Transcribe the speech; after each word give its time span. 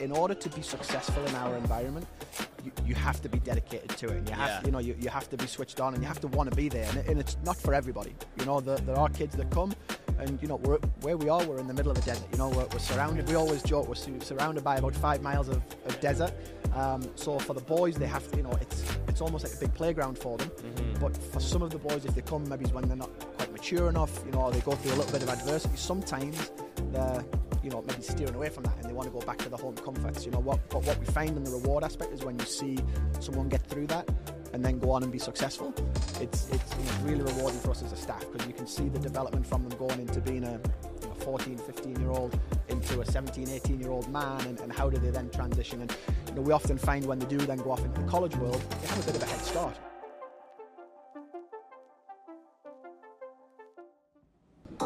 in 0.00 0.12
order 0.12 0.34
to 0.34 0.48
be 0.50 0.62
successful 0.62 1.24
in 1.26 1.34
our 1.36 1.56
environment, 1.56 2.06
you, 2.64 2.72
you 2.86 2.94
have 2.94 3.20
to 3.22 3.28
be 3.28 3.38
dedicated 3.38 3.90
to 3.90 4.06
it. 4.08 4.12
And 4.18 4.28
you 4.28 4.34
have, 4.34 4.48
Yeah. 4.48 4.60
you 4.66 4.70
know, 4.72 4.78
you, 4.78 4.94
you 5.00 5.08
have 5.08 5.28
to 5.30 5.36
be 5.36 5.46
switched 5.46 5.80
on, 5.80 5.94
and 5.94 6.02
you 6.02 6.08
have 6.08 6.20
to 6.20 6.28
want 6.28 6.50
to 6.50 6.56
be 6.56 6.68
there. 6.68 6.86
And, 6.88 6.98
it- 6.98 7.08
and 7.08 7.20
it's 7.20 7.36
not 7.44 7.56
for 7.56 7.74
everybody. 7.74 8.14
You 8.38 8.46
know, 8.46 8.60
there, 8.60 8.78
there 8.78 8.96
are 8.96 9.08
kids 9.08 9.36
that 9.36 9.50
come, 9.50 9.72
and 10.18 10.40
you 10.42 10.48
know, 10.48 10.56
we're, 10.56 10.78
where 11.02 11.16
we 11.16 11.28
are, 11.28 11.44
we're 11.44 11.58
in 11.60 11.66
the 11.68 11.74
middle 11.74 11.92
of 11.92 11.98
a 11.98 12.02
desert. 12.02 12.26
You 12.32 12.38
know, 12.38 12.48
we're, 12.48 12.66
we're 12.66 12.78
surrounded. 12.78 13.28
We 13.28 13.34
always 13.36 13.62
joke 13.62 13.88
we're 13.88 13.94
surrounded 14.20 14.64
by 14.64 14.76
about 14.76 14.94
five 14.96 15.22
miles 15.22 15.48
of, 15.48 15.62
of 15.86 16.00
desert. 16.00 16.32
Um, 16.74 17.02
so 17.14 17.38
for 17.38 17.54
the 17.54 17.60
boys, 17.62 17.96
they 17.96 18.06
have 18.06 18.28
to, 18.30 18.36
you 18.36 18.42
know, 18.42 18.52
it's 18.60 18.84
it's 19.08 19.20
almost 19.20 19.44
like 19.44 19.54
a 19.54 19.58
big 19.58 19.74
playground 19.74 20.18
for 20.18 20.36
them. 20.36 20.50
But 21.00 21.16
for 21.16 21.40
some 21.40 21.62
of 21.62 21.70
the 21.70 21.78
boys, 21.78 22.04
if 22.04 22.14
they 22.14 22.20
come, 22.22 22.46
maybe 22.48 22.64
it's 22.64 22.74
when 22.74 22.86
they're 22.86 22.96
not 22.96 23.10
quite 23.36 23.50
mature 23.52 23.88
enough, 23.88 24.22
you 24.26 24.32
know, 24.32 24.42
or 24.42 24.50
they 24.52 24.60
go 24.60 24.72
through 24.72 24.92
a 24.92 24.96
little 24.96 25.10
bit 25.12 25.22
of 25.22 25.28
adversity. 25.30 25.76
Sometimes 25.76 26.50
they're, 26.92 27.24
you 27.62 27.70
know, 27.70 27.82
maybe 27.86 28.02
steering 28.02 28.34
away 28.34 28.48
from 28.48 28.64
that 28.64 28.76
and 28.76 28.84
they 28.84 28.92
want 28.92 29.06
to 29.08 29.12
go 29.12 29.24
back 29.24 29.38
to 29.38 29.48
the 29.48 29.56
home 29.56 29.74
comforts. 29.76 30.24
You 30.24 30.32
know, 30.32 30.40
what 30.40 30.60
but 30.68 30.84
what 30.84 30.98
we 30.98 31.06
find 31.06 31.36
in 31.36 31.44
the 31.44 31.50
reward 31.50 31.84
aspect 31.84 32.12
is 32.12 32.24
when 32.24 32.38
you 32.38 32.44
see 32.44 32.78
someone 33.20 33.48
get 33.48 33.62
through 33.66 33.86
that 33.88 34.08
and 34.52 34.64
then 34.64 34.78
go 34.78 34.90
on 34.90 35.02
and 35.02 35.12
be 35.12 35.18
successful. 35.18 35.74
It's 36.20 36.48
it's 36.50 36.74
really 37.02 37.22
rewarding 37.22 37.60
for 37.60 37.70
us 37.70 37.82
as 37.82 37.92
a 37.92 37.96
staff 37.96 38.24
because 38.30 38.46
you 38.46 38.54
can 38.54 38.66
see 38.66 38.88
the 38.88 38.98
development 38.98 39.46
from 39.46 39.68
them 39.68 39.78
going 39.78 40.00
into 40.00 40.20
being 40.20 40.44
a 40.44 40.60
14, 41.20 41.58
15 41.58 42.00
year 42.00 42.10
old 42.10 42.38
into 42.68 43.00
a 43.00 43.06
17, 43.06 43.48
18 43.48 43.80
year 43.80 43.90
old 43.90 44.08
man 44.10 44.40
and, 44.46 44.60
and 44.60 44.72
how 44.72 44.88
do 44.88 44.98
they 44.98 45.10
then 45.10 45.28
transition 45.30 45.82
and 45.82 45.96
you 46.28 46.34
know 46.34 46.42
we 46.42 46.52
often 46.52 46.78
find 46.78 47.04
when 47.04 47.18
they 47.18 47.26
do 47.26 47.38
then 47.38 47.58
go 47.58 47.72
off 47.72 47.84
into 47.84 48.00
the 48.00 48.06
college 48.06 48.36
world 48.36 48.62
they 48.80 48.86
have 48.86 49.00
a 49.00 49.12
bit 49.12 49.16
of 49.16 49.22
a 49.22 49.26
head 49.26 49.40
start. 49.40 49.76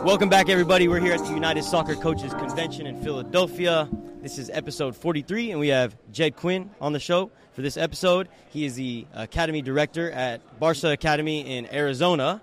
Welcome 0.05 0.29
back, 0.29 0.49
everybody. 0.49 0.89
We're 0.89 0.99
here 0.99 1.13
at 1.13 1.21
the 1.21 1.33
United 1.33 1.63
Soccer 1.63 1.95
Coaches 1.95 2.35
Convention 2.35 2.89
in 2.89 3.01
Philadelphia. 3.05 3.89
This 4.21 4.37
is 4.37 4.51
episode 4.51 4.97
43, 4.97 5.53
and 5.53 5.61
we 5.61 5.69
have 5.69 5.97
Jed 6.11 6.35
Quinn 6.35 6.71
on 6.81 6.93
the 6.93 6.99
show 6.99 7.31
for 7.53 7.63
this 7.63 7.77
episode. 7.77 8.29
He 8.51 8.65
is 8.65 8.75
the 8.75 9.07
Academy 9.15 9.63
Director 9.63 10.11
at 10.11 10.59
Barca 10.59 10.91
Academy 10.91 11.57
in 11.57 11.73
Arizona. 11.73 12.43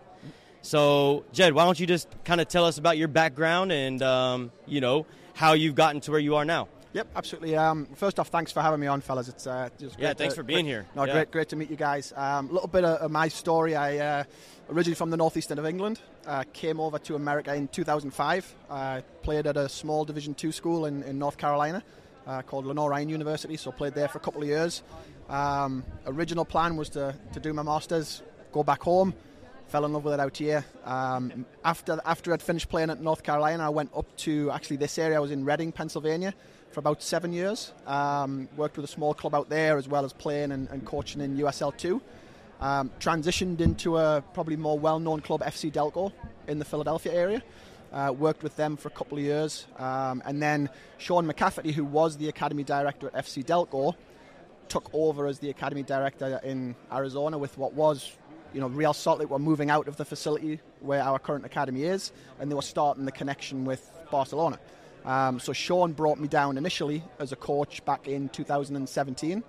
So, 0.62 1.26
Jed, 1.34 1.52
why 1.52 1.66
don't 1.66 1.78
you 1.78 1.86
just 1.86 2.08
kind 2.24 2.40
of 2.40 2.48
tell 2.48 2.64
us 2.64 2.78
about 2.78 2.98
your 2.98 3.10
background 3.10 3.74
and, 3.74 4.02
um, 4.02 4.52
you 4.66 4.80
know, 4.80 5.06
how 5.34 5.52
you've 5.52 5.76
gotten 5.76 6.00
to 6.02 6.12
where 6.12 6.20
you 6.22 6.38
are 6.38 6.46
now? 6.46 6.70
Yep, 6.94 7.08
absolutely. 7.16 7.56
Um, 7.56 7.86
first 7.96 8.20
off, 8.20 8.30
thanks 8.30 8.52
for 8.52 8.62
having 8.62 8.80
me 8.80 8.88
on, 8.88 9.02
fellas. 9.02 9.28
It's 9.30 9.46
uh, 9.46 9.70
just 9.80 10.00
Yeah, 10.00 10.14
thanks 10.14 10.34
to- 10.34 10.40
for 10.40 10.44
being 10.44 10.66
great- 10.66 10.72
here. 10.72 10.86
No, 10.96 11.04
Yeah. 11.06 11.14
great, 11.14 11.32
great 11.32 11.50
to 11.50 11.56
meet 11.56 11.70
you 11.70 11.76
guys. 11.76 12.12
A 12.14 12.24
um, 12.24 12.52
little 12.52 12.68
bit 12.68 12.84
of, 12.84 12.98
of 13.02 13.12
my 13.12 13.28
story. 13.28 13.76
I 13.76 13.98
uh, 13.98 14.24
originally 14.72 14.96
from 14.96 15.12
the 15.12 15.18
northeast 15.18 15.52
end 15.52 15.60
of 15.60 15.66
England. 15.66 16.00
Uh, 16.26 16.44
came 16.54 16.80
over 16.80 16.98
to 17.00 17.16
America 17.16 17.54
in 17.54 17.68
2005. 17.68 18.56
I 18.70 19.04
played 19.24 19.46
at 19.48 19.56
a 19.58 19.70
small 19.70 20.04
Division 20.06 20.34
two 20.34 20.52
school 20.52 20.86
in, 20.86 21.04
in 21.04 21.18
North 21.20 21.38
Carolina 21.38 21.84
uh, 22.28 22.42
called 22.42 22.66
Lenoir-Rhyne 22.66 23.10
University. 23.10 23.56
So 23.58 23.72
played 23.72 23.94
there 23.94 24.08
for 24.08 24.18
a 24.18 24.22
couple 24.22 24.42
of 24.42 24.48
years. 24.48 24.82
Um, 25.30 25.84
original 26.08 26.44
plan 26.46 26.76
was 26.76 26.90
to, 26.90 27.16
to 27.34 27.40
do 27.40 27.54
my 27.54 27.62
masters, 27.62 28.24
go 28.52 28.64
back 28.64 28.82
home. 28.82 29.14
Fell 29.68 29.86
in 29.86 29.94
love 29.94 30.04
with 30.04 30.16
it 30.16 30.20
out 30.20 30.36
here. 30.36 30.66
Um, 30.84 31.46
after 31.64 32.00
after 32.04 32.34
I'd 32.34 32.42
finished 32.42 32.70
playing 32.70 32.90
at 32.90 33.00
North 33.02 33.22
Carolina, 33.22 33.64
I 33.68 33.70
went 33.70 33.92
up 33.96 34.08
to 34.18 34.50
actually 34.50 34.78
this 34.78 34.98
area. 34.98 35.16
I 35.18 35.20
was 35.20 35.30
in 35.30 35.46
Reading, 35.46 35.72
Pennsylvania, 35.72 36.34
for 36.72 36.80
about 36.80 37.02
seven 37.02 37.34
years. 37.34 37.74
Um, 37.88 38.48
worked 38.56 38.78
with 38.78 38.86
a 38.86 38.90
small 38.90 39.14
club 39.14 39.34
out 39.36 39.50
there 39.50 39.78
as 39.78 39.88
well 39.88 40.06
as 40.06 40.14
playing 40.14 40.52
and, 40.52 40.70
and 40.70 40.86
coaching 40.86 41.22
in 41.22 41.38
USL 41.38 41.76
two. 41.76 42.02
Um, 42.62 42.92
transitioned 43.00 43.62
into 43.62 43.98
a 43.98 44.22
probably 44.34 44.58
more 44.58 44.78
well-known 44.78 45.22
club, 45.22 45.42
FC 45.42 45.72
Delco, 45.72 46.12
in 46.48 46.60
the 46.60 46.66
Philadelphia 46.66 47.14
area. 47.14 47.44
Uh, 47.94 48.14
worked 48.16 48.44
with 48.44 48.56
them 48.56 48.76
for 48.76 48.90
a 48.90 48.92
couple 48.92 49.18
of 49.18 49.24
years, 49.24 49.66
um, 49.78 50.22
and 50.24 50.40
then 50.44 50.70
Sean 51.00 51.26
McCafferty, 51.26 51.72
who 51.72 51.84
was 51.84 52.18
the 52.18 52.30
academy 52.30 52.64
director 52.64 53.08
at 53.08 53.26
FC 53.26 53.44
Delco, 53.44 53.96
took 54.68 54.92
over 54.94 55.26
as 55.26 55.40
the 55.40 55.50
academy 55.50 55.82
director 55.82 56.40
in 56.44 56.76
Arizona 56.92 57.38
with 57.40 57.58
what 57.58 57.74
was, 57.74 58.16
you 58.54 58.62
know, 58.62 58.68
Real 58.68 58.94
Salt 58.94 59.20
Lake 59.20 59.32
were 59.32 59.40
moving 59.40 59.72
out 59.72 59.88
of 59.88 59.98
the 59.98 60.06
facility 60.06 60.60
where 60.82 61.02
our 61.02 61.18
current 61.18 61.46
academy 61.46 61.84
is, 61.84 62.12
and 62.40 62.52
they 62.52 62.56
were 62.56 62.62
starting 62.62 63.06
the 63.06 63.12
connection 63.12 63.66
with 63.66 63.90
Barcelona. 64.12 64.60
Um, 65.06 65.40
so 65.40 65.54
Sean 65.54 65.94
brought 65.94 66.20
me 66.20 66.28
down 66.28 66.58
initially 66.58 67.04
as 67.20 67.32
a 67.32 67.36
coach 67.36 67.84
back 67.86 68.08
in 68.08 68.30
2017. 68.30 69.44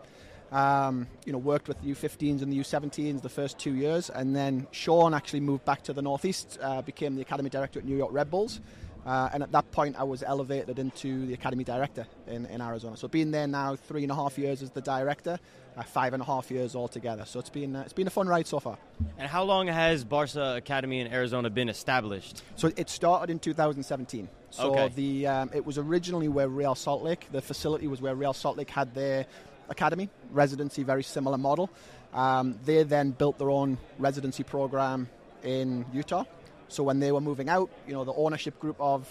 Um, 0.52 1.06
you 1.24 1.32
know, 1.32 1.38
worked 1.38 1.68
with 1.68 1.80
the 1.80 1.92
U15s 1.92 2.42
and 2.42 2.52
the 2.52 2.58
U17s 2.58 3.22
the 3.22 3.28
first 3.28 3.58
two 3.58 3.74
years, 3.74 4.10
and 4.10 4.34
then 4.34 4.66
Sean 4.72 5.14
actually 5.14 5.40
moved 5.40 5.64
back 5.64 5.82
to 5.84 5.92
the 5.92 6.02
Northeast, 6.02 6.58
uh, 6.60 6.82
became 6.82 7.14
the 7.14 7.22
academy 7.22 7.50
director 7.50 7.78
at 7.78 7.84
New 7.84 7.96
York 7.96 8.12
Red 8.12 8.30
Bulls, 8.30 8.60
uh, 9.06 9.28
and 9.32 9.42
at 9.42 9.52
that 9.52 9.70
point 9.72 9.96
I 9.98 10.04
was 10.04 10.22
elevated 10.22 10.78
into 10.78 11.26
the 11.26 11.34
academy 11.34 11.64
director 11.64 12.06
in, 12.26 12.46
in 12.46 12.60
Arizona. 12.60 12.96
So 12.96 13.08
being 13.08 13.30
there 13.30 13.46
now 13.46 13.76
three 13.76 14.02
and 14.02 14.12
a 14.12 14.14
half 14.14 14.38
years 14.38 14.62
as 14.62 14.70
the 14.70 14.80
director, 14.80 15.38
uh, 15.76 15.82
five 15.82 16.12
and 16.12 16.22
a 16.22 16.26
half 16.26 16.50
years 16.50 16.74
altogether. 16.74 17.24
So 17.24 17.38
it's 17.38 17.50
been 17.50 17.76
uh, 17.76 17.82
it's 17.82 17.92
been 17.92 18.06
a 18.06 18.10
fun 18.10 18.26
ride 18.28 18.46
so 18.46 18.60
far. 18.60 18.76
And 19.18 19.28
how 19.28 19.44
long 19.44 19.66
has 19.68 20.04
Barca 20.04 20.56
Academy 20.56 21.00
in 21.00 21.12
Arizona 21.12 21.48
been 21.50 21.68
established? 21.68 22.42
So 22.56 22.70
it 22.76 22.90
started 22.90 23.30
in 23.30 23.38
2017. 23.38 24.28
So 24.50 24.70
Okay. 24.72 24.88
the 24.94 25.26
um, 25.26 25.50
it 25.54 25.64
was 25.64 25.78
originally 25.78 26.28
where 26.28 26.48
Real 26.48 26.74
Salt 26.74 27.02
Lake, 27.02 27.26
the 27.30 27.40
facility 27.40 27.86
was 27.86 28.00
where 28.00 28.14
Real 28.14 28.32
Salt 28.32 28.56
Lake 28.58 28.70
had 28.70 28.94
their 28.94 29.26
academy 29.68 30.08
residency, 30.32 30.82
very 30.82 31.02
similar 31.04 31.38
model. 31.38 31.70
Um, 32.12 32.58
they 32.64 32.82
then 32.82 33.12
built 33.12 33.38
their 33.38 33.50
own 33.50 33.78
residency 33.98 34.42
program 34.42 35.08
in 35.44 35.86
Utah. 35.92 36.24
So 36.70 36.82
when 36.82 37.00
they 37.00 37.12
were 37.12 37.20
moving 37.20 37.48
out, 37.48 37.70
you 37.86 37.92
know, 37.92 38.04
the 38.04 38.14
ownership 38.14 38.58
group 38.58 38.76
of 38.78 39.08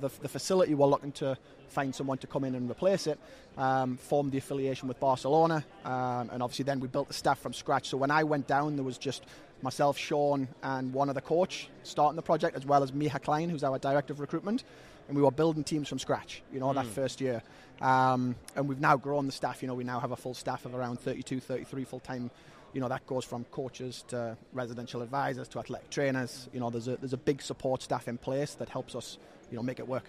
the, 0.00 0.08
the 0.22 0.28
facility 0.28 0.74
were 0.74 0.86
looking 0.86 1.12
to 1.12 1.36
find 1.68 1.94
someone 1.94 2.18
to 2.18 2.26
come 2.26 2.44
in 2.44 2.54
and 2.54 2.70
replace 2.70 3.06
it. 3.06 3.18
Um, 3.58 3.96
formed 3.96 4.32
the 4.32 4.38
affiliation 4.38 4.88
with 4.88 4.98
Barcelona, 5.00 5.64
um, 5.84 6.30
and 6.32 6.42
obviously 6.42 6.64
then 6.64 6.80
we 6.80 6.88
built 6.88 7.08
the 7.08 7.14
staff 7.14 7.40
from 7.40 7.52
scratch. 7.52 7.88
So 7.88 7.96
when 7.96 8.10
I 8.10 8.22
went 8.22 8.46
down, 8.46 8.76
there 8.76 8.84
was 8.84 8.96
just 8.96 9.24
myself, 9.60 9.98
Sean, 9.98 10.48
and 10.62 10.92
one 10.94 11.10
other 11.10 11.20
coach 11.20 11.68
starting 11.82 12.16
the 12.16 12.22
project, 12.22 12.56
as 12.56 12.64
well 12.64 12.82
as 12.82 12.92
Miha 12.92 13.20
Klein, 13.20 13.50
who's 13.50 13.64
our 13.64 13.78
director 13.78 14.12
of 14.12 14.20
recruitment, 14.20 14.64
and 15.08 15.16
we 15.16 15.22
were 15.22 15.32
building 15.32 15.64
teams 15.64 15.88
from 15.88 15.98
scratch. 15.98 16.42
You 16.52 16.60
know, 16.60 16.72
that 16.72 16.86
first 16.86 17.20
year, 17.20 17.42
um, 17.80 18.36
and 18.56 18.68
we've 18.68 18.80
now 18.80 18.96
grown 18.96 19.26
the 19.26 19.32
staff. 19.32 19.60
You 19.62 19.68
know, 19.68 19.74
we 19.74 19.84
now 19.84 20.00
have 20.00 20.12
a 20.12 20.16
full 20.16 20.34
staff 20.34 20.64
of 20.64 20.74
around 20.74 21.00
32, 21.00 21.40
33 21.40 21.84
full 21.84 22.00
time. 22.00 22.30
You 22.72 22.80
know, 22.80 22.88
that 22.88 23.06
goes 23.06 23.24
from 23.24 23.44
coaches 23.50 24.04
to 24.08 24.36
residential 24.52 25.02
advisors 25.02 25.48
to 25.48 25.58
athletic 25.58 25.90
trainers. 25.90 26.48
You 26.52 26.60
know, 26.60 26.70
there's 26.70 26.88
a 26.88 26.96
there's 26.96 27.12
a 27.12 27.16
big 27.18 27.42
support 27.42 27.82
staff 27.82 28.06
in 28.08 28.16
place 28.18 28.54
that 28.54 28.68
helps 28.68 28.94
us, 28.94 29.18
you 29.50 29.56
know, 29.56 29.62
make 29.62 29.78
it 29.80 29.88
work. 29.88 30.04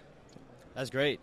That's 0.75 0.89
great. 0.89 1.19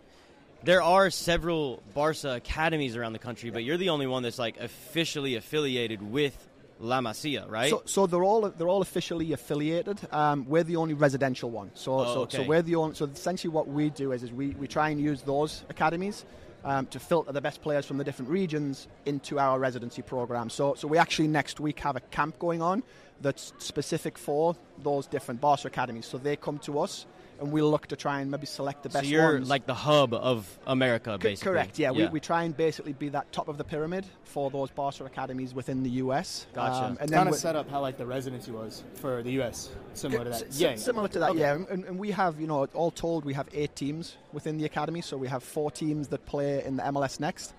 There 0.63 0.81
are 0.81 1.09
several 1.09 1.81
Barca 1.93 2.35
academies 2.35 2.97
around 2.97 3.13
the 3.13 3.19
country, 3.19 3.49
but 3.49 3.63
you're 3.63 3.77
the 3.77 3.89
only 3.89 4.07
one 4.07 4.23
that's 4.23 4.37
like 4.39 4.57
officially 4.59 5.35
affiliated 5.35 6.01
with 6.01 6.35
La 6.81 6.99
Masia, 6.99 7.49
right? 7.49 7.69
So, 7.69 7.83
so 7.85 8.07
they're 8.07 8.23
all 8.23 8.41
they're 8.49 8.67
all 8.67 8.81
officially 8.81 9.31
affiliated. 9.31 9.97
Um, 10.11 10.45
we're 10.47 10.63
the 10.63 10.75
only 10.75 10.93
residential 10.93 11.49
one. 11.49 11.71
So, 11.73 11.99
Oh, 11.99 12.03
so, 12.13 12.21
okay. 12.21 12.37
so 12.37 12.43
we're 12.43 12.61
the 12.61 12.75
only. 12.75 12.95
So 12.95 13.05
essentially, 13.05 13.51
what 13.53 13.67
we 13.69 13.89
do 13.89 14.11
is, 14.11 14.23
is 14.23 14.31
we, 14.33 14.49
we 14.51 14.67
try 14.67 14.89
and 14.89 14.99
use 14.99 15.21
those 15.21 15.63
academies 15.69 16.25
um, 16.63 16.85
to 16.87 16.99
filter 16.99 17.31
the 17.31 17.41
best 17.41 17.61
players 17.61 17.85
from 17.85 17.97
the 17.97 18.03
different 18.03 18.29
regions 18.29 18.87
into 19.05 19.39
our 19.39 19.59
residency 19.59 20.01
program. 20.01 20.49
So, 20.49 20.73
so 20.75 20.87
we 20.87 20.97
actually 20.97 21.27
next 21.27 21.59
week 21.59 21.79
have 21.79 21.95
a 21.95 22.01
camp 22.01 22.39
going 22.39 22.61
on 22.61 22.83
that's 23.21 23.53
specific 23.57 24.17
for 24.17 24.55
those 24.81 25.07
different 25.07 25.41
Barca 25.41 25.67
academies. 25.67 26.05
So 26.05 26.17
they 26.17 26.35
come 26.35 26.59
to 26.59 26.79
us, 26.79 27.05
and 27.39 27.51
we'll 27.51 27.69
look 27.71 27.87
to 27.87 27.95
try 27.95 28.21
and 28.21 28.29
maybe 28.31 28.45
select 28.45 28.83
the 28.83 28.89
best. 28.89 28.95
So 28.97 28.99
best 29.01 29.09
you're 29.11 29.33
ones. 29.33 29.49
like 29.49 29.65
the 29.65 29.73
hub 29.73 30.13
of 30.13 30.47
America, 30.67 31.13
C- 31.21 31.27
basically. 31.29 31.51
Correct. 31.53 31.79
Yeah, 31.79 31.91
We, 31.91 32.07
we 32.07 32.19
try 32.19 32.43
and 32.43 32.55
basically 32.55 32.93
be 32.93 33.09
that 33.09 33.31
top 33.31 33.47
of 33.47 33.57
the 33.57 33.63
pyramid 33.63 34.05
for 34.23 34.49
those 34.51 34.69
Barca 34.71 35.05
academies 35.05 35.53
within 35.53 35.83
the 35.83 35.89
US. 36.03 36.47
Gotcha. 36.53 36.85
Um, 36.85 36.97
and 36.99 37.09
then 37.09 37.17
kind 37.19 37.29
of 37.29 37.35
set 37.35 37.55
up 37.55 37.69
how 37.69 37.81
like 37.81 37.97
the 37.97 38.05
residency 38.05 38.51
was 38.51 38.83
for 38.95 39.23
the 39.23 39.31
U.S. 39.33 39.69
Similar 39.93 40.23
to 40.25 40.29
that. 40.31 40.41
s- 40.47 40.59
yeah, 40.59 40.75
similar 40.75 41.07
to 41.07 41.19
that, 41.19 41.29
Okay. 41.31 41.39
yeah. 41.39 41.53
And, 41.69 41.83
and 41.85 41.97
we 41.99 42.11
have, 42.11 42.39
you 42.39 42.47
know, 42.47 42.65
all 42.73 42.91
told, 42.91 43.25
we 43.25 43.33
have 43.33 43.47
eight 43.53 43.75
teams 43.75 44.17
within 44.33 44.57
the 44.57 44.65
academy. 44.65 45.01
So 45.01 45.17
we 45.17 45.27
have 45.27 45.43
four 45.43 45.71
teams 45.71 46.07
that 46.09 46.25
play 46.25 46.63
in 46.63 46.77
the 46.77 46.83
MLS 46.83 47.19
Next, 47.19 47.53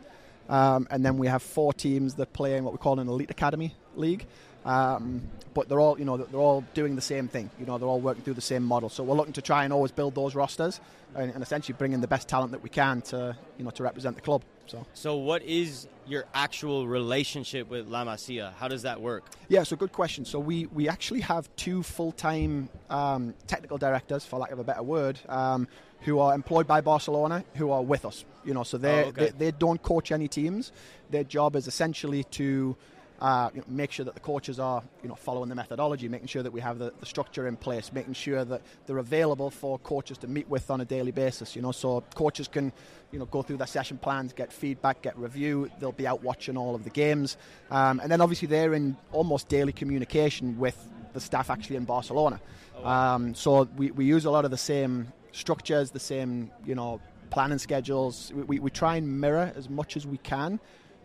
um, 0.48 0.86
and 0.90 1.04
then 1.04 1.16
we 1.16 1.26
have 1.28 1.42
four 1.42 1.72
teams 1.72 2.14
that 2.16 2.32
play 2.32 2.56
in 2.56 2.64
what 2.64 2.72
we 2.72 2.78
call 2.78 2.98
an 3.00 3.08
elite 3.08 3.30
academy 3.30 3.74
league. 3.96 4.26
Um, 4.64 5.22
but 5.54 5.68
they're 5.68 5.80
all, 5.80 5.98
you 5.98 6.04
know, 6.04 6.16
they're 6.16 6.40
all 6.40 6.64
doing 6.74 6.94
the 6.94 7.02
same 7.02 7.26
thing. 7.28 7.50
You 7.58 7.66
know, 7.66 7.78
they're 7.78 7.88
all 7.88 8.00
working 8.00 8.22
through 8.22 8.34
the 8.34 8.40
same 8.40 8.62
model. 8.62 8.88
So 8.88 9.02
we're 9.02 9.16
looking 9.16 9.32
to 9.34 9.42
try 9.42 9.64
and 9.64 9.72
always 9.72 9.90
build 9.90 10.14
those 10.14 10.34
rosters 10.34 10.80
and, 11.16 11.32
and 11.32 11.42
essentially 11.42 11.74
bring 11.76 11.92
in 11.92 12.00
the 12.00 12.06
best 12.08 12.28
talent 12.28 12.52
that 12.52 12.62
we 12.62 12.68
can 12.68 13.00
to, 13.02 13.36
you 13.58 13.64
know, 13.64 13.70
to 13.70 13.82
represent 13.82 14.14
the 14.16 14.22
club. 14.22 14.42
So. 14.66 14.86
So 14.94 15.16
what 15.16 15.42
is 15.42 15.88
your 16.06 16.24
actual 16.34 16.86
relationship 16.86 17.68
with 17.68 17.88
La 17.88 18.04
Masia? 18.04 18.52
How 18.54 18.68
does 18.68 18.82
that 18.82 19.00
work? 19.00 19.24
Yeah, 19.48 19.64
so 19.64 19.74
good 19.74 19.90
question. 19.92 20.24
So 20.24 20.38
we, 20.38 20.66
we 20.66 20.88
actually 20.88 21.20
have 21.20 21.48
two 21.56 21.82
full 21.82 22.12
time 22.12 22.68
um, 22.88 23.34
technical 23.48 23.78
directors, 23.78 24.24
for 24.24 24.38
lack 24.38 24.52
of 24.52 24.60
a 24.60 24.64
better 24.64 24.84
word, 24.84 25.18
um, 25.28 25.66
who 26.02 26.20
are 26.20 26.32
employed 26.34 26.68
by 26.68 26.80
Barcelona, 26.80 27.44
who 27.56 27.72
are 27.72 27.82
with 27.82 28.04
us. 28.04 28.24
You 28.44 28.54
know, 28.54 28.62
so 28.62 28.78
Oh, 28.82 28.88
okay. 28.88 29.10
they, 29.10 29.30
they 29.30 29.50
don't 29.50 29.82
coach 29.82 30.12
any 30.12 30.28
teams. 30.28 30.70
Their 31.10 31.24
job 31.24 31.56
is 31.56 31.66
essentially 31.66 32.22
to 32.24 32.76
uh, 33.20 33.50
you 33.54 33.60
know, 33.60 33.66
make 33.68 33.92
sure 33.92 34.04
that 34.04 34.14
the 34.14 34.20
coaches 34.20 34.58
are 34.58 34.82
you 35.02 35.08
know 35.08 35.14
following 35.14 35.48
the 35.48 35.54
methodology, 35.54 36.08
making 36.08 36.28
sure 36.28 36.42
that 36.42 36.52
we 36.52 36.60
have 36.60 36.78
the, 36.78 36.92
the 37.00 37.06
structure 37.06 37.46
in 37.46 37.56
place, 37.56 37.92
making 37.92 38.14
sure 38.14 38.44
that 38.44 38.62
they're 38.86 38.98
available 38.98 39.50
for 39.50 39.78
coaches 39.80 40.16
to 40.18 40.26
meet 40.26 40.48
with 40.48 40.70
on 40.70 40.80
a 40.80 40.84
daily 40.84 41.12
basis. 41.12 41.54
You 41.54 41.62
know, 41.62 41.72
so 41.72 42.02
coaches 42.14 42.48
can 42.48 42.72
you 43.12 43.18
know 43.18 43.26
go 43.26 43.42
through 43.42 43.58
their 43.58 43.66
session 43.66 43.98
plans, 43.98 44.32
get 44.32 44.52
feedback, 44.52 45.02
get 45.02 45.18
review. 45.18 45.70
They'll 45.80 45.92
be 45.92 46.06
out 46.06 46.22
watching 46.22 46.56
all 46.56 46.74
of 46.74 46.84
the 46.84 46.90
games, 46.90 47.36
um, 47.70 48.00
and 48.00 48.10
then 48.10 48.20
obviously 48.20 48.48
they're 48.48 48.72
in 48.72 48.96
almost 49.12 49.48
daily 49.48 49.72
communication 49.72 50.58
with 50.58 50.88
the 51.12 51.20
staff 51.20 51.50
actually 51.50 51.76
in 51.76 51.84
Barcelona. 51.84 52.40
Um, 52.82 53.34
so 53.34 53.68
we, 53.76 53.90
we 53.90 54.06
use 54.06 54.24
a 54.24 54.30
lot 54.30 54.46
of 54.46 54.50
the 54.50 54.56
same 54.56 55.12
structures, 55.32 55.90
the 55.90 56.00
same 56.00 56.50
you 56.64 56.74
know 56.74 57.00
planning 57.28 57.58
schedules. 57.58 58.32
We, 58.34 58.42
we, 58.44 58.58
we 58.60 58.70
try 58.70 58.96
and 58.96 59.20
mirror 59.20 59.52
as 59.54 59.68
much 59.68 59.98
as 59.98 60.06
we 60.06 60.16
can 60.16 60.58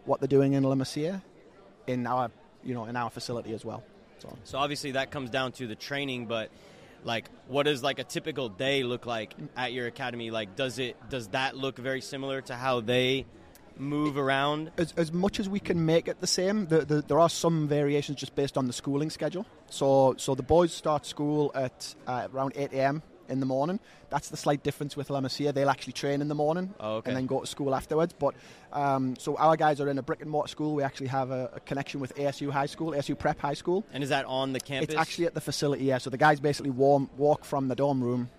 what 0.06 0.22
they're 0.22 0.28
doing 0.28 0.54
in 0.54 0.64
La 0.64 0.76
Masia 0.76 1.22
in 1.88 2.08
our 2.08 2.32
you 2.64 2.74
know 2.74 2.86
in 2.86 2.96
our 2.96 3.10
facility 3.10 3.54
as 3.54 3.64
well. 3.64 3.84
So 4.20 4.38
So 4.44 4.58
obviously 4.58 4.92
that 4.92 5.12
comes 5.12 5.30
down 5.30 5.52
to 5.54 5.68
the 5.68 5.76
training, 5.76 6.26
but 6.26 6.50
like 7.04 7.30
what 7.48 7.64
does 7.64 7.84
like 7.84 8.00
a 8.00 8.04
typical 8.04 8.50
day 8.50 8.84
look 8.84 9.06
like 9.06 9.34
at 9.56 9.74
your 9.74 9.88
academy? 9.88 10.32
Like 10.32 10.56
does 10.56 10.80
it 10.80 10.98
does 11.10 11.30
that 11.30 11.56
look 11.56 11.78
very 11.78 12.02
similar 12.02 12.42
to 12.42 12.56
how 12.56 12.82
they 12.82 13.26
move 13.78 14.18
around? 14.18 14.72
as, 14.78 14.94
as 14.96 15.12
much 15.12 15.40
as 15.40 15.50
we 15.50 15.60
can 15.60 15.86
make 15.86 16.08
it 16.08 16.22
the 16.22 16.28
same, 16.28 16.66
the, 16.68 16.86
the, 16.86 17.02
there 17.02 17.20
are 17.20 17.30
some 17.30 17.68
variations 17.68 18.18
just 18.18 18.34
based 18.34 18.58
on 18.58 18.68
the 18.68 18.74
schooling 18.74 19.10
schedule. 19.10 19.46
So 19.70 20.16
so 20.18 20.36
the 20.36 20.44
boys 20.44 20.74
start 20.74 21.06
school 21.06 21.52
at 21.54 21.94
uh, 22.08 22.28
around 22.34 22.54
8 22.56 22.74
a.m. 22.74 23.04
in 23.30 23.39
the 23.39 23.45
morning. 23.45 23.80
That's 24.10 24.30
the 24.30 24.38
slight 24.38 24.63
difference 24.63 24.95
with 24.95 25.10
La 25.10 25.19
Masia. 25.22 25.54
They'll 25.54 25.69
actually 25.69 25.94
train 25.94 26.22
in 26.22 26.27
the 26.27 26.36
morning 26.36 26.74
Oh, 26.80 26.95
okay. 26.98 27.10
and 27.10 27.18
then 27.18 27.25
go 27.25 27.42
to 27.42 27.48
school 27.48 27.74
afterwards. 27.75 28.13
But 28.18 28.36
um, 28.74 29.16
so 29.18 29.36
our 29.38 29.56
guys 29.57 29.81
are 29.81 29.89
in 29.89 29.98
a 29.98 30.04
brick 30.04 30.22
and 30.22 30.30
mortar 30.30 30.50
school. 30.50 30.75
We 30.75 30.83
actually 30.83 31.07
have 31.07 31.31
a, 31.31 31.50
a 31.56 31.60
connection 31.62 32.00
with 32.00 32.16
ASU 32.16 32.50
High 32.51 32.66
School, 32.68 32.92
ASU 32.92 33.18
Prep 33.18 33.39
High 33.39 33.54
School. 33.54 33.86
And 33.94 34.04
is 34.04 34.10
that 34.10 34.25
on 34.25 34.54
the 34.54 34.60
campus? 34.60 34.89
It's 34.89 35.00
actually 35.00 35.25
at 35.25 35.33
the 35.33 35.42
facility, 35.42 35.86
yeah. 35.86 35.98
So 35.98 36.10
the 36.10 36.18
guys 36.18 36.39
basically 36.39 36.72
warm, 36.72 37.10
walk 37.18 37.45
from 37.45 37.68
the 37.68 37.75
dorm 37.75 38.04
room 38.04 38.30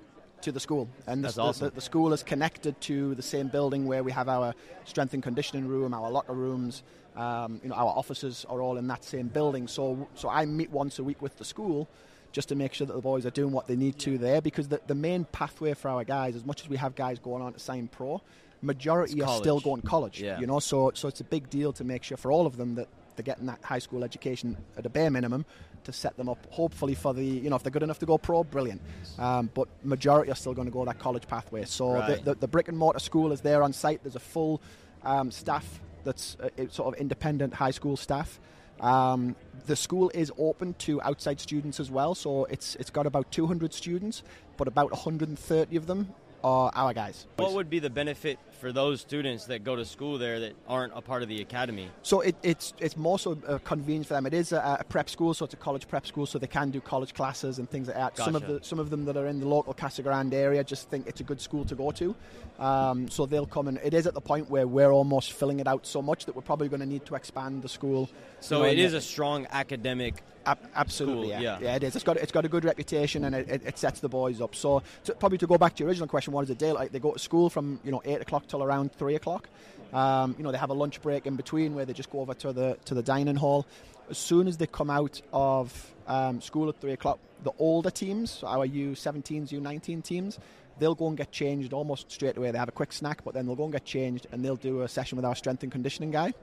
to 0.43 0.53
the 0.53 0.61
school, 0.61 0.89
and 1.07 1.25
the, 1.25 1.41
awesome. 1.41 1.69
the, 1.71 1.75
the 1.77 1.81
school 1.81 2.13
is 2.13 2.23
connected 2.23 2.79
to 2.83 3.15
the 3.15 3.23
same 3.23 3.49
building 3.49 3.87
where 3.87 4.05
we 4.05 4.13
have 4.13 4.29
our 4.29 4.55
strength 4.85 5.15
and 5.15 5.23
conditioning 5.23 5.67
room, 5.67 5.95
our 5.95 6.11
locker 6.11 6.35
rooms. 6.35 6.83
Um, 7.17 7.61
you 7.63 7.71
know, 7.71 7.75
our 7.75 7.87
offices 7.97 8.45
are 8.51 8.61
all 8.61 8.77
in 8.77 8.87
that 8.89 9.03
same 9.03 9.29
building. 9.29 9.67
So, 9.67 10.07
so 10.15 10.29
I 10.29 10.45
meet 10.45 10.71
once 10.71 10.99
a 10.99 11.05
week 11.05 11.23
with 11.23 11.39
the 11.39 11.45
school 11.47 11.89
just 12.37 12.51
to 12.51 12.55
make 12.55 12.75
sure 12.75 12.87
that 12.87 12.93
the 12.93 13.01
boys 13.01 13.25
are 13.25 13.31
doing 13.31 13.51
what 13.51 13.67
they 13.67 13.77
need 13.77 13.99
to 13.99 14.19
there. 14.19 14.43
Because 14.43 14.69
the, 14.69 14.79
the 14.87 14.95
main 14.95 15.25
pathway 15.25 15.73
for 15.73 15.89
our 15.89 16.05
guys, 16.05 16.37
as 16.37 16.45
much 16.45 16.61
as 16.61 16.69
we 16.69 16.77
have 16.77 16.95
guys 16.95 17.19
going 17.19 17.43
on 17.43 17.55
to 17.55 17.59
sign 17.59 17.89
pro, 17.89 18.21
majority 18.61 19.23
are 19.23 19.37
still 19.39 19.59
going 19.59 19.81
college. 19.81 20.21
Yeah. 20.21 20.39
You 20.39 20.47
know, 20.47 20.59
so 20.61 20.93
so 20.95 21.09
it's 21.09 21.21
a 21.23 21.25
big 21.25 21.49
deal 21.49 21.73
to 21.73 21.83
make 21.83 22.03
sure 22.05 22.19
for 22.19 22.31
all 22.31 22.45
of 22.47 22.59
them 22.59 22.75
that 22.75 22.89
they're 23.17 23.25
getting 23.25 23.47
that 23.47 23.63
high 23.65 23.79
school 23.79 24.05
education 24.05 24.55
at 24.77 24.85
a 24.85 24.91
bare 24.91 25.11
minimum 25.11 25.47
to 25.85 25.93
set 25.93 26.15
them 26.19 26.29
up 26.29 26.39
hopefully 26.51 26.95
for 26.95 27.15
the 27.15 27.25
you 27.25 27.49
know 27.49 27.57
if 27.57 27.63
they're 27.63 27.71
good 27.71 27.83
enough 27.83 27.99
to 28.01 28.05
go 28.07 28.19
pro 28.19 28.45
brilliant 28.45 28.83
um, 29.19 29.49
but 29.55 29.69
majority 29.85 30.31
are 30.31 30.35
still 30.35 30.53
going 30.53 30.67
to 30.67 30.73
go 30.73 30.85
that 30.85 30.99
college 30.99 31.27
pathway 31.27 31.65
so 31.65 31.93
Right. 31.95 32.23
the, 32.25 32.33
the, 32.35 32.41
the 32.41 32.49
brick 32.49 32.69
and 32.69 32.77
mortar 32.77 32.99
school 32.99 33.33
is 33.33 33.41
there 33.41 33.63
on 33.63 33.73
site 33.73 34.03
there's 34.03 34.17
a 34.17 34.21
full 34.35 34.61
um, 35.05 35.31
staff 35.31 35.81
that's 36.05 36.37
uh, 36.43 36.49
sort 36.69 36.93
of 36.95 37.01
independent 37.01 37.55
high 37.55 37.71
school 37.71 37.97
staff 37.97 38.39
um, 38.81 39.37
the 39.67 39.77
school 39.77 40.11
is 40.15 40.31
open 40.39 40.75
to 40.75 41.01
outside 41.03 41.41
students 41.41 41.81
as 41.81 41.91
well 41.91 42.15
so 42.15 42.45
it's 42.47 42.75
it's 42.77 42.91
got 42.91 43.07
about 43.07 43.31
200 43.33 43.73
students 43.73 44.23
but 44.57 44.69
about 44.69 44.91
130 44.91 45.77
of 45.77 45.87
them 45.87 46.15
are 46.45 46.71
our 46.75 46.95
guys. 46.95 47.27
What 47.37 47.53
would 47.55 47.69
be 47.69 47.81
the 47.81 47.91
benefit 47.91 48.39
for 48.57 48.73
those 48.73 49.01
students 49.01 49.45
that 49.47 49.65
go 49.65 49.77
to 49.77 49.85
school 49.85 50.19
there 50.19 50.41
that 50.41 50.55
aren't 50.67 50.93
a 50.97 51.01
part 51.01 51.23
of 51.23 51.29
the 51.29 51.41
academy? 51.41 51.89
So 52.03 52.21
it, 52.21 52.37
it's 52.43 52.73
it's 52.79 52.97
more 52.97 53.19
so 53.19 53.39
uh, 53.47 53.59
convenient 53.59 54.07
for 54.07 54.15
them. 54.15 54.27
It 54.27 54.35
is 54.35 54.53
a, 54.53 54.79
a 54.81 54.85
prep 54.85 55.09
school, 55.09 55.35
so 55.35 55.45
it's 55.45 55.55
a 55.55 55.59
college 55.59 55.87
prep 55.89 56.07
school, 56.07 56.27
so 56.27 56.39
they 56.39 56.47
can 56.47 56.71
do 56.71 56.81
college 56.81 57.15
classes 57.15 57.59
and 57.59 57.71
things 57.71 57.89
like 57.89 57.97
that. 57.97 58.17
Some 58.17 58.35
of 58.35 58.47
the 58.47 58.59
some 58.63 58.79
of 58.79 58.91
them 58.91 59.05
that 59.05 59.17
are 59.17 59.27
in 59.27 59.41
the 59.41 59.47
local 59.47 59.75
Casa 59.75 60.03
Grande 60.03 60.35
area 60.35 60.65
just 60.65 60.91
think 60.91 61.07
it's 61.07 61.21
a 61.21 61.25
good 61.25 61.41
school 61.41 61.65
to 61.67 61.75
go 61.75 61.91
to, 61.93 62.15
um, 62.59 63.09
so 63.09 63.27
they'll 63.27 63.47
come 63.47 63.69
and 63.69 63.79
it 63.85 63.95
is 63.95 64.07
at 64.07 64.15
the 64.15 64.21
point 64.21 64.51
where 64.51 64.67
we're 64.67 64.91
almost 64.91 65.33
filling 65.33 65.61
it 65.61 65.67
out 65.69 65.87
so 65.87 66.01
much 66.03 66.25
that 66.25 66.35
we're 66.35 66.43
probably 66.43 66.69
going 66.69 66.81
to 66.81 66.87
need 66.87 67.05
to 67.07 67.15
expand 67.15 67.63
the 67.63 67.69
school. 67.69 68.09
So 68.41 68.59
you 68.59 68.63
know, 68.63 68.69
it 68.71 68.79
is 68.79 68.93
the- 68.93 68.99
a 68.99 69.01
strong 69.03 69.47
academic. 69.51 70.23
Ab- 70.47 70.59
absolutely, 70.77 71.31
School, 71.31 71.43
yeah. 71.43 71.59
yeah. 71.61 71.75
it 71.75 71.83
is. 71.83 71.97
It's 71.97 72.05
got 72.05 72.19
it's 72.19 72.31
got 72.31 72.45
a 72.45 72.49
good 72.49 72.65
reputation 72.65 73.25
and 73.25 73.35
it, 73.35 73.49
it, 73.49 73.63
it 73.67 73.79
sets 73.79 73.99
the 73.99 74.09
boys 74.09 74.41
up. 74.41 74.55
So 74.55 74.81
to, 75.03 75.15
probably 75.15 75.39
to 75.39 75.47
go 75.49 75.59
back 75.59 75.75
to 75.75 75.81
your 75.81 75.89
original 75.89 76.07
question, 76.07 76.33
what 76.33 76.45
is 76.45 76.51
a 76.51 76.55
day 76.55 76.71
like? 76.71 76.93
They 76.93 77.01
go 77.01 77.11
to 77.15 77.19
school 77.19 77.51
from 77.51 77.81
you 77.83 77.91
know 77.91 78.01
eight 78.05 78.21
o'clock 78.21 78.46
till 78.49 78.63
around 78.63 78.93
three 78.93 79.15
o'clock. 79.15 79.49
Um, 79.93 80.35
you 80.37 80.45
know 80.45 80.53
they 80.53 80.59
have 80.59 80.71
a 80.71 80.75
lunch 80.75 81.01
break 81.01 81.27
in 81.27 81.37
between 81.37 81.75
where 81.75 81.85
they 81.85 81.93
just 81.93 82.11
go 82.11 82.21
over 82.21 82.35
to 82.35 82.53
the 82.53 82.79
to 82.87 82.95
the 82.95 83.03
dining 83.03 83.37
hall. 83.37 83.67
As 84.11 84.19
soon 84.19 84.47
as 84.47 84.57
they 84.57 84.67
come 84.67 84.91
out 84.91 85.21
of 85.33 85.95
um, 86.07 86.41
school 86.41 86.69
at 86.69 86.81
three 86.81 86.93
o'clock, 86.93 87.19
the 87.43 87.53
older 87.59 87.91
teams, 87.91 88.43
our 88.45 88.67
U17s, 88.67 89.49
U19 89.49 90.05
teams, 90.05 90.39
they'll 90.79 90.95
go 90.95 91.09
and 91.09 91.17
get 91.17 91.33
changed 91.33 91.73
almost 91.73 92.13
straight 92.13 92.37
away. 92.37 92.53
They 92.53 92.59
have 92.59 92.69
a 92.69 92.73
quick 92.73 92.93
snack, 92.93 93.25
but 93.25 93.35
then 93.35 93.47
they'll 93.47 93.57
go 93.57 93.65
and 93.65 93.73
get 93.73 93.85
changed 93.85 94.29
and 94.31 94.45
they'll 94.45 94.55
do 94.55 94.83
a 94.83 94.89
session 94.89 95.17
with 95.17 95.25
our 95.25 95.35
strength 95.35 95.65
and 95.65 95.73
conditioning 95.73 96.13
guy 96.13 96.35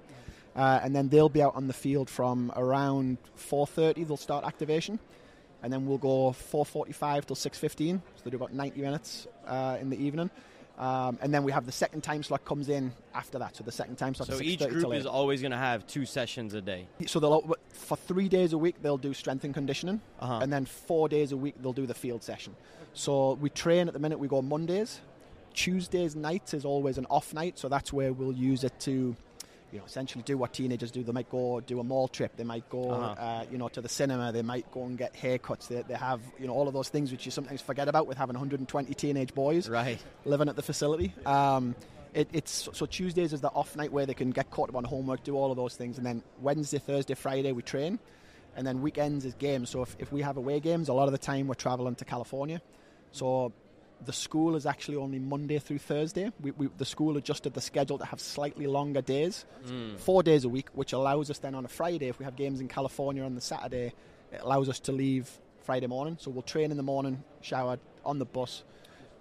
uh, 0.56 0.80
and 0.84 0.96
then 0.96 1.10
they'll 1.10 1.30
be 1.30 1.42
out 1.42 1.56
on 1.56 1.68
the 1.68 1.74
field 1.74 2.10
from 2.10 2.52
around 2.56 3.18
4:30. 3.38 4.08
They'll 4.08 4.18
start 4.18 4.46
activation, 4.46 5.00
and 5.62 5.74
then 5.74 5.86
we'll 5.86 5.98
go 5.98 6.32
4:45 6.32 7.26
till 7.26 7.36
6:15. 7.36 8.02
So 8.16 8.22
they 8.24 8.32
do 8.32 8.38
about 8.38 8.54
90 8.54 8.82
minutes 8.82 9.28
uh, 9.48 9.78
in 9.80 9.90
the 9.90 9.98
evening, 9.98 10.30
um, 10.78 11.20
and 11.22 11.34
then 11.34 11.44
we 11.44 11.52
have 11.52 11.66
the 11.66 11.72
second 11.72 12.02
time 12.02 12.24
slot 12.24 12.44
comes 12.46 12.68
in 12.70 12.92
after 13.14 13.38
that. 13.40 13.56
So 13.56 13.64
the 13.64 13.72
second 13.72 13.96
time 13.98 14.16
slot. 14.16 14.28
So 14.28 14.34
is 14.36 14.42
each 14.42 14.68
group 14.68 14.94
is 14.94 15.06
always 15.06 15.42
going 15.42 15.52
to 15.52 15.58
have 15.58 15.86
two 15.86 16.06
sessions 16.06 16.54
a 16.54 16.62
day. 16.62 16.88
So 17.06 17.20
they'll 17.20 17.56
for 17.70 17.96
three 17.96 18.28
days 18.28 18.54
a 18.54 18.58
week 18.58 18.75
they'll 18.81 18.98
do 18.98 19.14
strength 19.14 19.44
and 19.44 19.54
conditioning, 19.54 20.02
Uh-huh. 20.20 20.40
and 20.42 20.52
then 20.52 20.66
four 20.66 21.08
days 21.10 21.31
a 21.31 21.38
week 21.38 21.56
they'll 21.62 21.74
do 21.74 21.86
the 21.86 21.94
field 21.94 22.24
session. 22.24 22.56
So 22.94 23.34
we 23.34 23.50
train 23.50 23.88
at 23.88 23.94
the 23.94 24.00
minute. 24.00 24.20
We 24.20 24.28
go 24.28 24.42
Mondays, 24.42 25.02
Tuesdays 25.54 26.16
night 26.16 26.54
is 26.54 26.66
always 26.66 26.98
an 26.98 27.06
off 27.10 27.34
night, 27.34 27.60
so 27.60 27.70
that's 27.70 27.94
where 27.94 28.12
we'll 28.14 28.34
use 28.34 28.64
it 28.64 28.80
to, 28.81 29.16
you 29.74 29.80
know, 29.80 29.86
essentially 29.86 30.24
do 30.24 30.38
what 30.38 30.54
teenagers 30.54 30.92
do. 30.92 31.04
They 31.04 31.12
might 31.12 31.30
go 31.30 31.60
do 31.60 31.80
a 31.80 31.84
mall 31.84 32.08
trip. 32.08 32.38
They 32.38 32.44
might 32.44 32.70
go, 32.70 32.92
Uh-huh. 32.92 33.22
uh, 33.22 33.46
you 33.52 33.58
know, 33.58 33.68
to 33.70 33.81
the 33.81 33.90
cinema. 33.90 34.31
They 34.31 34.44
might 34.44 34.72
go 34.72 34.84
and 34.86 34.96
get 34.98 35.16
haircuts. 35.16 35.68
They, 35.68 35.81
they 35.81 35.96
have, 35.96 36.22
you 36.40 36.46
know, 36.46 36.54
all 36.54 36.68
of 36.68 36.74
those 36.75 36.90
things 36.90 37.12
which 37.12 37.25
you 37.25 37.31
sometimes 37.31 37.60
forget 37.60 37.88
about 37.88 38.06
with 38.06 38.18
having 38.18 38.36
120 38.36 38.94
teenage 38.94 39.34
boys 39.34 39.68
Right. 39.68 40.00
living 40.25 40.48
at 40.48 40.56
the 40.56 40.62
facility. 40.62 41.12
Um, 41.25 41.75
it, 42.14 42.30
it's 42.31 42.70
so 42.72 42.86
Tuesdays 42.86 43.34
is 43.34 43.42
the 43.42 43.50
off 43.50 43.75
night 43.75 43.92
where 43.92 44.06
they 44.06 44.14
can 44.14 44.30
get 44.30 44.52
caught 44.52 44.70
up 44.70 44.75
on 44.75 44.84
homework, 44.84 45.24
do 45.24 45.36
all 45.36 45.50
of 45.50 45.58
those 45.58 45.75
things, 45.75 45.98
and 45.98 46.06
then 46.06 46.22
Wednesday, 46.40 46.78
Thursday, 46.78 47.16
Friday 47.16 47.52
we 47.54 47.64
train, 47.64 47.98
and 48.56 48.68
then 48.68 48.84
weekends 48.84 49.25
is 49.25 49.34
games. 49.34 49.72
So 49.72 49.81
if, 49.81 49.96
if 49.98 50.12
we 50.12 50.22
have 50.22 50.38
away 50.38 50.60
games, 50.60 50.90
a 50.90 50.94
lot 50.94 51.08
of 51.08 51.12
the 51.14 51.18
time 51.18 51.48
we're 51.48 51.56
traveling 51.56 51.96
to 51.96 52.06
California. 52.06 52.62
So 53.12 53.52
the 54.06 54.13
school 54.13 54.56
is 54.56 54.66
actually 54.66 54.98
only 54.98 55.19
Monday 55.19 55.60
through 55.60 55.80
Thursday. 55.80 56.31
We, 56.42 56.51
we, 56.51 56.69
the 56.78 56.86
school 56.86 57.18
adjusted 57.18 57.54
the 57.54 57.62
schedule 57.62 57.98
to 57.98 58.06
have 58.06 58.19
slightly 58.19 58.68
longer 58.68 59.01
days, 59.01 59.45
hmm. 59.66 59.95
four 59.98 60.24
days 60.24 60.44
a 60.44 60.50
week, 60.50 60.69
which 60.74 60.94
allows 60.94 61.29
us 61.29 61.39
then 61.39 61.56
on 61.56 61.65
a 61.65 61.70
Friday, 61.70 62.08
if 62.08 62.20
we 62.20 62.25
have 62.25 62.36
games 62.36 62.60
in 62.60 62.68
California 62.68 63.24
on 63.24 63.36
the 63.36 63.41
Saturday, 63.41 63.94
it 64.32 64.41
allows 64.41 64.70
us 64.70 64.79
to 64.82 64.91
leave 64.91 65.29
Friday 65.63 65.88
morning. 65.88 66.18
So 66.20 66.32
we'll 66.32 66.41
train 66.41 66.72
in 66.72 66.77
the 66.77 66.84
morning, 66.84 67.24
shower 67.41 67.79
on 68.06 68.20
the 68.20 68.25
bus. 68.25 68.63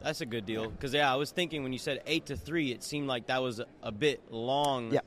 That's 0.02 0.20
a 0.20 0.26
good 0.26 0.46
deal. 0.46 0.68
Because, 0.68 0.92
yeah, 0.92 1.12
I 1.12 1.16
was 1.16 1.30
thinking 1.30 1.62
when 1.62 1.72
you 1.72 1.78
said 1.78 2.02
8 2.06 2.26
to 2.26 2.36
3, 2.36 2.72
it 2.72 2.82
seemed 2.82 3.06
like 3.06 3.26
that 3.26 3.40
was 3.40 3.60
a, 3.60 3.66
a 3.82 3.92
bit 3.92 4.20
long. 4.30 4.92
Yeah. 4.92 5.00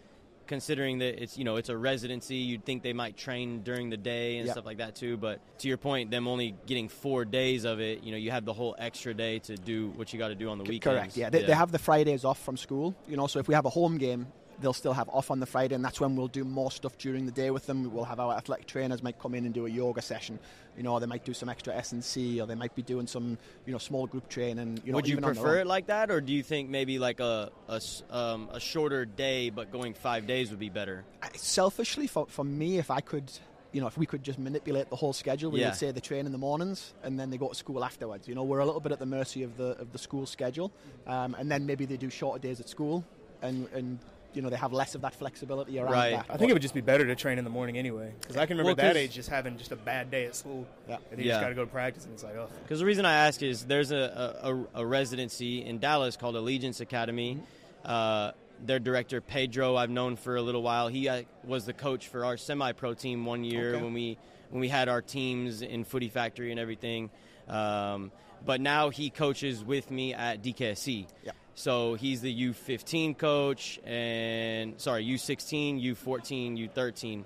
Considering 0.48 1.00
that 1.00 1.22
it's 1.22 1.38
you 1.38 1.44
know 1.44 1.56
it's 1.56 1.70
a 1.70 1.78
residency, 1.78 2.36
you'd 2.36 2.66
think 2.66 2.84
they 2.84 2.94
might 2.94 3.18
train 3.18 3.62
during 3.64 3.90
the 3.90 3.98
day 3.98 4.38
and 4.38 4.46
Yeah. 4.48 4.54
stuff 4.54 4.66
like 4.66 4.78
that 4.78 4.96
too. 4.96 5.18
But 5.18 5.40
to 5.60 5.68
your 5.68 5.78
point, 5.78 6.12
them 6.12 6.28
only 6.28 6.56
getting 6.66 6.88
four 6.88 7.26
days 7.26 7.66
of 7.66 7.80
it, 7.80 8.04
you 8.04 8.12
know, 8.12 8.18
you 8.18 8.32
have 8.32 8.46
the 8.46 8.54
whole 8.54 8.76
extra 8.78 9.14
day 9.14 9.40
to 9.40 9.56
do 9.56 9.90
what 9.96 10.14
you 10.14 10.20
got 10.20 10.30
to 10.30 10.36
do 10.36 10.50
on 10.50 10.58
the 10.58 10.64
weekend 10.64 10.98
Correct. 10.98 11.18
Yeah. 11.18 11.30
They, 11.30 11.44
they 11.44 11.54
have 11.54 11.72
the 11.72 11.80
Fridays 11.80 12.24
off 12.26 12.40
from 12.44 12.58
school. 12.58 12.96
You 13.08 13.18
know, 13.18 13.28
so 13.28 13.40
if 13.40 13.48
we 13.48 13.54
have 13.56 13.66
a 13.66 13.70
home 13.70 13.98
game, 13.98 14.28
they'll 14.62 14.74
still 14.74 14.94
have 14.94 15.10
off 15.10 15.32
on 15.32 15.40
the 15.40 15.46
Friday, 15.46 15.76
and 15.76 15.84
that's 15.84 16.00
when 16.00 16.16
we'll 16.16 16.28
do 16.28 16.44
more 16.44 16.72
stuff 16.72 16.98
during 16.98 17.26
the 17.26 17.32
day 17.32 17.52
with 17.52 17.66
them. 17.66 17.94
We'll 17.94 18.06
have 18.06 18.20
our 18.20 18.34
athletic 18.36 18.68
trainers 18.68 19.04
might 19.04 19.20
come 19.20 19.36
in 19.36 19.46
and 19.46 19.54
do 19.54 19.66
a 19.66 19.70
yoga 19.70 20.02
session. 20.02 20.40
You 20.78 20.84
know, 20.84 21.00
they 21.00 21.06
might 21.06 21.24
do 21.26 21.34
some 21.34 21.48
extra 21.50 21.74
S 21.76 21.92
and 21.94 22.04
C, 22.04 22.40
or 22.42 22.48
they 22.48 22.56
might 22.56 22.76
be 22.76 22.82
doing 22.82 23.08
some 23.08 23.38
you 23.66 23.72
know 23.72 23.78
small 23.78 24.08
group 24.08 24.28
training. 24.30 24.80
You 24.86 24.92
know, 24.92 24.98
Would 24.98 25.08
you 25.08 25.14
even 25.14 25.24
on 25.26 25.34
their 25.34 25.44
prefer 25.44 25.60
it 25.62 25.68
like 25.68 25.88
that, 25.88 26.12
or 26.12 26.22
do 26.22 26.34
you 26.34 26.44
think 26.44 26.70
maybe 26.70 27.00
like 27.00 27.20
a 27.20 27.52
a, 27.70 27.82
um, 28.10 28.50
a 28.52 28.60
shorter 28.60 29.06
day 29.06 29.50
but 29.50 29.72
going 29.72 29.94
five 29.94 30.28
days 30.28 30.50
would 30.52 30.60
be 30.60 30.70
better? 30.70 31.04
I- 31.22 31.30
selfishly 31.36 32.08
for, 32.08 32.26
for 32.28 32.44
me 32.46 32.78
if 32.78 32.90
i 32.92 33.00
could 33.02 33.32
you 33.72 33.82
know 33.82 33.88
if 33.88 33.98
we 33.98 34.06
could 34.06 34.24
just 34.24 34.40
manipulate 34.40 34.90
the 34.90 34.96
whole 34.96 35.14
schedule 35.14 35.52
we 35.52 35.60
Yeah. 35.60 35.68
would 35.70 35.76
say 35.76 35.92
they 35.92 36.00
train 36.00 36.26
in 36.26 36.32
the 36.32 36.38
mornings 36.38 36.94
and 37.04 37.20
then 37.20 37.30
they 37.30 37.38
go 37.38 37.50
to 37.50 37.56
school 37.56 37.84
afterwards 37.84 38.28
you 38.28 38.36
know 38.36 38.44
we're 38.44 38.60
a 38.60 38.66
little 38.66 38.80
bit 38.82 38.92
at 38.92 39.00
the 39.00 39.06
mercy 39.06 39.44
of 39.44 39.58
the 39.58 39.78
of 39.80 39.92
the 39.92 39.98
school 39.98 40.26
schedule 40.26 40.72
um, 41.08 41.36
and 41.38 41.52
then 41.52 41.66
maybe 41.66 41.86
they 41.86 41.98
do 41.98 42.10
shorter 42.10 42.40
days 42.40 42.60
at 42.60 42.70
school 42.70 43.04
and 43.42 43.68
and 43.74 44.00
you 44.36 44.42
know 44.42 44.50
they 44.50 44.56
have 44.58 44.74
less 44.74 44.96
of 44.96 45.02
that 45.02 45.16
flexibility 45.16 45.80
around 45.80 45.92
Right. 45.94 46.12
that 46.12 46.26
I 46.30 46.38
think 46.38 46.50
it 46.50 46.54
would 46.54 46.62
just 46.62 46.74
be 46.74 46.82
better 46.82 47.06
to 47.06 47.16
train 47.16 47.38
in 47.38 47.44
the 47.44 47.50
morning 47.50 47.78
anyway. 47.78 48.12
Because 48.20 48.38
I 48.38 48.46
can 48.46 48.58
remember 48.58 48.76
Well, 48.82 48.86
at 48.88 48.94
that 48.94 49.00
'cause- 49.00 49.10
age 49.10 49.14
just 49.14 49.30
having 49.30 49.58
just 49.58 49.72
a 49.72 49.76
bad 49.76 50.12
day 50.12 50.26
at 50.26 50.36
school. 50.36 50.68
Yeah. 50.88 50.98
And 51.12 51.20
you 51.20 51.26
Yeah. 51.28 51.34
just 51.34 51.42
got 51.44 51.50
to 51.50 51.56
go 51.56 51.66
to 51.66 51.72
practice, 51.72 52.04
and 52.06 52.14
it's 52.14 52.24
like, 52.24 52.36
oh. 52.36 52.50
Because 52.64 52.80
the 52.80 52.86
reason 52.86 53.06
I 53.06 53.14
ask 53.14 53.42
is 53.42 53.66
there's 53.66 53.92
a, 53.92 54.36
a, 54.44 54.52
a- 54.54 54.82
a 54.82 54.86
residency 54.86 55.64
in 55.66 55.80
Dallas 55.80 56.18
called 56.18 56.36
Allegiance 56.36 56.80
Academy. 56.82 57.40
Uh, 57.84 58.32
their 58.66 58.80
director 58.80 59.22
Pedro, 59.22 59.76
I've 59.76 59.90
known 59.90 60.16
for 60.16 60.36
a 60.38 60.42
little 60.42 60.64
while. 60.64 60.88
He 60.88 61.08
uh, 61.10 61.24
was 61.44 61.66
the 61.66 61.74
coach 61.74 62.08
for 62.08 62.24
our 62.26 62.38
semi-pro 62.38 62.94
team 62.94 63.26
one 63.26 63.44
year 63.44 63.76
Okay. 63.76 63.84
when 63.84 63.94
we 63.94 64.18
when 64.52 64.62
we 64.62 64.70
had 64.70 64.88
our 64.88 65.02
teams 65.02 65.62
in 65.62 65.84
Footy 65.84 66.08
Factory 66.08 66.52
and 66.52 66.60
everything. 66.60 67.10
Um, 67.50 68.12
but 68.46 68.62
now 68.62 68.90
he 68.90 69.10
coaches 69.10 69.64
with 69.64 69.90
me 69.92 70.14
at 70.14 70.44
DKSC. 70.44 71.08
Yeah. 71.24 71.32
So 71.56 71.96
he's 71.96 72.22
the 72.22 72.50
U15 72.50 73.18
coach 73.18 73.80
and 73.86 74.80
sorry 74.80 75.06
U16, 75.06 75.82
U14, 75.96 76.70
U13. 76.70 77.24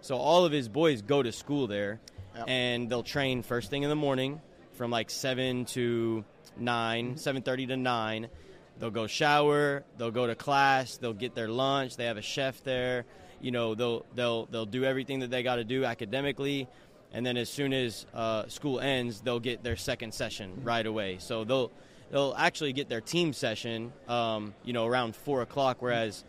So 0.00 0.16
all 0.16 0.44
of 0.44 0.52
his 0.52 0.68
boys 0.68 1.02
go 1.02 1.22
to 1.22 1.32
school 1.32 1.66
there, 1.66 2.00
Yep. 2.36 2.44
and 2.48 2.88
they'll 2.90 3.02
train 3.02 3.42
first 3.42 3.70
thing 3.70 3.82
in 3.82 3.88
the 3.88 3.96
morning 3.96 4.40
from 4.72 4.90
like 4.90 5.10
seven 5.10 5.64
to 5.66 6.24
nine, 6.56 7.08
mm-hmm. 7.10 7.16
seven 7.16 7.42
thirty 7.42 7.66
to 7.66 7.76
nine. 7.76 8.28
They'll 8.78 8.90
go 8.90 9.08
shower. 9.08 9.84
They'll 9.96 10.12
go 10.12 10.26
to 10.26 10.36
class. 10.36 10.98
They'll 10.98 11.12
get 11.12 11.34
their 11.34 11.48
lunch. 11.48 11.96
They 11.96 12.04
have 12.04 12.16
a 12.16 12.22
chef 12.22 12.62
there. 12.62 13.06
You 13.40 13.50
know, 13.50 13.74
they'll 13.74 14.06
they'll 14.14 14.46
they'll 14.46 14.66
do 14.66 14.84
everything 14.84 15.20
that 15.20 15.30
they 15.30 15.42
got 15.42 15.56
to 15.56 15.64
do 15.64 15.84
academically, 15.84 16.68
and 17.12 17.24
then 17.24 17.36
as 17.36 17.48
soon 17.48 17.72
as 17.72 18.06
uh, 18.14 18.46
school 18.48 18.80
ends, 18.80 19.20
they'll 19.20 19.40
get 19.40 19.62
their 19.62 19.76
second 19.76 20.12
session 20.12 20.60
right 20.62 20.84
away. 20.86 21.16
So 21.18 21.44
they'll 21.44 21.70
they'll 22.10 22.34
actually 22.36 22.72
get 22.72 22.88
their 22.88 23.00
team 23.00 23.32
session, 23.32 23.92
um, 24.08 24.54
you 24.64 24.72
know, 24.72 24.86
around 24.86 25.16
four 25.16 25.42
o'clock. 25.42 25.78
Whereas, 25.80 26.24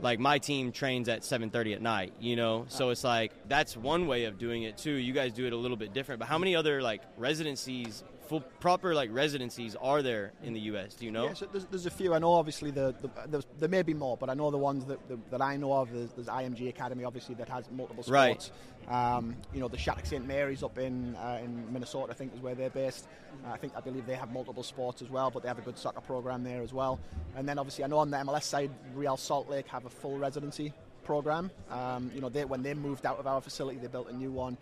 like 0.00 0.18
my 0.18 0.38
team 0.38 0.72
trains 0.72 1.08
at 1.08 1.24
seven 1.24 1.50
thirty 1.50 1.74
at 1.74 1.82
night. 1.82 2.12
You 2.20 2.36
know, 2.36 2.64
so 2.68 2.90
it's 2.90 3.04
like 3.04 3.32
that's 3.48 3.76
one 3.76 4.06
way 4.06 4.24
of 4.24 4.38
doing 4.38 4.62
it 4.62 4.78
too. 4.78 4.92
You 4.92 5.12
guys 5.12 5.32
do 5.32 5.46
it 5.46 5.52
a 5.52 5.56
little 5.56 5.76
bit 5.76 5.92
different. 5.92 6.20
But 6.20 6.28
how 6.28 6.38
many 6.38 6.56
other 6.56 6.80
like 6.80 7.02
residencies, 7.18 8.02
full 8.26 8.40
proper 8.60 8.94
like 8.94 9.10
residencies, 9.12 9.76
are 9.76 10.02
there 10.02 10.32
in 10.42 10.52
the 10.54 10.60
U.S.? 10.60 10.94
Do 10.94 11.04
you 11.04 11.12
know? 11.12 11.24
Yeah, 11.26 11.34
so 11.34 11.46
there's, 11.46 11.64
there's 11.66 11.86
a 11.86 11.90
few. 11.90 12.14
I 12.14 12.18
know, 12.18 12.32
obviously, 12.32 12.70
the, 12.70 12.94
the 13.00 13.10
there's, 13.28 13.46
there 13.60 13.68
may 13.68 13.82
be 13.82 13.94
more, 13.94 14.16
but 14.16 14.30
I 14.30 14.34
know 14.34 14.50
the 14.50 14.58
ones 14.58 14.84
that, 14.86 15.06
that, 15.08 15.30
that 15.30 15.42
I 15.42 15.56
know 15.56 15.72
of. 15.72 15.92
There's, 15.92 16.10
there's 16.12 16.26
IMG 16.28 16.68
Academy, 16.68 17.04
obviously, 17.04 17.34
that 17.36 17.48
has 17.48 17.70
multiple 17.70 18.04
Right. 18.08 18.40
sports. 18.42 18.58
Um, 18.88 19.34
you 19.54 19.60
know, 19.60 19.68
the 19.68 19.78
Shattuck 19.78 20.04
St 20.06 20.26
Mary's 20.26 20.62
up 20.62 20.76
in 20.78 21.16
uh, 21.16 21.40
in 21.42 21.72
Minnesota, 21.72 22.12
I 22.12 22.14
think, 22.14 22.34
is 22.34 22.40
where 22.40 22.54
they're 22.54 22.68
based. 22.70 23.08
Uh, 23.46 23.52
I 23.52 23.56
think 23.56 23.72
I 23.76 23.80
believe 23.80 24.04
they 24.06 24.14
have 24.14 24.30
multiple 24.30 24.62
sports 24.62 25.00
as 25.00 25.08
well, 25.08 25.30
but 25.30 25.42
they 25.42 25.48
have 25.48 25.58
a 25.58 25.62
good 25.62 25.78
soccer 25.78 26.02
program 26.02 26.44
there 26.44 26.60
as 26.62 26.72
well. 26.72 27.00
And 27.36 27.48
then, 27.48 27.58
obviously, 27.58 27.84
I 27.84 27.86
know 27.86 27.98
on 27.98 28.10
the 28.10 28.18
MLS 28.18 28.42
side, 28.44 28.70
Real 28.94 29.16
Salt 29.16 29.48
Lake 29.48 29.66
have 29.68 29.86
a 29.86 29.90
full 29.90 30.18
residency 30.18 30.72
program. 31.02 31.50
Um, 31.70 32.10
you 32.14 32.20
know, 32.20 32.28
they, 32.28 32.44
when 32.44 32.62
they 32.62 32.74
moved 32.74 33.06
out 33.06 33.18
of 33.18 33.26
our 33.26 33.40
facility, 33.40 33.78
they 33.78 33.86
built 33.88 34.08
a 34.10 34.16
new 34.16 34.30
one 34.32 34.56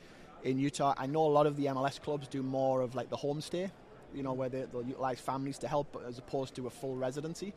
in 0.45 0.59
Utah. 0.59 0.95
I 0.97 1.07
know 1.07 1.25
a 1.25 1.29
lot 1.29 1.47
of 1.47 1.57
the 1.57 1.67
MLS 1.67 2.01
clubs 2.01 2.29
do 2.29 2.43
more 2.43 2.81
of 2.81 2.95
like 2.95 3.11
the 3.11 3.17
homestay 3.17 3.71
you 4.15 4.23
know, 4.23 4.33
where 4.33 4.49
they, 4.49 4.65
they'll 4.73 4.83
utilise 4.83 5.21
families 5.21 5.59
to 5.59 5.69
help 5.69 6.03
as 6.07 6.19
opposed 6.19 6.55
to 6.57 6.67
a 6.67 6.71
full 6.71 6.97
residency. 6.97 7.53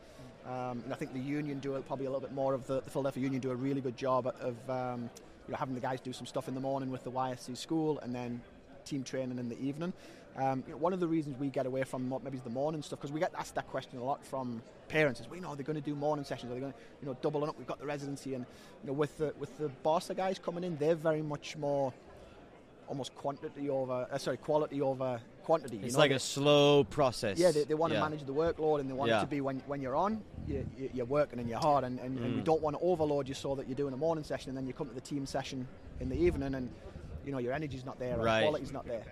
Um, 0.46 0.82
and 0.84 0.92
I 0.92 0.96
think 0.96 1.12
the 1.12 1.20
union 1.20 1.58
do 1.58 1.80
probably 1.86 2.06
a 2.06 2.10
little 2.10 2.20
bit 2.20 2.32
more 2.32 2.54
of 2.54 2.66
the, 2.66 2.80
the 2.80 2.90
Philadelphia 2.90 3.22
Union 3.22 3.40
do 3.40 3.50
a 3.50 3.56
really 3.56 3.80
good 3.80 3.96
job 3.96 4.32
of 4.40 4.70
um, 4.70 5.10
you 5.46 5.52
know, 5.52 5.56
having 5.56 5.74
the 5.74 5.80
guys 5.80 6.00
do 6.00 6.12
some 6.12 6.26
stuff 6.26 6.48
in 6.48 6.54
the 6.54 6.60
morning 6.60 6.90
with 6.90 7.04
the 7.04 7.10
YSC 7.10 7.56
school 7.56 7.98
and 8.00 8.14
then 8.14 8.40
team 8.84 9.02
training 9.02 9.38
in 9.38 9.48
the 9.48 9.60
evening. 9.60 9.92
Um, 10.36 10.62
you 10.66 10.72
know, 10.72 10.78
one 10.78 10.92
of 10.92 11.00
the 11.00 11.08
reasons 11.08 11.38
we 11.38 11.48
get 11.48 11.64
away 11.66 11.82
from 11.82 12.12
maybe 12.22 12.38
the 12.38 12.50
morning 12.50 12.82
stuff 12.82 13.00
because 13.00 13.10
we 13.10 13.20
get 13.20 13.32
asked 13.38 13.54
that 13.54 13.66
question 13.68 13.98
a 13.98 14.04
lot 14.04 14.24
from 14.24 14.62
parents 14.86 15.18
is, 15.18 15.26
you 15.34 15.40
know, 15.40 15.48
are 15.48 15.56
going 15.56 15.76
to 15.76 15.80
do 15.80 15.94
morning 15.94 16.26
sessions? 16.26 16.52
Are 16.52 16.54
they 16.54 16.60
going 16.60 16.72
to, 16.72 16.78
you 17.00 17.08
know, 17.08 17.16
doubling 17.22 17.48
up? 17.48 17.56
We've 17.56 17.66
got 17.66 17.78
the 17.78 17.86
residency, 17.86 18.34
and 18.34 18.44
you 18.82 18.88
know, 18.88 18.92
with 18.92 19.16
the 19.16 19.32
with 19.38 19.56
the 19.56 19.68
Barca 19.82 20.14
guys 20.14 20.38
coming 20.38 20.62
in, 20.62 20.76
they're 20.76 20.94
very 20.94 21.22
much 21.22 21.56
more 21.56 21.92
almost 22.88 23.14
quantity 23.14 23.68
over, 23.70 24.06
uh, 24.10 24.18
sorry, 24.18 24.36
quality 24.36 24.80
over 24.80 25.20
quantity. 25.44 25.76
you 25.76 25.84
It's 25.84 25.94
know, 25.94 26.00
like 26.00 26.10
a 26.10 26.18
slow 26.18 26.84
process. 26.84 27.38
yeah, 27.38 27.52
they, 27.52 27.64
they 27.64 27.74
want 27.74 27.92
to 27.92 28.00
manage 28.00 28.24
the 28.24 28.32
workload 28.34 28.80
and 28.80 28.88
they 28.90 28.94
want 28.94 29.10
Yeah. 29.10 29.18
it 29.18 29.20
to 29.22 29.26
be 29.26 29.40
when, 29.40 29.60
when 29.66 29.80
you're 29.80 29.94
on, 29.96 30.22
you, 30.46 30.66
you, 30.76 30.90
you're 30.92 31.06
working 31.06 31.38
and 31.38 31.48
you're 31.48 31.58
hard. 31.60 31.84
And, 31.84 31.98
and, 32.00 32.18
and 32.18 32.34
we 32.34 32.40
Mm. 32.40 32.44
don't 32.44 32.62
want 32.62 32.76
to 32.76 32.82
overload 32.82 33.28
you 33.28 33.34
so 33.34 33.54
that 33.54 33.66
you're 33.68 33.76
doing 33.76 33.94
a 33.94 33.96
morning 33.96 34.24
session 34.24 34.50
and 34.50 34.58
then 34.58 34.66
you 34.66 34.72
come 34.72 34.88
to 34.88 34.94
the 34.94 35.00
team 35.00 35.24
session 35.26 35.66
in 36.00 36.08
the 36.08 36.16
evening 36.16 36.54
and 36.54 36.70
you 37.24 37.32
know 37.32 37.38
your 37.38 37.52
energy's 37.52 37.84
not 37.84 37.98
there, 37.98 38.18
or 38.20 38.24
Right. 38.24 38.40
the 38.40 38.44
quality's 38.46 38.72
not 38.72 38.86
there. 38.86 39.02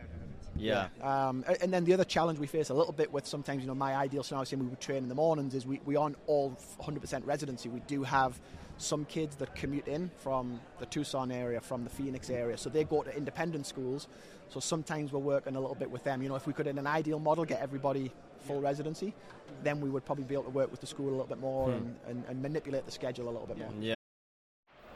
Yeah. 0.57 0.89
Um, 1.03 1.45
and 1.61 1.73
then 1.73 1.85
the 1.85 1.93
other 1.95 2.05
challenge 2.05 2.39
we 2.39 2.47
face 2.47 2.71
a 2.71 2.75
little 2.75 2.93
bit 2.93 3.13
with 3.13 3.27
sometimes, 3.27 3.63
you 3.63 3.67
know, 3.67 3.75
my 3.75 3.95
ideal 3.97 4.23
scenario 4.23 4.45
saying 4.45 4.63
we 4.63 4.69
would 4.69 4.81
train 4.81 4.99
in 4.99 5.09
the 5.09 5.15
mornings 5.15 5.55
is 5.55 5.67
we, 5.67 5.81
we 5.85 5.97
aren't 5.97 6.17
all 6.27 6.57
100% 6.81 7.27
residency. 7.27 7.69
We 7.69 7.81
do 7.81 8.03
have 8.03 8.39
some 8.79 9.05
kids 9.05 9.37
that 9.37 9.55
commute 9.55 9.87
in 9.87 10.11
from 10.19 10.61
the 10.79 10.87
Tucson 10.87 11.31
area, 11.31 11.61
from 11.61 11.85
the 11.85 11.91
Phoenix 11.91 12.31
area. 12.31 12.57
So 12.57 12.71
they 12.71 12.85
go 12.85 13.03
to 13.03 13.17
independent 13.17 13.67
schools. 13.67 14.09
So 14.49 14.61
sometimes 14.61 15.13
we're 15.13 15.21
working 15.21 15.57
a 15.57 15.61
little 15.61 15.77
bit 15.77 15.91
with 15.91 16.05
them. 16.05 16.23
You 16.23 16.29
know, 16.29 16.37
if 16.37 16.47
we 16.47 16.53
could, 16.53 16.67
in 16.67 16.79
an 16.79 16.87
ideal 16.87 17.19
model, 17.19 17.45
get 17.45 17.61
everybody 17.61 18.11
full 18.41 18.61
residency, 18.61 19.15
then 19.63 19.81
we 19.81 19.89
would 19.91 20.05
probably 20.05 20.25
be 20.25 20.35
able 20.35 20.45
to 20.45 20.51
work 20.51 20.71
with 20.71 20.81
the 20.81 20.87
school 20.87 21.09
a 21.09 21.11
little 21.11 21.27
bit 21.27 21.39
more 21.41 21.71
Hmm. 21.71 21.77
and, 21.77 21.97
and, 22.09 22.25
and 22.29 22.43
manipulate 22.43 22.85
the 22.85 22.93
schedule 22.93 23.27
a 23.29 23.31
little 23.31 23.47
bit 23.47 23.59
more. 23.59 23.71
Yeah. 23.81 23.95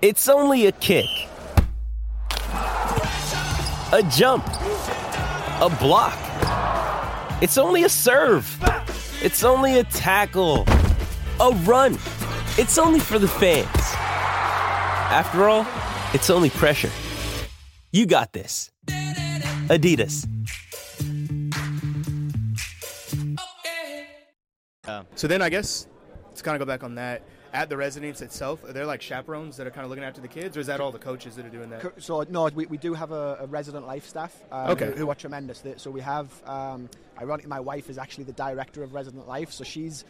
It's 0.02 0.28
only 0.28 0.66
a 0.66 0.72
kick, 0.72 1.06
a 3.90 4.02
jump, 4.10 4.46
a 5.60 5.68
block. 5.68 6.16
It's 7.42 7.58
only 7.58 7.84
a 7.84 7.88
serve. 7.88 8.46
It's 9.20 9.42
only 9.42 9.80
a 9.80 9.84
tackle, 9.84 10.64
a 11.40 11.50
run. 11.64 11.94
It's 12.56 12.78
only 12.78 13.00
for 13.00 13.18
the 13.18 13.26
fans. 13.26 13.66
After 15.10 15.48
all, 15.48 15.66
it's 16.14 16.30
only 16.30 16.50
pressure. 16.50 16.90
You 17.92 18.06
got 18.06 18.32
this. 18.32 18.70
Adidas. 19.68 20.26
So 25.16 25.26
then 25.26 25.42
I 25.42 25.48
guess 25.48 25.86
to 26.34 26.42
kind 26.42 26.54
of 26.54 26.60
go 26.60 26.70
back 26.70 26.84
on 26.84 26.94
that, 26.94 27.22
at 27.52 27.68
the 27.68 27.76
residence 27.76 28.20
itself, 28.20 28.62
are 28.64 28.72
there 28.72 28.86
like 28.86 29.00
chaperones 29.02 29.56
that 29.56 29.66
are 29.66 29.70
kind 29.70 29.84
of 29.84 29.90
looking 29.90 30.04
after 30.04 30.20
the 30.20 30.28
kids, 30.28 30.56
or 30.56 30.60
is 30.60 30.66
that 30.66 30.80
all 30.80 30.92
the 30.92 30.98
coaches 30.98 31.36
that 31.36 31.46
are 31.46 31.50
doing 31.50 31.70
that? 31.70 32.02
So 32.02 32.24
no, 32.28 32.46
we, 32.54 32.66
we 32.66 32.76
do 32.78 32.94
have 32.94 33.10
a, 33.12 33.38
a 33.40 33.46
resident 33.46 33.86
life 33.86 34.06
staff 34.06 34.36
um, 34.52 34.70
Okay. 34.70 34.86
who, 34.86 34.92
who 34.92 35.08
are 35.10 35.14
tremendous. 35.14 35.62
So 35.76 35.90
we 35.90 36.00
have, 36.00 36.30
um, 36.46 36.88
ironically, 37.20 37.48
my 37.48 37.60
wife 37.60 37.88
is 37.90 37.98
actually 37.98 38.24
the 38.24 38.32
director 38.32 38.82
of 38.82 38.94
resident 38.94 39.26
life, 39.26 39.50
so 39.52 39.64
she's 39.64 40.04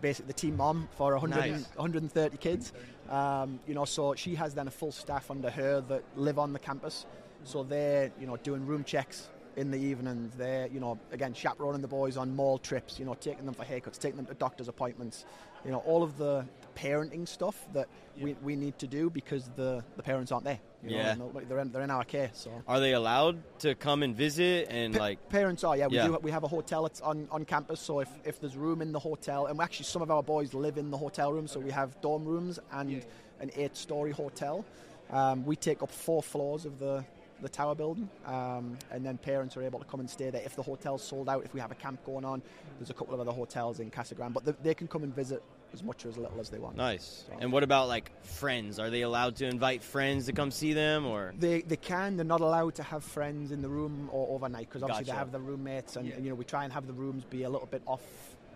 basically 0.00 0.28
the 0.28 0.32
team 0.34 0.56
mom 0.56 0.88
for 0.96 1.12
100, 1.12 1.36
Nice. 1.36 1.68
130 1.76 2.36
kids. 2.36 2.72
Um, 3.08 3.60
you 3.66 3.74
know, 3.74 3.84
so 3.84 4.14
she 4.14 4.34
has 4.36 4.54
then 4.54 4.68
a 4.68 4.70
full 4.70 4.92
staff 4.92 5.30
under 5.30 5.50
her 5.50 5.80
that 5.82 6.02
live 6.16 6.38
on 6.38 6.52
the 6.52 6.58
campus. 6.58 7.06
So 7.44 7.64
they're 7.64 8.12
you 8.20 8.26
know 8.28 8.36
doing 8.36 8.64
room 8.66 8.84
checks 8.84 9.28
in 9.56 9.70
the 9.70 9.78
evenings. 9.78 10.34
They're 10.36 10.66
you 10.68 10.80
know 10.80 10.98
again 11.12 11.34
chaperoning 11.34 11.82
the 11.82 11.88
boys 11.88 12.16
on 12.16 12.34
mall 12.34 12.58
trips. 12.58 12.98
You 12.98 13.04
know, 13.04 13.14
taking 13.14 13.44
them 13.46 13.54
for 13.54 13.64
haircuts, 13.64 13.98
taking 13.98 14.16
them 14.16 14.26
to 14.26 14.34
doctor's 14.34 14.68
appointments. 14.68 15.24
You 15.64 15.70
know, 15.70 15.78
all 15.78 16.02
of 16.02 16.18
the 16.18 16.44
parenting 16.74 17.28
stuff 17.28 17.56
that 17.72 17.86
we, 18.20 18.34
we 18.42 18.56
need 18.56 18.76
to 18.80 18.88
do 18.88 19.08
because 19.10 19.48
the, 19.54 19.84
the 19.96 20.02
parents 20.02 20.32
aren't 20.32 20.44
there. 20.44 20.58
You 20.82 20.96
Yeah. 20.96 21.14
know, 21.14 21.26
nobody- 21.26 21.46
they're 21.46 21.58
in, 21.60 21.70
they're 21.70 21.82
in 21.82 21.90
our 21.90 22.02
care. 22.02 22.30
So 22.32 22.50
Are 22.66 22.80
they 22.80 22.94
allowed 22.94 23.38
to 23.60 23.76
come 23.76 24.02
and 24.02 24.16
visit 24.16 24.66
and 24.70 24.92
Pa- 24.94 24.98
like? 24.98 25.28
parents 25.28 25.62
are, 25.62 25.76
yeah. 25.76 25.86
We 25.86 25.96
Yeah. 25.98 26.06
do. 26.08 26.18
We 26.20 26.32
have 26.32 26.42
a 26.42 26.48
hotel 26.48 26.84
it's 26.86 27.00
on, 27.00 27.28
on 27.30 27.44
campus, 27.44 27.78
so 27.80 28.00
if, 28.00 28.08
if 28.24 28.40
there's 28.40 28.56
room 28.56 28.82
in 28.82 28.90
the 28.90 28.98
hotel, 28.98 29.46
and 29.46 29.60
actually 29.60 29.84
some 29.84 30.02
of 30.02 30.10
our 30.10 30.22
boys 30.24 30.52
live 30.52 30.78
in 30.78 30.90
the 30.90 30.98
hotel 30.98 31.32
room, 31.32 31.46
so 31.46 31.60
we 31.60 31.70
have 31.70 32.00
dorm 32.00 32.24
rooms 32.24 32.58
and 32.72 33.04
an 33.38 33.52
eight-story 33.54 34.10
hotel. 34.10 34.64
Um, 35.10 35.44
we 35.44 35.54
take 35.54 35.80
up 35.84 35.92
four 35.92 36.24
floors 36.24 36.64
of 36.64 36.80
the 36.80 37.04
the 37.42 37.48
tower 37.48 37.74
building, 37.74 38.08
um, 38.26 38.78
and 38.90 39.04
then 39.04 39.18
parents 39.18 39.56
are 39.56 39.62
able 39.62 39.78
to 39.78 39.84
come 39.84 40.00
and 40.00 40.08
stay 40.08 40.30
there. 40.30 40.42
If 40.44 40.56
the 40.56 40.62
hotel's 40.62 41.02
sold 41.02 41.28
out, 41.28 41.44
if 41.44 41.52
we 41.52 41.60
have 41.60 41.70
a 41.72 41.74
camp 41.74 42.04
going 42.04 42.24
on, 42.24 42.42
there's 42.78 42.90
a 42.90 42.94
couple 42.94 43.14
of 43.14 43.20
other 43.20 43.32
hotels 43.32 43.80
in 43.80 43.90
Casa 43.90 44.14
Grande, 44.14 44.34
but 44.34 44.44
they, 44.44 44.54
they 44.62 44.74
can 44.74 44.86
come 44.88 45.02
and 45.02 45.14
visit 45.14 45.42
as 45.72 45.82
much 45.82 46.04
or 46.04 46.10
as 46.10 46.18
little 46.18 46.38
as 46.40 46.50
they 46.50 46.58
want. 46.58 46.76
Nice. 46.76 47.24
So- 47.26 47.36
And 47.40 47.50
what 47.52 47.62
about 47.62 47.88
like 47.88 48.10
friends? 48.24 48.78
Are 48.78 48.90
they 48.90 49.02
allowed 49.02 49.36
to 49.36 49.46
invite 49.46 49.82
friends 49.82 50.26
to 50.26 50.32
come 50.32 50.50
see 50.50 50.72
them 50.72 51.06
or? 51.06 51.32
They, 51.38 51.62
they 51.62 51.76
can. 51.76 52.16
They're 52.16 52.24
not 52.24 52.40
allowed 52.40 52.74
to 52.76 52.82
have 52.82 53.02
friends 53.04 53.52
in 53.52 53.62
the 53.62 53.68
room 53.68 54.08
or 54.12 54.28
overnight 54.34 54.68
because 54.68 54.82
obviously 54.82 55.04
Gotcha. 55.06 55.12
they 55.12 55.18
have 55.18 55.32
their 55.32 55.40
roommates, 55.40 55.96
and, 55.96 56.10
and, 56.12 56.24
you 56.24 56.30
know 56.30 56.36
we 56.36 56.44
try 56.44 56.64
and 56.64 56.72
have 56.72 56.86
the 56.86 56.92
rooms 56.92 57.24
be 57.24 57.42
a 57.44 57.50
little 57.50 57.66
bit 57.66 57.82
off, 57.86 58.02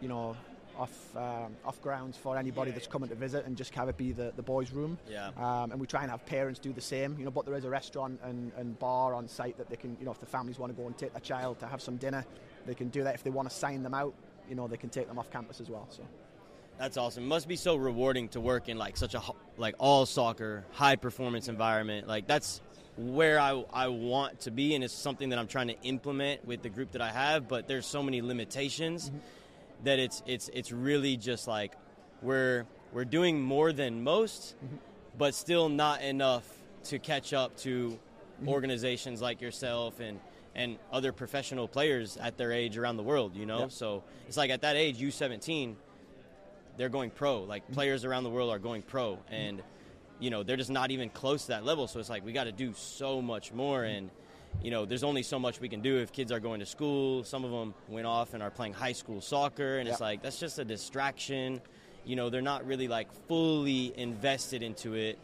you 0.01 0.09
know, 0.09 0.37
off 0.79 1.17
um, 1.17 1.57
off 1.65 1.81
grounds 1.83 2.17
for 2.17 2.37
anybody 2.37 2.71
that's 2.71 2.87
coming 2.87 3.09
to 3.09 3.15
visit, 3.15 3.47
and 3.47 3.57
just 3.57 3.75
have 3.75 3.89
it 3.89 3.97
be 3.97 4.13
the, 4.13 4.33
the 4.37 4.43
boys' 4.43 4.73
room. 4.73 4.99
Yeah. 5.09 5.31
Um, 5.37 5.73
and 5.73 5.81
we 5.81 5.87
try 5.87 6.03
and 6.03 6.11
have 6.11 6.25
parents 6.27 6.61
do 6.61 6.73
the 6.73 6.81
same, 6.81 7.17
you 7.19 7.25
know. 7.25 7.31
But 7.31 7.47
there 7.47 7.55
is 7.55 7.65
a 7.65 7.71
restaurant 7.71 8.21
and, 8.23 8.53
and 8.57 8.79
bar 8.79 9.15
on 9.15 9.29
site 9.29 9.59
that 9.59 9.69
they 9.69 9.77
can, 9.77 9.97
you 9.99 10.05
know, 10.05 10.13
if 10.13 10.21
the 10.21 10.27
families 10.27 10.59
want 10.59 10.75
to 10.75 10.81
go 10.81 10.87
and 10.87 10.97
take 10.97 11.13
their 11.13 11.21
child 11.21 11.59
to 11.61 11.67
have 11.67 11.81
some 11.81 11.97
dinner, 11.97 12.25
they 12.67 12.75
can 12.75 12.89
do 12.89 13.05
that. 13.05 13.15
If 13.15 13.23
they 13.23 13.31
want 13.31 13.49
to 13.49 13.55
sign 13.55 13.83
them 13.83 13.95
out, 13.95 14.15
you 14.49 14.55
know, 14.55 14.67
they 14.69 14.77
can 14.77 14.91
take 14.91 15.09
them 15.09 15.19
off 15.19 15.31
campus 15.31 15.61
as 15.61 15.71
well. 15.71 15.87
So. 15.91 16.03
That's 16.79 16.97
awesome. 16.97 17.25
It 17.25 17.29
must 17.29 17.49
be 17.49 17.57
so 17.57 17.77
rewarding 17.77 18.29
to 18.31 18.41
work 18.41 18.69
in 18.69 18.77
like 18.77 18.97
such 18.97 19.15
a 19.15 19.23
like 19.57 19.75
all 19.79 20.05
soccer, 20.05 20.65
high 20.73 20.97
performance 20.97 21.49
environment. 21.49 22.07
Like 22.07 22.27
that's 22.27 22.61
where 22.97 23.39
I 23.41 23.65
I 23.73 23.89
want 23.89 24.41
to 24.41 24.51
be 24.51 24.75
and 24.75 24.85
it's 24.85 24.93
something 24.93 25.31
that 25.31 25.39
I'm 25.39 25.49
trying 25.49 25.69
to 25.69 25.81
implement 25.83 26.45
with 26.47 26.63
the 26.63 26.69
group 26.69 26.93
that 26.93 27.01
I 27.01 27.11
have, 27.11 27.49
but 27.49 27.67
there's 27.67 27.87
so 27.87 28.03
many 28.03 28.21
limitations 28.21 29.11
that 29.85 29.99
it's 29.99 30.23
it's 30.27 30.49
it's 30.53 30.73
really 30.73 31.17
just 31.17 31.47
like 31.47 31.73
we're 32.23 32.67
we're 32.93 33.05
doing 33.05 33.41
more 33.41 33.73
than 33.73 34.03
most, 34.03 34.57
mm-hmm. 34.57 34.77
but 35.19 35.35
still 35.35 35.69
not 35.69 36.03
enough 36.03 36.47
to 36.85 36.99
catch 36.99 37.33
up 37.33 37.57
to 37.59 37.91
mm-hmm. 37.91 38.49
organizations 38.49 39.21
like 39.21 39.41
yourself 39.41 40.01
and 40.01 40.21
and 40.55 40.79
other 40.91 41.13
professional 41.13 41.69
players 41.69 42.17
at 42.17 42.39
their 42.39 42.51
age 42.51 42.79
around 42.79 42.97
the 42.97 43.03
world, 43.03 43.37
you 43.37 43.45
know? 43.45 43.61
Yeah. 43.61 43.69
So 43.69 44.05
it's 44.27 44.39
like 44.39 44.51
at 44.51 44.63
that 44.63 44.75
age, 44.75 44.99
U17, 44.99 45.75
they're 46.79 46.89
going 46.89 47.11
pro. 47.11 47.43
Like 47.43 47.65
mm-hmm. 47.65 47.75
players 47.75 48.07
around 48.07 48.25
the 48.25 48.31
world 48.31 48.51
are 48.51 48.59
going 48.59 48.83
pro, 48.83 49.19
and 49.31 49.63
you 50.19 50.31
know 50.31 50.43
they're 50.43 50.57
just 50.57 50.71
not 50.71 50.91
even 50.91 51.11
close 51.11 51.43
to 51.43 51.49
that 51.49 51.65
level. 51.65 51.87
So 51.87 52.01
it's 52.01 52.11
like 52.11 52.25
we 52.25 52.33
got 52.33 52.45
to 52.45 52.53
do 52.53 52.73
so 52.75 53.21
much 53.21 53.53
more, 53.53 53.85
and 53.85 54.11
you 54.63 54.71
know 54.71 54.85
there's 54.85 55.05
only 55.05 55.23
so 55.23 55.39
much 55.39 55.61
we 55.61 55.69
can 55.69 55.81
do 55.81 55.99
if 55.99 56.13
kids 56.13 56.33
are 56.33 56.41
going 56.41 56.61
to 56.61 56.67
school. 56.67 57.25
Some 57.25 57.45
of 57.45 57.51
them 57.51 57.75
went 57.89 58.07
off 58.07 58.35
and 58.35 58.43
are 58.43 58.51
playing 58.51 58.75
high 58.75 58.93
school 58.93 59.21
soccer, 59.21 59.79
and 59.79 59.89
it's 59.89 60.01
like 60.01 60.23
that's 60.23 60.39
just 60.39 60.59
a 60.59 60.65
distraction. 60.65 61.61
You 62.05 62.17
know 62.17 62.31
they're 62.31 62.43
not 62.43 62.67
really 62.67 62.89
like 62.89 63.13
fully 63.29 63.93
invested 63.99 64.63
into 64.63 64.95
it 64.95 65.19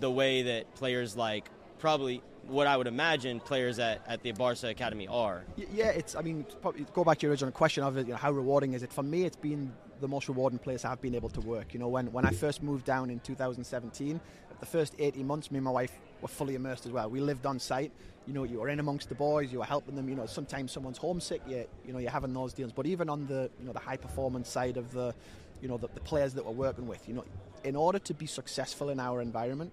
the 0.00 0.10
way 0.10 0.42
that 0.42 0.74
players 0.74 1.16
like 1.16 1.48
probably 1.78 2.22
what 2.46 2.66
I 2.66 2.76
would 2.76 2.86
imagine 2.86 3.40
players 3.40 3.78
at, 3.78 4.02
at 4.06 4.22
the 4.22 4.32
Barca 4.32 4.68
Academy 4.68 5.06
are. 5.08 5.44
Yeah, 5.72 5.88
it's. 5.88 6.14
I 6.14 6.22
mean, 6.22 6.44
probably 6.60 6.86
go 6.92 7.04
back 7.04 7.18
to 7.18 7.26
your 7.26 7.32
original 7.32 7.52
question 7.52 7.84
of 7.84 7.96
it. 7.96 8.06
You 8.06 8.12
know, 8.12 8.18
how 8.18 8.32
rewarding 8.32 8.72
is 8.72 8.82
it? 8.82 8.92
For 8.92 9.02
me, 9.02 9.24
it's 9.24 9.36
been 9.36 9.72
the 10.00 10.08
most 10.08 10.28
rewarding 10.28 10.58
place 10.58 10.84
I've 10.84 11.00
been 11.00 11.14
able 11.14 11.28
to 11.30 11.40
work. 11.40 11.72
You 11.74 11.80
know, 11.80 11.88
when 11.88 12.12
when 12.12 12.24
I 12.24 12.30
first 12.30 12.62
moved 12.62 12.84
down 12.84 13.10
in 13.10 13.20
2017, 13.20 14.20
the 14.60 14.66
first 14.66 14.94
18 14.98 15.26
months, 15.26 15.50
me 15.50 15.58
and 15.58 15.64
my 15.64 15.70
wife 15.70 15.92
were 16.22 16.28
fully 16.28 16.54
immersed 16.54 16.86
as 16.86 16.92
well. 16.92 17.10
We 17.10 17.20
lived 17.20 17.44
on 17.44 17.58
site. 17.58 17.92
You 18.26 18.32
know, 18.32 18.44
you 18.44 18.60
were 18.60 18.68
in 18.68 18.78
amongst 18.80 19.08
the 19.08 19.14
boys. 19.16 19.52
You 19.52 19.58
were 19.58 19.64
helping 19.64 19.96
them. 19.96 20.08
You 20.08 20.14
know, 20.14 20.26
sometimes 20.26 20.72
someone's 20.72 20.98
homesick. 20.98 21.42
You 21.46 21.66
you 21.86 21.92
know, 21.92 21.98
you're 21.98 22.10
having 22.10 22.32
those 22.32 22.52
deals. 22.54 22.72
But 22.72 22.86
even 22.86 23.10
on 23.10 23.26
the 23.26 23.50
you 23.60 23.66
know 23.66 23.72
the 23.72 23.80
high 23.80 23.96
performance 23.96 24.48
side 24.48 24.76
of 24.76 24.92
the, 24.92 25.14
you 25.60 25.68
know, 25.68 25.76
the, 25.76 25.88
the 25.92 26.00
players 26.00 26.32
that 26.34 26.44
we're 26.46 26.52
working 26.52 26.86
with, 26.86 27.06
you 27.08 27.14
know, 27.14 27.24
in 27.64 27.76
order 27.76 27.98
to 27.98 28.14
be 28.14 28.26
successful 28.26 28.88
in 28.88 28.98
our 29.00 29.20
environment. 29.20 29.72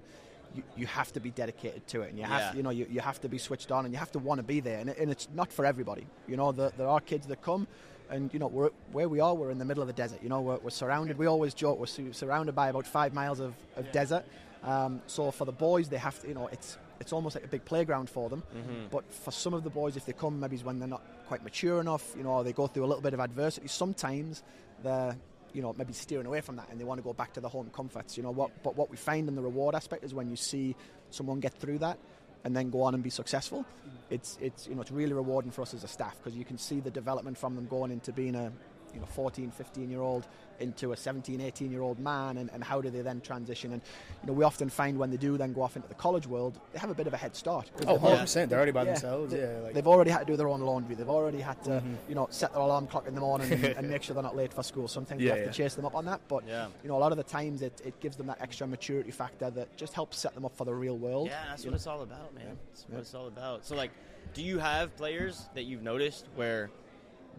You, 0.56 0.64
you 0.76 0.88
have 0.88 1.14
to 1.14 1.20
be 1.20 1.30
dedicated 1.30 1.86
to 1.90 2.02
it, 2.02 2.10
and 2.10 2.18
you 2.18 2.24
have 2.26 2.42
Yeah. 2.42 2.54
you 2.56 2.64
know 2.64 2.72
you, 2.72 2.88
you 2.90 3.02
have 3.02 3.22
to 3.22 3.30
be 3.30 3.38
switched 3.38 3.72
on, 3.72 3.86
and 3.86 3.94
you 3.94 4.00
have 4.00 4.12
to 4.14 4.18
want 4.20 4.40
to 4.40 4.44
be 4.44 4.62
there, 4.62 4.80
and, 4.80 4.90
it, 4.90 4.98
and 4.98 5.12
it's 5.12 5.28
not 5.36 5.54
for 5.54 5.64
everybody. 5.64 6.08
You 6.28 6.38
know, 6.38 6.52
the, 6.52 6.74
there 6.76 6.88
are 6.88 7.00
kids 7.00 7.28
that 7.28 7.44
come, 7.44 7.68
and 8.10 8.34
you 8.34 8.40
know 8.40 8.48
we're 8.48 8.72
where 8.92 9.08
we 9.08 9.20
are. 9.20 9.36
We're 9.36 9.52
in 9.52 9.60
the 9.60 9.66
middle 9.66 9.84
of 9.84 9.88
the 9.88 9.94
desert. 9.94 10.24
You 10.24 10.30
know, 10.30 10.42
we're, 10.42 10.58
we're 10.58 10.72
surrounded. 10.72 11.20
We 11.20 11.28
always 11.28 11.54
joke 11.54 11.78
we're 11.80 11.86
su- 11.86 12.14
surrounded 12.14 12.56
by 12.56 12.70
about 12.70 12.88
five 12.88 13.14
miles 13.14 13.40
of, 13.40 13.54
of 13.76 13.92
desert. 13.92 14.26
Um, 14.64 15.02
so 15.08 15.32
for 15.32 15.46
the 15.46 15.52
boys, 15.52 15.90
they 15.90 15.98
have 15.98 16.20
to. 16.22 16.28
You 16.28 16.34
know, 16.34 16.48
it's 16.48 16.78
it's 17.00 17.14
almost 17.14 17.36
like 17.36 17.46
a 17.46 17.48
big 17.48 17.66
playground 17.66 18.10
for 18.10 18.30
them. 18.30 18.44
But 18.92 19.12
for 19.14 19.32
some 19.32 19.54
of 19.54 19.64
the 19.64 19.70
boys, 19.70 19.96
if 19.96 20.06
they 20.06 20.14
come, 20.14 20.40
maybe 20.40 20.56
it's 20.56 20.66
when 20.66 20.80
they're 20.80 20.88
not 20.88 21.04
quite 21.28 21.44
mature 21.44 21.80
enough. 21.80 22.14
You 22.18 22.24
know, 22.24 22.32
or 22.32 22.44
they 22.44 22.54
go 22.54 22.68
through 22.68 22.86
a 22.86 22.88
little 22.88 23.02
bit 23.02 23.14
of 23.14 23.20
adversity. 23.20 23.68
Sometimes 23.68 24.44
they're 24.84 25.16
you 25.54 25.62
know 25.62 25.74
maybe 25.78 25.94
steering 25.94 26.28
away 26.28 26.42
from 26.42 26.58
that 26.58 26.68
and 26.70 26.80
they 26.80 26.84
want 26.84 27.00
to 27.00 27.04
go 27.04 27.14
back 27.14 27.34
to 27.34 27.42
the 27.42 27.50
home 27.50 27.70
comforts. 27.74 28.18
You 28.18 28.24
know 28.24 28.32
what? 28.32 28.64
But 28.64 28.76
what 28.76 28.90
we 28.90 28.98
find 28.98 29.28
in 29.28 29.36
the 29.36 29.42
reward 29.42 29.76
aspect 29.76 30.04
is 30.04 30.14
when 30.14 30.30
you 30.30 30.36
see 30.36 30.76
someone 31.10 31.40
get 31.40 31.54
through 31.54 31.80
that 31.80 31.98
and 32.44 32.56
then 32.56 32.70
go 32.70 32.84
on 32.84 32.94
and 32.94 33.04
be 33.04 33.10
successful. 33.10 33.66
It's 34.10 34.38
it's 34.42 34.68
you 34.68 34.76
know 34.76 34.82
it's 34.82 34.92
really 34.92 35.14
rewarding 35.14 35.52
for 35.52 35.62
us 35.62 35.74
as 35.74 35.84
a 35.84 35.88
staff 35.88 36.18
because 36.18 36.38
you 36.38 36.46
can 36.46 36.58
see 36.58 36.80
the 36.82 36.92
development 36.92 37.38
from 37.38 37.56
them 37.56 37.68
going 37.68 37.92
into 37.92 38.12
being 38.12 38.36
a 38.36 38.52
you 38.94 39.00
know 39.00 39.06
14 39.06 39.52
15 39.52 39.90
year 39.90 40.02
old 40.02 40.28
into 40.60 40.92
a 40.92 40.98
17 40.98 41.40
18 41.40 41.72
year 41.72 41.82
old 41.82 42.00
man 42.00 42.38
and, 42.38 42.50
and 42.54 42.62
how 42.64 42.82
do 42.82 42.90
they 42.90 43.02
then 43.02 43.22
transition 43.22 43.72
and 43.72 43.82
you 44.22 44.28
know 44.28 44.34
we 44.34 44.44
often 44.44 44.68
find 44.70 44.98
when 45.00 45.10
they 45.10 45.16
do 45.18 45.38
then 45.38 45.54
go 45.54 45.62
off 45.62 45.76
into 45.78 45.88
the 45.88 45.94
college 45.96 46.28
world 46.28 46.60
they 46.74 46.80
have 46.80 46.90
a 46.90 46.94
bit 46.94 47.08
of 47.08 47.14
a 47.14 47.18
head 47.18 47.34
start 47.36 47.72
Oh, 47.76 47.80
They've 47.80 47.88
100 47.88 48.14
al- 48.16 48.22
percent. 48.22 48.50
They're 48.50 48.60
already 48.60 48.72
by 48.74 48.82
yeah, 48.84 48.92
themselves. 48.92 49.32
they- 49.32 49.40
Yeah, 49.40 49.60
like 49.64 49.74
they've 49.74 49.88
already 49.88 50.12
had 50.12 50.20
to 50.20 50.26
do 50.26 50.36
their 50.36 50.50
own 50.50 50.62
laundry. 50.62 50.96
They've 50.96 51.08
already 51.10 51.40
had 51.40 51.64
to, 51.64 51.70
mm-hmm. 51.72 51.94
you 52.10 52.16
know, 52.16 52.28
set 52.30 52.52
their 52.52 52.62
alarm 52.62 52.88
clock 52.88 53.08
in 53.08 53.16
the 53.16 53.22
morning 53.22 53.52
and, 53.54 53.64
and 53.66 53.90
make 53.90 54.04
sure 54.04 54.14
they're 54.14 54.24
not 54.24 54.36
late 54.36 54.54
for 54.54 54.64
school. 54.64 54.88
Sometimes 54.88 55.22
Yeah, 55.22 55.26
you 55.26 55.32
have 55.32 55.40
yeah. 55.40 55.46
to 55.52 55.54
chase 55.54 55.76
them 55.76 55.86
up 55.86 55.96
on 55.96 56.06
that, 56.06 56.20
but 56.28 56.44
Yeah. 56.48 56.68
you 56.84 56.90
know, 56.90 56.98
a 56.98 57.00
lot 57.00 57.12
of 57.12 57.18
the 57.18 57.24
times 57.24 57.62
it, 57.62 57.82
it 57.86 57.98
gives 58.02 58.18
them 58.18 58.28
that 58.28 58.40
extra 58.42 58.68
maturity 58.68 59.12
factor 59.12 59.50
that 59.52 59.76
just 59.78 59.94
helps 59.94 60.18
set 60.20 60.34
them 60.36 60.44
up 60.46 60.56
for 60.58 60.66
the 60.66 60.74
real 60.74 60.98
world. 60.98 61.28
Yeah, 61.28 61.42
that's 61.50 61.64
what 61.64 61.72
know. 61.72 61.76
it's 61.76 61.88
all 61.88 62.02
about, 62.02 62.34
man. 62.36 62.58
That's 62.70 62.84
what 62.84 62.94
Yeah. 62.96 63.00
it's 63.00 63.14
all 63.16 63.28
about. 63.28 63.66
So, 63.66 63.76
like, 63.76 63.92
do 64.34 64.44
you 64.44 64.60
have 64.60 64.96
players 64.98 65.48
that 65.56 65.64
you've 65.64 65.82
noticed 65.84 66.28
where 66.36 66.70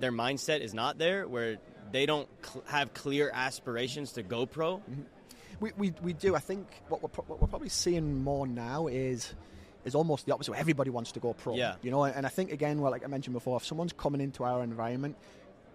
their 0.00 0.12
mindset 0.12 0.60
is 0.60 0.74
not 0.74 0.98
there, 0.98 1.26
where 1.28 1.58
they 1.92 2.06
don't 2.06 2.28
cl- 2.42 2.64
have 2.66 2.94
clear 2.94 3.30
aspirations 3.32 4.12
to 4.12 4.22
go 4.22 4.46
pro? 4.46 4.78
Mm-hmm. 4.78 5.00
We, 5.60 5.72
we, 5.76 5.92
we 6.02 6.12
do. 6.14 6.34
I 6.34 6.38
think 6.38 6.66
what 6.88 7.02
we're, 7.02 7.10
pro- 7.10 7.24
what 7.24 7.40
we're 7.40 7.46
probably 7.48 7.68
seeing 7.68 8.22
more 8.24 8.46
now 8.46 8.86
is 8.86 9.34
is 9.84 9.94
almost 9.94 10.26
the 10.26 10.32
opposite. 10.34 10.54
Everybody 10.54 10.90
wants 10.90 11.12
to 11.12 11.20
go 11.20 11.32
pro. 11.32 11.54
Yeah. 11.54 11.74
You 11.82 11.90
know, 11.90 12.04
and 12.04 12.24
I 12.26 12.28
think 12.30 12.50
again, 12.52 12.80
well, 12.80 12.90
like 12.90 13.04
I 13.04 13.06
mentioned 13.08 13.34
before, 13.34 13.56
if 13.56 13.64
someone's 13.64 13.92
coming 13.94 14.20
into 14.20 14.44
our 14.44 14.62
environment, 14.62 15.16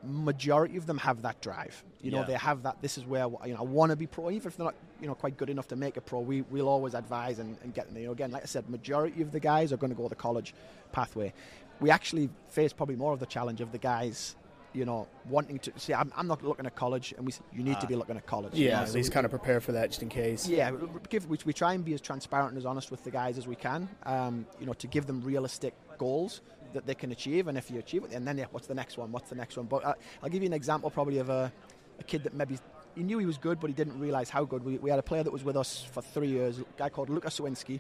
majority 0.04 0.78
of 0.78 0.86
them 0.86 0.98
have 1.00 1.24
that 1.24 1.42
drive. 1.42 1.84
You 2.02 2.12
know, 2.12 2.20
Yeah. 2.20 2.26
they 2.26 2.34
have 2.34 2.64
that. 2.64 2.82
This 2.82 2.98
is 2.98 3.06
where 3.06 3.24
you 3.46 3.54
know 3.54 3.60
I 3.60 3.64
want 3.64 3.92
to 3.92 3.96
be 3.96 4.06
pro, 4.08 4.30
even 4.30 4.48
if 4.48 4.58
they're 4.58 4.66
not 4.66 4.76
you 5.02 5.08
know 5.08 5.16
quite 5.16 5.38
good 5.38 5.50
enough 5.50 5.68
to 5.70 5.76
make 5.76 5.98
a 5.98 6.02
pro. 6.02 6.20
We 6.20 6.42
we'll 6.42 6.70
always 6.70 6.94
advise 6.94 7.40
and, 7.40 7.58
and 7.64 7.74
get 7.74 7.88
them. 7.88 7.98
You 7.98 8.08
know, 8.08 8.12
again, 8.12 8.32
like 8.32 8.44
I 8.44 8.46
said, 8.48 8.70
majority 8.70 9.22
of 9.22 9.32
the 9.32 9.40
guys 9.40 9.74
are 9.74 9.78
going 9.78 9.92
to 9.92 9.96
go 9.98 10.08
the 10.08 10.16
college 10.16 10.54
pathway. 10.92 11.34
We 11.82 11.90
actually 11.90 12.30
face 12.50 12.74
probably 12.74 12.96
more 12.96 13.14
of 13.14 13.20
the 13.20 13.26
challenge 13.26 13.62
of 13.62 13.72
the 13.72 13.78
guys. 13.78 14.36
You 14.74 14.84
know, 14.84 15.08
wanting 15.30 15.60
to 15.60 15.72
see. 15.78 15.94
I'm, 15.94 16.12
I'm 16.18 16.28
not 16.28 16.44
looking 16.44 16.66
at 16.66 16.76
college, 16.76 17.14
and 17.16 17.26
we 17.26 17.32
you 17.54 17.64
need 17.64 17.80
to 17.80 17.86
Ah. 17.86 17.88
be 17.88 17.96
looking 17.96 18.18
at 18.18 18.26
college. 18.28 18.54
yeah, 18.56 18.60
You 18.64 18.70
know, 18.72 18.82
at 18.82 18.88
so 18.90 18.94
least 18.96 19.10
we- 19.10 19.14
kind 19.14 19.26
of 19.26 19.30
prepare 19.32 19.62
for 19.62 19.72
that 19.72 19.90
just 19.90 20.04
in 20.04 20.10
case. 20.10 20.50
yeah, 20.50 20.72
give, 21.08 21.30
we, 21.30 21.38
we 21.46 21.54
try 21.54 21.74
and 21.76 21.86
be 21.86 21.94
as 21.94 22.02
transparent 22.02 22.50
and 22.50 22.58
as 22.58 22.66
honest 22.66 22.92
with 22.92 23.02
the 23.06 23.10
guys 23.12 23.38
as 23.38 23.48
we 23.48 23.56
can. 23.56 23.88
Um, 24.04 24.46
you 24.60 24.66
know, 24.66 24.74
to 24.74 24.88
give 24.88 25.06
them 25.06 25.22
realistic 25.22 25.74
goals 25.98 26.42
that 26.74 26.86
they 26.86 26.94
can 26.94 27.14
achieve, 27.14 27.48
and 27.48 27.58
if 27.58 27.72
you 27.72 27.80
achieve 27.80 28.04
it, 28.04 28.12
and 28.12 28.28
then 28.28 28.38
yeah, 28.38 28.48
what's 28.52 28.68
the 28.68 28.76
next 28.76 28.98
one? 28.98 29.14
What's 29.14 29.30
the 29.30 29.36
next 29.36 29.56
one? 29.56 29.66
But 29.68 29.86
uh, 29.86 29.94
I'll 30.22 30.28
give 30.30 30.44
you 30.44 30.48
an 30.48 30.54
example, 30.54 30.90
probably 30.90 31.20
of 31.20 31.30
a, 31.30 31.54
a 32.02 32.04
kid 32.04 32.24
that 32.26 32.34
maybe 32.34 32.58
he 32.96 33.04
knew 33.04 33.18
he 33.18 33.26
was 33.26 33.38
good, 33.38 33.62
but 33.62 33.68
he 33.70 33.74
didn't 33.74 33.98
realize 33.98 34.30
how 34.30 34.44
good. 34.44 34.66
We, 34.66 34.78
we 34.80 34.90
had 34.90 35.00
a 35.00 35.04
player 35.04 35.24
that 35.24 35.32
was 35.32 35.46
with 35.46 35.56
us 35.56 35.86
for 35.90 36.02
three 36.02 36.28
years, 36.28 36.60
a 36.60 36.66
guy 36.78 36.90
called 36.90 37.10
Lukas 37.10 37.40
Sawinski, 37.40 37.80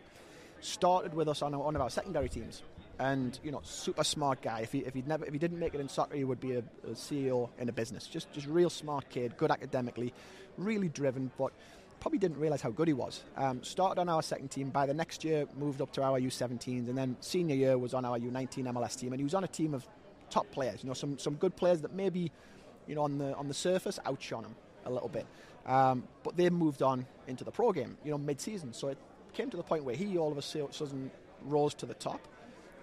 started 0.61 1.13
with 1.13 1.27
us 1.27 1.41
on 1.41 1.53
our, 1.53 1.59
one 1.59 1.75
of 1.75 1.81
our 1.81 1.89
secondary 1.89 2.29
teams. 2.29 2.63
And 2.99 3.37
you 3.43 3.51
know, 3.51 3.61
super 3.63 4.03
smart 4.03 4.41
guy. 4.41 4.61
If 4.61 4.71
he 4.71 4.79
if 4.79 4.93
he'd 4.93 5.07
never 5.07 5.25
if 5.25 5.33
he 5.33 5.39
didn't 5.39 5.59
make 5.59 5.73
it 5.73 5.81
in 5.81 5.89
soccer, 5.89 6.15
he 6.15 6.23
would 6.23 6.39
be 6.39 6.53
a, 6.53 6.59
a 6.59 6.91
CEO 6.91 7.49
in 7.59 7.67
a 7.67 7.73
business. 7.73 8.07
Just 8.07 8.31
just 8.31 8.47
real 8.47 8.69
smart 8.69 9.09
kid, 9.09 9.35
good 9.37 9.51
academically, 9.51 10.13
really 10.57 10.87
driven, 10.87 11.31
but 11.37 11.51
probably 11.99 12.19
didn't 12.19 12.37
realize 12.37 12.61
how 12.61 12.69
good 12.69 12.87
he 12.87 12.93
was. 12.93 13.23
Um, 13.35 13.63
started 13.63 13.99
on 13.99 14.09
our 14.09 14.21
second 14.21 14.49
team. 14.49 14.69
By 14.69 14.85
the 14.85 14.93
next 14.93 15.23
year, 15.23 15.47
moved 15.57 15.81
up 15.81 15.91
to 15.93 16.03
our 16.03 16.19
U17s, 16.19 16.87
and 16.87 16.97
then 16.97 17.17
senior 17.19 17.55
year 17.55 17.77
was 17.77 17.93
on 17.93 18.05
our 18.05 18.19
U19 18.19 18.65
MLS 18.65 18.95
team. 18.97 19.11
And 19.11 19.19
he 19.19 19.23
was 19.23 19.33
on 19.33 19.43
a 19.43 19.47
team 19.47 19.73
of 19.73 19.87
top 20.29 20.49
players. 20.51 20.83
You 20.83 20.87
know, 20.87 20.93
some 20.93 21.17
some 21.17 21.35
good 21.35 21.55
players 21.55 21.81
that 21.81 21.93
maybe, 21.93 22.31
you 22.87 22.95
know, 22.95 23.01
on 23.01 23.17
the 23.17 23.35
on 23.35 23.47
the 23.47 23.53
surface 23.53 23.99
outshone 24.05 24.45
him 24.45 24.55
a 24.85 24.91
little 24.91 25.09
bit. 25.09 25.25
Um, 25.65 26.03
but 26.23 26.37
they 26.37 26.49
moved 26.49 26.81
on 26.81 27.05
into 27.27 27.43
the 27.43 27.51
pro 27.51 27.71
game. 27.71 27.97
You 28.05 28.11
know, 28.11 28.17
mid-season. 28.17 28.71
So 28.73 28.89
it 28.89 28.97
came 29.33 29.49
to 29.49 29.57
the 29.57 29.63
point 29.63 29.83
where 29.83 29.95
he 29.95 30.17
all 30.17 30.31
of 30.31 30.37
a 30.37 30.41
sudden 30.41 31.11
rose 31.43 31.73
to 31.75 31.85
the 31.85 31.95
top 31.95 32.21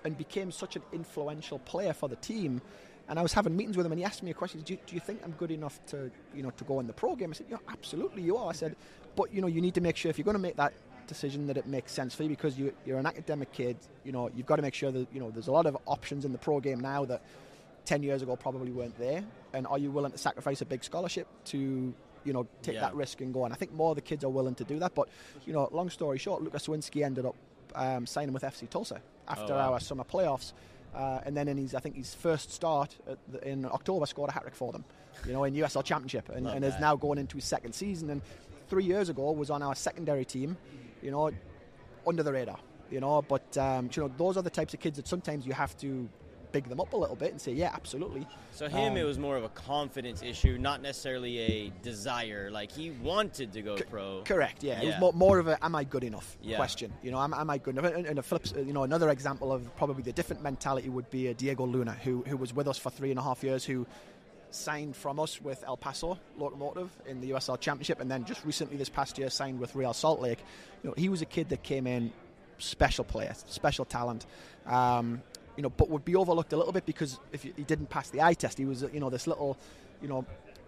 and 0.05 0.17
became 0.17 0.51
such 0.51 0.77
an 0.77 0.83
influential 0.93 1.59
player 1.61 1.93
for 1.93 2.09
the 2.09 2.17
team. 2.17 2.61
And 3.09 3.19
I 3.19 3.23
was 3.23 3.33
having 3.33 3.57
meetings 3.57 3.77
with 3.77 3.85
him, 3.85 3.93
and 3.93 3.99
he 3.99 4.05
asked 4.05 4.23
me 4.23 4.31
a 4.31 4.35
question: 4.35 4.61
do 4.61 4.73
you, 4.75 4.79
do 4.87 4.95
you 4.95 5.01
think 5.01 5.21
I'm 5.25 5.33
good 5.33 5.51
enough 5.51 5.79
to, 5.87 6.11
you 6.35 6.43
know, 6.43 6.51
to 6.51 6.65
go 6.65 6.81
in 6.81 6.87
the 6.87 6.93
pro 6.93 7.17
game? 7.17 7.31
I 7.31 7.35
said, 7.35 7.47
"Yeah, 7.51 7.59
absolutely, 7.69 8.23
you 8.23 8.37
are." 8.37 8.49
I 8.49 8.53
said, 8.53 8.77
"But 9.17 9.35
you 9.35 9.41
know, 9.41 9.49
you 9.49 9.61
need 9.61 9.75
to 9.75 9.81
make 9.81 9.97
sure 9.97 10.09
if 10.11 10.19
you're 10.19 10.25
going 10.25 10.37
to 10.37 10.41
make 10.43 10.57
that 10.57 10.73
decision 11.09 11.49
that 11.49 11.57
it 11.57 11.67
makes 11.67 11.93
sense 11.93 12.15
for 12.15 12.23
you 12.23 12.29
because 12.29 12.57
you, 12.57 12.73
you're 12.87 12.99
an 12.99 13.07
academic 13.07 13.53
kid. 13.53 13.77
You 14.05 14.13
know, 14.13 14.31
you've 14.35 14.47
got 14.47 14.57
to 14.57 14.63
make 14.63 14.75
sure 14.75 14.93
that 14.93 15.09
you 15.13 15.21
know 15.21 15.31
there's 15.31 15.49
a 15.49 15.53
lot 15.53 15.67
of 15.67 15.77
options 15.87 16.25
in 16.25 16.33
the 16.33 16.39
pro 16.39 16.61
game 16.61 16.81
now 16.81 17.05
that 17.07 17.23
10 17.87 18.05
years 18.05 18.23
ago 18.23 18.37
probably 18.37 18.71
weren't 18.71 18.97
there. 18.99 19.25
And 19.53 19.67
are 19.67 19.79
you 19.79 19.91
willing 19.91 20.13
to 20.13 20.19
sacrifice 20.19 20.61
a 20.61 20.65
big 20.65 20.85
scholarship 20.85 21.27
to, 21.47 21.93
you 22.25 22.33
know, 22.33 22.47
take 22.63 22.77
Yeah. 22.77 22.83
that 22.83 22.95
risk 22.95 23.21
and 23.21 23.35
go 23.35 23.43
on? 23.43 23.51
I 23.53 23.57
think 23.57 23.73
more 23.73 23.91
of 23.91 23.97
the 23.97 24.01
kids 24.03 24.23
are 24.23 24.29
willing 24.31 24.55
to 24.55 24.65
do 24.65 24.79
that. 24.79 24.95
But, 24.95 25.09
you 25.45 25.53
know, 25.53 25.69
long 25.73 25.91
story 25.91 26.19
short, 26.19 26.43
Lucas 26.43 26.69
Swinsky 26.69 27.05
ended 27.05 27.27
up 27.27 27.35
um, 27.75 28.07
signing 28.07 28.33
with 28.33 28.45
FC 28.45 28.71
Tulsa 28.71 29.03
after 29.29 29.53
Oh, 29.53 29.57
wow. 29.57 29.73
our 29.73 29.81
summer 29.81 30.05
playoffs. 30.05 30.53
Uh, 30.95 31.21
and 31.25 31.35
then 31.37 31.49
in 31.49 31.57
his, 31.57 31.75
I 31.75 31.81
think 31.81 31.97
his 31.97 32.15
first 32.15 32.51
start 32.51 32.97
at 33.09 33.19
the, 33.31 33.49
in 33.49 33.65
October, 33.65 34.05
scored 34.07 34.29
a 34.31 34.33
hat 34.33 34.43
trick 34.43 34.55
for 34.55 34.73
them, 34.73 34.85
you 35.27 35.33
know, 35.33 35.45
in 35.45 35.55
USL 35.55 35.83
Championship, 35.85 36.29
and, 36.29 36.47
and 36.47 36.63
is 36.65 36.75
now 36.81 36.97
going 36.97 37.19
into 37.19 37.37
his 37.37 37.45
second 37.45 37.75
season. 37.75 38.11
And 38.11 38.21
three 38.69 38.85
years 38.85 39.09
ago 39.09 39.33
was 39.33 39.49
on 39.51 39.63
our 39.63 39.75
secondary 39.75 40.25
team, 40.27 40.57
you 41.01 41.11
know, 41.11 41.31
under 42.07 42.23
the 42.23 42.33
radar, 42.33 42.59
you 42.91 43.01
know. 43.01 43.23
But 43.23 43.57
um, 43.57 43.89
you 43.95 44.03
know, 44.03 44.11
those 44.19 44.37
are 44.37 44.43
the 44.43 44.51
types 44.51 44.75
of 44.75 44.81
kids 44.81 44.97
that 44.99 45.09
sometimes 45.09 45.47
you 45.47 45.55
have 45.55 45.75
to 45.79 46.09
big 46.53 46.69
them 46.69 46.81
up 46.81 46.93
a 46.93 46.97
little 46.97 47.17
bit 47.17 47.33
and 47.33 47.41
say, 47.41 47.53
yeah, 47.53 47.71
absolutely. 47.75 48.27
So 48.53 48.69
him, 48.69 48.93
Um, 48.93 48.97
it 48.99 49.05
was 49.05 49.19
more 49.19 49.37
of 49.37 49.45
a 49.45 49.49
confidence 49.49 50.23
issue, 50.23 50.59
not 50.59 50.83
necessarily 50.83 51.39
a 51.39 51.73
desire. 51.83 52.51
Like 52.51 52.71
he 52.71 52.91
wanted 52.91 53.53
to 53.55 53.63
go 53.63 53.77
pro. 53.77 54.23
Correct. 54.25 54.63
Yeah, 54.63 54.81
it 54.81 54.87
was 54.87 54.99
more, 55.01 55.13
more 55.13 55.39
of 55.39 55.49
a 55.49 55.59
"Am 55.65 55.75
I 55.75 55.85
good 55.85 56.05
enough?" 56.05 56.37
Yeah. 56.43 56.57
question. 56.57 56.93
You 57.03 57.11
know, 57.11 57.19
am, 57.21 57.33
am 57.35 57.49
I 57.51 57.59
good 57.59 57.77
enough? 57.77 57.93
And, 57.93 58.07
and 58.07 58.19
a 58.19 58.23
flips, 58.23 58.53
you 58.57 58.73
know, 58.73 58.83
another 58.83 59.09
example 59.11 59.53
of 59.53 59.75
probably 59.77 60.03
the 60.03 60.13
different 60.13 60.43
mentality 60.43 60.89
would 60.89 61.09
be 61.11 61.29
a 61.29 61.35
Diego 61.35 61.65
Luna, 61.67 61.93
who 62.05 62.23
who 62.29 62.37
was 62.37 62.55
with 62.55 62.69
us 62.69 62.79
for 62.79 62.91
three 62.91 63.11
and 63.11 63.19
a 63.19 63.23
half 63.23 63.43
years, 63.43 63.65
who 63.65 63.87
signed 64.51 64.95
from 64.95 65.19
us 65.19 65.41
with 65.41 65.65
El 65.67 65.79
Paso 65.79 66.19
Locomotive 66.37 66.91
in 67.07 67.21
the 67.23 67.31
USL 67.31 67.59
Championship, 67.59 68.01
and 68.01 68.11
then 68.11 68.25
just 68.27 68.45
recently 68.45 68.77
this 68.77 68.91
past 68.91 69.17
year 69.19 69.31
signed 69.31 69.59
with 69.59 69.75
Real 69.75 69.95
Salt 69.95 70.21
Lake. 70.21 70.41
You 70.83 70.91
know, 70.91 70.95
he 70.97 71.09
was 71.09 71.23
a 71.23 71.25
kid 71.27 71.49
that 71.49 71.63
came 71.63 71.87
in, 71.87 72.13
special 72.59 73.03
player, 73.05 73.35
special 73.47 73.87
talent. 73.87 74.27
Um, 74.67 75.23
you 75.57 75.63
know, 75.63 75.71
but 75.71 75.89
would 75.91 76.05
be 76.05 76.17
overlooked 76.17 76.53
a 76.53 76.57
little 76.57 76.73
bit 76.73 76.87
because 76.87 77.19
if 77.33 77.43
he 77.43 77.53
he 77.57 77.63
didn't 77.65 77.91
pass 77.91 78.11
the 78.11 78.23
eye 78.23 78.35
test, 78.35 78.59
he 78.59 78.65
was, 78.65 78.83
you 78.93 79.01
know, 79.01 79.11
this 79.11 79.27
little, 79.27 79.57
you 80.01 80.09
know, 80.09 80.25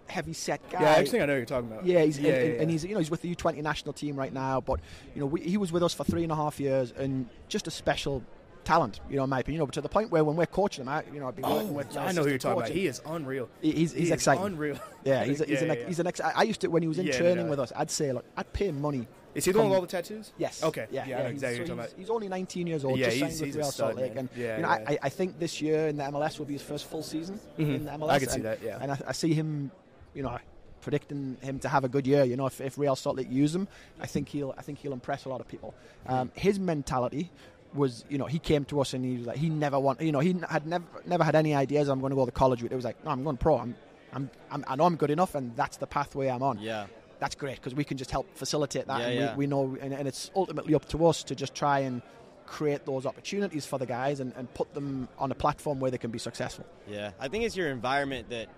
heavy 0.06 0.32
set 0.34 0.60
guy. 0.70 0.82
Yeah, 0.82 0.92
I 0.92 1.04
think 1.04 1.22
I 1.22 1.26
know 1.26 1.36
you're 1.36 1.46
talking 1.46 1.70
about. 1.70 1.86
Yeah, 1.86 2.02
he's 2.02 2.18
yeah, 2.18 2.32
and, 2.32 2.42
and- 2.42 2.54
yeah, 2.56 2.60
and 2.62 2.70
he's 2.70 2.84
you 2.84 2.92
know 2.92 2.98
he's 2.98 3.10
with 3.10 3.22
the 3.22 3.34
U20 3.34 3.62
national 3.62 3.92
team 3.94 4.16
right 4.16 4.32
now. 4.32 4.60
But 4.60 4.80
you 5.14 5.20
know 5.20 5.26
we, 5.26 5.40
he 5.40 5.56
was 5.56 5.72
with 5.72 5.82
us 5.82 5.94
for 5.94 6.04
three 6.04 6.22
and 6.22 6.32
a 6.32 6.36
half 6.36 6.60
years 6.60 6.92
and 6.92 7.28
just 7.48 7.66
a 7.66 7.70
special 7.70 8.22
talent, 8.64 9.00
you 9.10 9.16
know, 9.16 9.24
in 9.24 9.30
my 9.30 9.40
opinion. 9.40 9.56
You 9.56 9.58
know, 9.60 9.66
but 9.66 9.74
to 9.74 9.80
the 9.82 9.88
point 9.90 10.10
where 10.10 10.24
when 10.24 10.36
we're 10.36 10.46
coaching 10.46 10.82
him, 10.84 10.88
I, 10.88 11.04
you 11.12 11.20
know, 11.20 11.28
I've 11.28 11.36
been 11.36 11.44
Oh, 11.44 11.56
working 11.56 11.74
with. 11.74 11.94
my 11.94 12.06
I 12.06 12.12
know 12.12 12.22
who 12.22 12.30
you're 12.30 12.38
talking 12.38 12.58
about. 12.62 12.70
He 12.70 12.86
is 12.86 13.00
unreal. 13.06 13.48
he- 13.60 13.72
he's, 13.72 13.92
He 13.92 14.00
he's 14.00 14.08
is 14.08 14.12
exciting. 14.12 14.44
Unreal. 14.44 14.78
Yeah, 15.04 15.24
he's, 15.24 15.40
a, 15.42 15.44
he's, 15.48 15.60
an, 15.62 15.76
he's 15.86 15.98
an 16.00 16.06
ex. 16.06 16.20
I 16.20 16.42
used 16.44 16.60
to 16.62 16.68
when 16.68 16.80
he 16.82 16.88
was 16.88 16.98
in 16.98 17.06
no 17.06 17.12
training 17.12 17.48
with 17.50 17.60
us. 17.60 17.72
I'd 17.76 17.90
say, 17.90 18.12
look, 18.12 18.24
I'd 18.36 18.50
pay 18.54 18.68
him 18.68 18.80
money. 18.80 19.06
Is 19.34 19.44
he 19.44 19.52
the 19.52 19.58
one 19.58 19.68
with 19.68 19.76
all 19.76 19.82
the 19.82 19.88
tattoos? 19.88 20.32
Yes. 20.38 20.62
Okay. 20.62 20.86
Yeah. 20.90 21.06
Yeah, 21.06 21.22
he's, 21.22 21.42
exactly 21.42 21.66
so 21.66 21.76
he's, 21.76 21.94
he's 21.96 22.10
only 22.10 22.28
19 22.28 22.66
years 22.66 22.84
old. 22.84 22.98
Yeah, 22.98 23.06
just 23.06 23.16
he's- 23.16 23.30
signed 23.30 23.40
with 23.40 23.46
he's 23.46 23.56
a 23.56 23.58
Real 23.58 23.70
Salt 23.70 23.96
Lake, 23.96 24.14
man. 24.14 24.18
and 24.18 24.28
Yeah, 24.36 24.56
you 24.56 24.62
know, 24.62 24.68
yeah. 24.68 24.84
I, 24.88 24.98
I 25.02 25.08
think 25.08 25.38
this 25.38 25.60
year 25.60 25.88
in 25.88 25.96
the 25.96 26.04
MLS 26.04 26.38
will 26.38 26.46
be 26.46 26.52
his 26.54 26.62
first 26.62 26.86
full 26.86 27.02
season 27.02 27.40
in 27.58 27.84
the 27.84 27.90
MLS. 27.90 27.94
Mm-hmm. 27.94 28.10
I 28.10 28.18
can 28.18 28.28
see 28.28 28.34
and, 28.36 28.44
that, 28.44 28.62
yeah. 28.62 28.78
And 28.80 28.92
I, 28.92 28.98
I 29.08 29.12
see 29.12 29.34
him, 29.34 29.70
you 30.14 30.22
know, 30.22 30.38
predicting 30.80 31.36
him 31.40 31.58
to 31.60 31.68
have 31.68 31.84
a 31.84 31.88
good 31.88 32.06
year. 32.06 32.24
You 32.24 32.36
know, 32.36 32.46
if, 32.46 32.60
if 32.60 32.78
Real 32.78 32.94
Salt 32.94 33.16
Lake 33.16 33.30
use 33.30 33.54
him, 33.54 33.66
I 34.00 34.06
think 34.06 34.28
he'll 34.28 34.54
I 34.56 34.62
think 34.62 34.78
he'll 34.78 34.92
impress 34.92 35.24
a 35.24 35.28
lot 35.28 35.40
of 35.40 35.48
people. 35.48 35.74
Um, 36.06 36.30
his 36.34 36.58
mentality 36.60 37.30
was, 37.72 38.04
you 38.08 38.18
know, 38.18 38.26
he 38.26 38.38
came 38.38 38.64
to 38.66 38.80
us 38.80 38.94
and 38.94 39.04
he 39.04 39.16
was 39.18 39.26
like, 39.26 39.36
he 39.36 39.48
never 39.48 39.80
want, 39.80 40.00
you 40.00 40.12
know, 40.12 40.20
he 40.20 40.36
had 40.48 40.66
never 40.66 40.84
never 41.06 41.24
had 41.24 41.34
any 41.34 41.54
ideas. 41.54 41.88
I'm 41.88 42.00
going 42.00 42.10
to 42.10 42.16
go 42.16 42.24
to 42.26 42.32
college 42.32 42.62
route. 42.62 42.70
It 42.72 42.76
was 42.76 42.84
like, 42.84 43.02
no, 43.04 43.10
I'm 43.10 43.24
going 43.24 43.36
pro. 43.36 43.58
I'm, 43.58 43.74
I'm, 44.12 44.30
I'm 44.50 44.64
I 44.68 44.76
know 44.76 44.84
I'm 44.84 44.96
good 44.96 45.10
enough, 45.10 45.34
and 45.34 45.56
that's 45.56 45.76
the 45.78 45.86
pathway 45.86 46.28
I'm 46.28 46.42
on 46.42 46.58
Yeah. 46.58 46.86
That's 47.24 47.36
great 47.36 47.56
because 47.56 47.74
we 47.74 47.84
can 47.84 47.96
just 47.96 48.10
help 48.10 48.26
facilitate 48.36 48.86
that. 48.86 49.00
Yeah, 49.00 49.06
and 49.06 49.18
yeah. 49.18 49.30
We, 49.32 49.38
we 49.38 49.46
know, 49.46 49.78
and, 49.80 49.94
and 49.94 50.06
it's 50.06 50.30
ultimately 50.36 50.74
up 50.74 50.86
to 50.90 51.06
us 51.06 51.24
to 51.24 51.34
just 51.34 51.54
try 51.54 51.78
and 51.78 52.02
create 52.44 52.84
those 52.84 53.06
opportunities 53.06 53.64
for 53.64 53.78
the 53.78 53.86
guys 53.86 54.20
and, 54.20 54.34
and 54.36 54.52
put 54.52 54.74
them 54.74 55.08
on 55.18 55.32
a 55.32 55.34
platform 55.34 55.80
where 55.80 55.90
they 55.90 55.96
can 55.96 56.10
be 56.10 56.18
successful. 56.18 56.66
Yeah, 56.86 57.12
I 57.18 57.28
think 57.28 57.44
it's 57.44 57.56
your 57.56 57.70
environment 57.70 58.28
that 58.28 58.48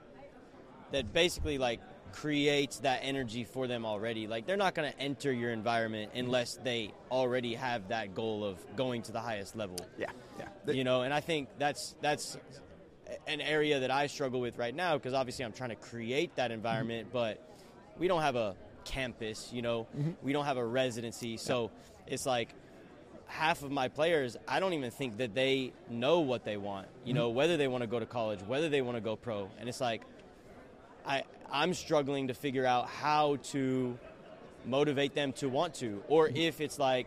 that 0.91 1.13
basically 1.13 1.59
like 1.59 1.81
creates 2.13 2.81
that 2.81 3.01
energy 3.05 3.45
for 3.45 3.69
them 3.69 3.87
already. 3.87 4.27
Like 4.27 4.47
they're 4.47 4.57
not 4.57 4.75
going 4.75 4.91
to 4.91 4.99
enter 4.99 5.33
your 5.33 5.53
environment 5.53 6.11
unless 6.17 6.57
they 6.57 6.93
already 7.09 7.55
have 7.55 7.89
that 7.89 8.17
goal 8.17 8.45
of 8.45 8.59
going 8.75 9.03
to 9.03 9.13
the 9.13 9.21
highest 9.21 9.55
level. 9.55 9.79
Yeah, 9.97 10.11
yeah. 10.41 10.73
You 10.73 10.83
know, 10.83 11.03
and 11.03 11.15
I 11.15 11.21
think 11.21 11.51
that's 11.57 11.95
that's 12.01 12.37
an 13.29 13.41
area 13.41 13.79
that 13.79 13.93
I 13.93 14.09
struggle 14.09 14.41
with 14.41 14.59
right 14.59 14.75
now 14.75 14.97
because 14.99 15.15
obviously 15.15 15.45
I'm 15.45 15.53
trying 15.53 15.71
to 15.71 15.77
create 15.77 16.35
that 16.35 16.51
environment, 16.51 17.11
but 17.13 17.41
we 17.99 18.09
don't 18.09 18.23
have 18.23 18.37
a 18.37 18.55
campus, 18.85 19.51
you 19.53 19.63
know. 19.63 19.87
Mm-hmm. 19.97 20.11
We 20.23 20.33
don't 20.33 20.45
have 20.45 20.57
a 20.57 20.65
residency. 20.65 21.37
So 21.37 21.71
it's 22.07 22.27
like 22.27 22.51
half 23.27 23.63
of 23.63 23.71
my 23.71 23.89
players, 23.89 24.37
I 24.47 24.61
don't 24.61 24.73
even 24.73 24.91
think 24.91 25.19
that 25.19 25.35
they 25.35 25.73
know 25.91 26.21
what 26.21 26.45
they 26.45 26.57
want. 26.57 26.87
You 27.05 27.15
know, 27.15 27.29
mm-hmm. 27.29 27.37
whether 27.37 27.57
they 27.57 27.69
want 27.69 27.83
to 27.83 27.89
go 27.89 27.99
to 27.99 28.07
college, 28.07 28.41
whether 28.47 28.69
they 28.69 28.83
want 28.83 28.97
to 28.97 29.01
go 29.01 29.17
pro. 29.17 29.51
And 29.59 29.69
it's 29.69 29.81
like 29.81 30.03
I 31.07 31.25
I'm 31.51 31.75
struggling 31.75 32.29
to 32.29 32.35
figure 32.35 32.67
out 32.67 32.89
how 32.89 33.37
to 33.51 33.99
motivate 34.65 35.15
them 35.15 35.33
to 35.33 35.49
want 35.49 35.75
to 35.75 36.03
or 36.09 36.27
mm-hmm. 36.27 36.37
if 36.37 36.61
it's 36.61 36.79
like 36.79 37.07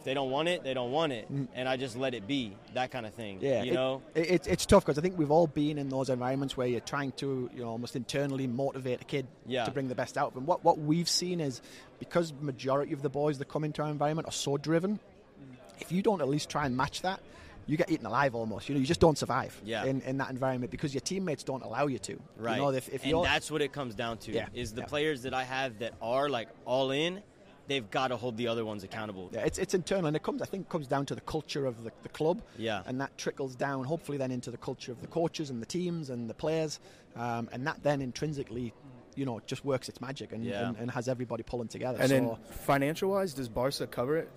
if 0.00 0.04
they 0.04 0.14
don't 0.14 0.30
want 0.30 0.48
it, 0.48 0.64
they 0.64 0.74
don't 0.74 0.90
want 0.90 1.12
it, 1.12 1.28
and 1.54 1.68
I 1.68 1.76
just 1.76 1.94
let 1.96 2.14
it 2.14 2.26
be, 2.26 2.56
that 2.74 2.90
kind 2.90 3.06
of 3.06 3.14
thing. 3.14 3.38
Yeah, 3.40 3.62
you 3.62 3.72
it- 3.72 3.74
know. 3.74 4.02
it, 4.14 4.30
it's 4.30 4.46
it's 4.48 4.66
tough 4.66 4.84
because 4.84 4.98
I 4.98 5.02
think 5.02 5.16
we've 5.18 5.30
all 5.30 5.46
been 5.46 5.78
in 5.78 5.88
those 5.90 6.08
environments 6.10 6.56
where 6.56 6.66
you're 6.66 6.80
trying 6.80 7.12
to, 7.12 7.50
you 7.54 7.60
know, 7.62 7.68
almost 7.68 7.94
internally 7.96 8.46
motivate 8.46 9.00
a 9.02 9.04
kid 9.04 9.26
Yeah. 9.46 9.64
to 9.66 9.70
bring 9.70 9.88
the 9.88 9.94
best 9.94 10.16
out 10.18 10.28
of 10.28 10.34
them. 10.34 10.46
What 10.46 10.64
what 10.64 10.78
we've 10.78 11.08
seen 11.08 11.38
is 11.40 11.60
because 11.98 12.32
majority 12.40 12.92
of 12.94 13.02
the 13.02 13.10
boys 13.10 13.38
that 13.38 13.48
come 13.48 13.62
into 13.62 13.82
our 13.82 13.90
environment 13.90 14.26
are 14.26 14.32
so 14.32 14.56
driven, 14.56 14.98
if 15.80 15.92
you 15.92 16.02
don't 16.02 16.20
at 16.20 16.28
least 16.28 16.48
try 16.48 16.66
and 16.66 16.76
match 16.76 17.02
that, 17.02 17.20
you 17.66 17.76
get 17.76 17.90
eaten 17.90 18.06
alive 18.06 18.34
almost. 18.34 18.68
You 18.68 18.74
know, 18.74 18.80
you 18.80 18.86
just 18.86 19.00
don't 19.00 19.16
survive 19.18 19.60
Yeah. 19.64 19.84
in, 19.84 20.00
in 20.02 20.16
that 20.18 20.30
environment 20.30 20.70
because 20.72 20.92
your 20.94 21.02
teammates 21.02 21.44
don't 21.44 21.62
allow 21.62 21.86
you 21.86 21.98
to. 22.00 22.18
Right. 22.36 22.56
You 22.56 22.62
know, 22.62 22.70
if, 22.70 22.88
if 22.88 23.04
and 23.04 23.22
that's 23.24 23.50
what 23.50 23.60
it 23.62 23.72
comes 23.72 23.94
down 23.94 24.18
to. 24.18 24.32
Yeah, 24.32 24.48
Is 24.54 24.72
the 24.72 24.80
yeah. 24.80 24.86
players 24.86 25.22
that 25.22 25.34
I 25.34 25.44
have 25.44 25.78
that 25.80 25.92
are 26.02 26.28
like 26.28 26.48
all 26.64 26.90
in, 26.90 27.22
they've 27.70 27.88
got 27.90 28.08
to 28.08 28.16
hold 28.16 28.36
the 28.36 28.48
other 28.48 28.64
ones 28.64 28.82
accountable. 28.82 29.30
Yeah, 29.32 29.42
it's, 29.42 29.56
it's 29.56 29.74
internal, 29.74 30.06
and 30.06 30.16
it 30.16 30.22
comes. 30.24 30.42
I 30.42 30.44
think 30.46 30.68
comes 30.68 30.88
down 30.88 31.06
to 31.06 31.14
the 31.14 31.20
culture 31.20 31.66
of 31.66 31.84
the, 31.84 31.92
the 32.02 32.08
club. 32.08 32.42
Yeah. 32.58 32.82
and 32.86 33.00
that 33.00 33.16
trickles 33.16 33.54
down, 33.54 33.84
hopefully, 33.84 34.18
then 34.18 34.32
into 34.32 34.50
the 34.50 34.56
culture 34.58 34.90
of 34.90 35.00
the 35.00 35.06
coaches 35.06 35.50
and 35.50 35.62
the 35.62 35.66
teams 35.66 36.10
and 36.10 36.28
the 36.28 36.34
players, 36.34 36.80
um, 37.16 37.48
and 37.52 37.64
that 37.68 37.82
then 37.84 38.02
intrinsically, 38.02 38.74
you 39.14 39.24
know, 39.24 39.40
just 39.46 39.64
works 39.64 39.88
its 39.88 40.00
magic 40.00 40.32
and, 40.32 40.44
Yeah. 40.44 40.68
and, 40.68 40.76
and 40.78 40.90
has 40.90 41.08
everybody 41.08 41.44
pulling 41.44 41.68
together. 41.68 41.98
And 42.00 42.08
so 42.08 42.14
then 42.14 42.36
financial 42.50 43.10
wise, 43.10 43.34
does 43.34 43.48
Barca 43.48 43.86
cover 43.86 44.16
it? 44.16 44.28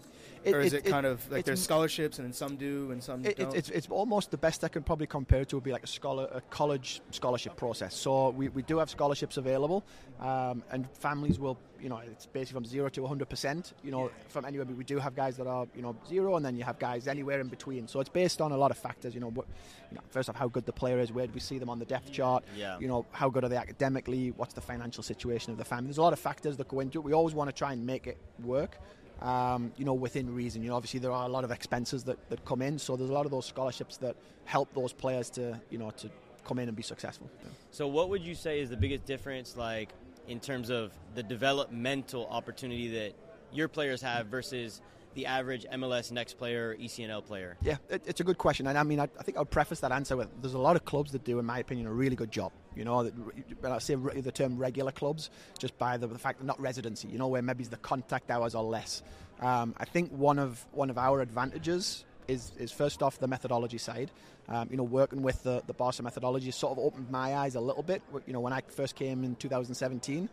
It- 0.44 0.54
or 0.56 0.60
is 0.62 0.74
it- 0.74 0.86
it, 0.86 0.90
kind 0.90 1.06
of 1.06 1.30
like 1.32 1.46
there's 1.46 1.64
scholarships 1.64 2.20
and 2.20 2.26
then 2.28 2.34
some 2.34 2.56
do 2.58 2.92
and 2.92 3.02
some 3.04 3.26
it, 3.26 3.38
don't? 3.38 3.56
it's, 3.56 3.70
it's 3.70 3.88
almost 3.90 4.32
the 4.32 4.38
best 4.38 4.64
I 4.64 4.68
can 4.68 4.84
probably 4.84 5.08
compare 5.08 5.42
it 5.42 5.50
to 5.50 5.56
would 5.58 5.64
be 5.64 5.72
like 5.72 5.84
a 5.84 5.88
scholar, 5.88 6.28
a 6.34 6.42
college 6.50 7.02
scholarship 7.12 7.56
process. 7.56 7.96
So 7.96 8.30
we, 8.32 8.50
we 8.50 8.62
do 8.62 8.78
have 8.78 8.90
scholarships 8.90 9.38
available, 9.38 9.84
um, 10.20 10.64
and 10.72 10.90
families 10.92 11.40
will, 11.40 11.58
you 11.82 11.90
know, 11.90 11.98
it's 11.98 12.26
basically 12.26 12.56
from 12.62 12.66
zero 12.66 12.90
to 12.90 13.02
100 13.02 13.30
percent. 13.30 13.74
You 13.84 13.92
know, 13.92 14.12
from 14.30 14.46
anywhere. 14.46 14.66
But 14.66 14.76
we 14.78 14.84
do 14.84 15.00
have 15.00 15.16
guys 15.16 15.38
that 15.38 15.48
are, 15.48 15.68
you 15.76 15.82
know, 15.82 15.96
zero, 16.08 16.36
and 16.36 16.46
then 16.46 16.56
you 16.56 16.64
have 16.64 16.80
guys 16.80 17.08
anywhere 17.08 17.40
in 17.40 17.48
between. 17.48 17.88
So 17.88 18.00
it's 18.00 18.10
based 18.10 18.42
on 18.42 18.52
a 18.52 18.58
lot 18.58 18.72
of 18.72 18.78
factors. 18.78 19.14
You 19.14 19.22
know, 19.22 19.30
what, 19.32 19.46
you 19.92 19.96
know, 19.96 20.02
first 20.10 20.30
off, 20.30 20.36
how 20.36 20.48
good 20.48 20.66
the 20.66 20.74
player 20.74 21.00
is, 21.00 21.12
where 21.12 21.28
do 21.28 21.34
we 21.34 21.40
see 21.40 21.58
them 21.60 21.70
on 21.70 21.80
the 21.80 21.86
depth 21.86 22.12
chart? 22.12 22.44
Yeah. 22.58 22.78
You 22.80 22.88
know, 22.88 23.06
how 23.12 23.30
good 23.30 23.44
are 23.44 23.50
they 23.50 23.58
academically? 23.58 24.32
What's 24.32 24.54
the 24.54 24.62
financial 24.62 25.04
situation 25.04 25.52
of 25.52 25.58
the 25.58 25.66
family? 25.66 25.86
There's 25.88 25.98
a 25.98 26.02
lot 26.02 26.14
of 26.14 26.20
factors 26.20 26.58
that 26.58 26.68
go 26.68 26.80
into 26.80 27.00
it. 27.00 27.04
We 27.04 27.14
always 27.14 27.34
want 27.36 27.50
to 27.50 27.54
try 27.56 27.74
and 27.74 27.86
make 27.86 28.08
it 28.08 28.18
work. 28.44 28.78
Um, 29.24 29.72
you 29.78 29.86
know, 29.86 29.94
within 29.94 30.36
reason. 30.36 30.62
You 30.64 30.70
know, 30.70 30.76
obviously 30.76 31.00
there 31.00 31.14
are 31.14 31.26
a 31.26 31.32
lot 31.32 31.46
of 31.46 31.52
expenses 31.52 32.04
that, 32.04 32.30
that 32.30 32.44
come 32.44 32.62
in, 32.62 32.78
so 32.78 32.98
there's 32.98 33.10
a 33.10 33.14
lot 33.14 33.26
of 33.26 33.32
those 33.32 33.46
scholarships 33.46 33.96
that 33.98 34.18
help 34.44 34.74
those 34.74 34.92
players 34.92 35.30
to, 35.32 35.62
you 35.70 35.78
know, 35.78 35.92
to 35.92 36.10
come 36.44 36.60
in 36.60 36.68
and 36.68 36.76
be 36.76 36.84
successful. 36.84 37.30
So, 37.72 37.88
what 37.88 38.10
would 38.10 38.22
you 38.22 38.36
say 38.36 38.60
is 38.60 38.70
the 38.70 38.78
biggest 38.78 39.06
difference, 39.06 39.56
like 39.56 39.90
in 40.28 40.40
terms 40.40 40.70
of 40.70 40.92
the 41.16 41.24
developmental 41.24 42.28
opportunity 42.28 42.90
that 42.90 43.14
your 43.52 43.68
players 43.68 44.02
have 44.02 44.28
versus 44.28 44.82
the 45.14 45.26
average 45.26 45.66
MLS 45.74 46.12
next 46.12 46.38
player 46.38 46.70
or 46.70 46.76
ECNL 46.76 47.26
player? 47.26 47.58
Yeah, 47.62 47.78
it, 47.90 48.04
it's 48.06 48.20
a 48.20 48.24
good 48.24 48.38
question, 48.38 48.68
and 48.68 48.78
I 48.78 48.84
mean, 48.84 49.00
I, 49.00 49.08
I 49.20 49.24
think 49.24 49.38
I'll 49.38 49.46
preface 49.46 49.80
that 49.82 49.92
answer 49.92 50.18
with 50.18 50.30
there's 50.42 50.54
a 50.54 50.60
lot 50.60 50.76
of 50.76 50.86
clubs 50.86 51.12
that 51.12 51.24
do, 51.24 51.40
in 51.40 51.46
my 51.46 51.60
opinion, 51.60 51.88
a 51.88 51.94
really 51.94 52.16
good 52.16 52.32
job. 52.32 52.52
You 52.76 52.86
know, 52.86 53.04
when 53.60 53.72
I 53.72 53.80
say 53.80 53.96
the 53.96 54.32
term 54.32 54.58
regular 54.58 54.92
clubs, 54.92 55.30
just 55.60 55.78
by 55.78 55.98
the, 55.98 56.08
the 56.08 56.20
fact 56.20 56.40
that 56.40 56.46
not 56.46 56.60
residency. 56.60 57.08
You 57.08 57.18
know, 57.18 57.28
where 57.28 57.42
maybe 57.42 57.64
the 57.64 57.78
contact 57.78 58.32
hours 58.32 58.56
are 58.56 58.64
less. 58.64 59.04
Um, 59.42 59.76
I 59.78 59.86
think 59.86 60.12
one 60.12 60.40
of 60.40 60.66
one 60.72 60.90
of 60.90 60.98
our 60.98 61.22
advantages 61.22 62.06
is 62.28 62.52
is 62.58 62.72
first 62.72 63.04
off 63.04 63.20
the 63.20 63.28
methodology 63.28 63.78
side. 63.78 64.12
Um, 64.50 64.68
you 64.72 64.78
know, 64.78 64.84
working 64.84 65.22
with 65.22 65.44
the 65.44 65.64
the 65.68 65.74
Barca 65.74 66.04
methodology 66.04 66.52
sort 66.52 66.78
of 66.78 66.84
opened 66.84 67.10
my 67.10 67.36
eyes 67.36 67.56
a 67.56 67.62
little 67.62 67.84
bit. 67.84 68.02
You 68.26 68.34
know, 68.34 68.40
when 68.40 68.54
I 68.54 68.62
first 68.62 68.96
came 68.96 69.24
in 69.24 69.36
2017. 69.36 70.30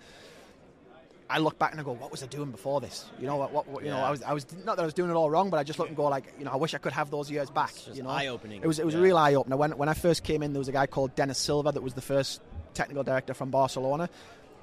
I 1.30 1.38
look 1.38 1.58
back 1.58 1.70
and 1.72 1.80
I 1.80 1.84
go, 1.84 1.92
what 1.92 2.10
was 2.10 2.22
I 2.22 2.26
doing 2.26 2.50
before 2.50 2.80
this? 2.80 3.04
You 3.20 3.26
know, 3.26 3.36
what, 3.36 3.52
what, 3.52 3.68
what- 3.68 3.84
you 3.84 3.90
know, 3.90 3.98
I 3.98 4.10
was, 4.10 4.22
I 4.22 4.32
was 4.32 4.44
not 4.64 4.76
that 4.76 4.82
I 4.82 4.84
was 4.84 4.94
doing 4.94 5.10
it 5.10 5.14
all 5.14 5.30
wrong, 5.30 5.48
but 5.48 5.58
I 5.58 5.62
just 5.62 5.78
look 5.78 5.88
and 5.88 5.96
go 5.96 6.04
like, 6.08 6.32
you 6.38 6.44
know, 6.44 6.50
I 6.50 6.56
wish 6.56 6.74
I 6.74 6.78
could 6.78 6.92
have 6.92 7.10
those 7.10 7.30
years 7.30 7.48
back. 7.50 7.72
You 7.94 8.02
know, 8.02 8.10
eye-opening. 8.10 8.62
It 8.62 8.66
was, 8.66 8.78
it 8.78 8.84
was 8.84 8.94
Yeah. 8.94 9.00
a 9.00 9.02
real 9.04 9.16
eye 9.16 9.34
opener. 9.34 9.56
When 9.56 9.70
when 9.78 9.88
I 9.88 9.94
first 9.94 10.24
came 10.24 10.42
in, 10.42 10.52
there 10.52 10.58
was 10.60 10.68
a 10.68 10.72
guy 10.72 10.86
called 10.86 11.14
Dennis 11.14 11.38
Silva 11.38 11.72
that 11.72 11.82
was 11.82 11.94
the 11.94 12.00
first 12.02 12.40
technical 12.74 13.02
director 13.04 13.32
from 13.34 13.50
Barcelona, 13.50 14.08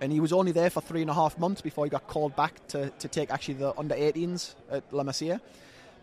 and 0.02 0.12
he 0.12 0.20
was 0.20 0.32
only 0.34 0.52
there 0.52 0.70
for 0.70 0.82
three 0.82 1.02
and 1.02 1.10
a 1.10 1.14
half 1.14 1.38
months 1.40 1.62
before 1.62 1.86
he 1.86 1.90
got 1.90 2.06
called 2.08 2.36
back 2.36 2.54
to, 2.68 2.90
to 3.00 3.08
take 3.08 3.32
actually 3.32 3.56
the 3.56 3.74
under 3.80 3.96
18s 3.96 4.54
at 4.70 4.84
La 4.92 5.04
Masia. 5.04 5.40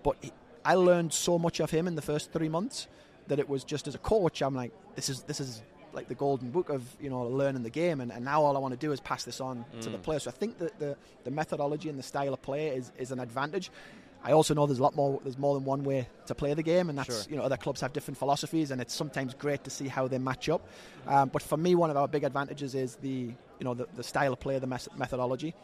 But 0.02 0.16
he, 0.20 0.32
I 0.64 0.74
learned 0.74 1.12
so 1.12 1.38
much 1.38 1.60
of 1.60 1.70
him 1.70 1.86
in 1.86 1.94
the 1.94 2.02
first 2.02 2.32
three 2.32 2.48
months 2.48 2.88
that 3.28 3.38
it 3.38 3.48
was 3.48 3.64
just 3.64 3.86
as 3.86 3.94
a 3.94 3.98
coach, 3.98 4.42
I'm 4.42 4.54
like, 4.54 4.72
this 4.96 5.08
is 5.08 5.22
this 5.22 5.40
is 5.40 5.62
like 5.94 6.08
the 6.08 6.14
golden 6.14 6.50
book 6.50 6.68
of 6.68 6.82
you 7.00 7.10
know 7.10 7.22
learning 7.22 7.62
the 7.62 7.70
game, 7.70 8.00
and, 8.00 8.10
and 8.12 8.24
now 8.24 8.42
all 8.42 8.56
I 8.56 8.60
want 8.60 8.72
to 8.72 8.86
do 8.86 8.92
is 8.92 9.00
pass 9.00 9.24
this 9.24 9.40
on 9.40 9.64
to 9.80 9.88
the 9.90 9.98
players. 9.98 10.24
So 10.24 10.30
I 10.30 10.34
think 10.34 10.58
that 10.58 10.78
the 10.78 10.96
the 11.24 11.30
methodology 11.30 11.88
and 11.88 11.98
the 11.98 12.02
style 12.02 12.34
of 12.34 12.42
play 12.42 12.68
is, 12.68 12.92
is 12.98 13.10
an 13.12 13.20
advantage. 13.20 13.70
I 14.26 14.32
also 14.32 14.54
know 14.54 14.66
there's 14.66 14.78
a 14.78 14.82
lot 14.82 14.96
more. 14.96 15.20
There's 15.22 15.36
more 15.38 15.54
than 15.54 15.64
one 15.66 15.84
way 15.84 16.08
to 16.26 16.34
play 16.34 16.54
the 16.54 16.62
game, 16.62 16.88
and 16.88 16.98
that's 16.98 17.24
Sure. 17.24 17.30
you 17.30 17.36
know 17.36 17.42
other 17.42 17.58
clubs 17.58 17.80
have 17.82 17.92
different 17.92 18.16
philosophies, 18.18 18.70
and 18.70 18.80
it's 18.80 18.94
sometimes 18.94 19.34
great 19.34 19.64
to 19.64 19.70
see 19.70 19.86
how 19.88 20.08
they 20.08 20.18
match 20.18 20.48
up. 20.48 20.66
Um, 21.06 21.28
but 21.28 21.42
for 21.42 21.58
me, 21.58 21.74
one 21.74 21.90
of 21.90 21.96
our 21.98 22.08
big 22.08 22.24
advantages 22.24 22.74
is 22.74 22.96
the 22.96 23.08
you 23.58 23.64
know 23.64 23.74
the, 23.74 23.86
the 23.96 24.02
style 24.02 24.32
of 24.32 24.40
play, 24.40 24.58
the 24.58 24.66
mes- 24.66 24.88
methodology. 24.96 25.54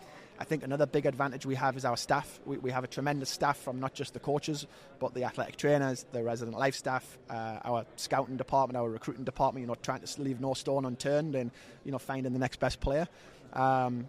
I 0.41 0.45
think 0.45 0.65
another 0.65 0.87
big 0.87 1.05
advantage 1.05 1.45
we 1.45 1.55
have 1.57 1.77
is 1.77 1.85
our 1.85 1.99
staff. 1.99 2.41
We, 2.47 2.57
we 2.57 2.71
have 2.71 2.83
a 2.83 2.87
tremendous 2.87 3.29
staff 3.29 3.59
from 3.59 3.79
not 3.79 3.93
just 3.93 4.15
the 4.15 4.21
coaches, 4.21 4.67
but 4.99 5.13
the 5.13 5.25
athletic 5.25 5.57
trainers, 5.57 6.07
the 6.13 6.23
resident 6.23 6.57
life 6.59 6.75
staff, 6.75 7.19
uh, 7.29 7.59
our 7.63 7.85
scouting 7.97 8.39
department, 8.39 8.79
our 8.79 8.89
recruiting 8.89 9.25
department. 9.25 9.63
You 9.65 9.67
know, 9.69 9.75
trying 9.75 10.01
to 10.01 10.23
leave 10.23 10.41
no 10.41 10.55
stone 10.55 10.87
unturned, 10.87 11.35
and 11.35 11.51
you 11.85 11.93
know, 11.93 11.99
finding 11.99 12.33
the 12.33 12.39
next 12.39 12.59
best 12.59 12.81
player. 12.81 13.07
Um, 13.53 14.09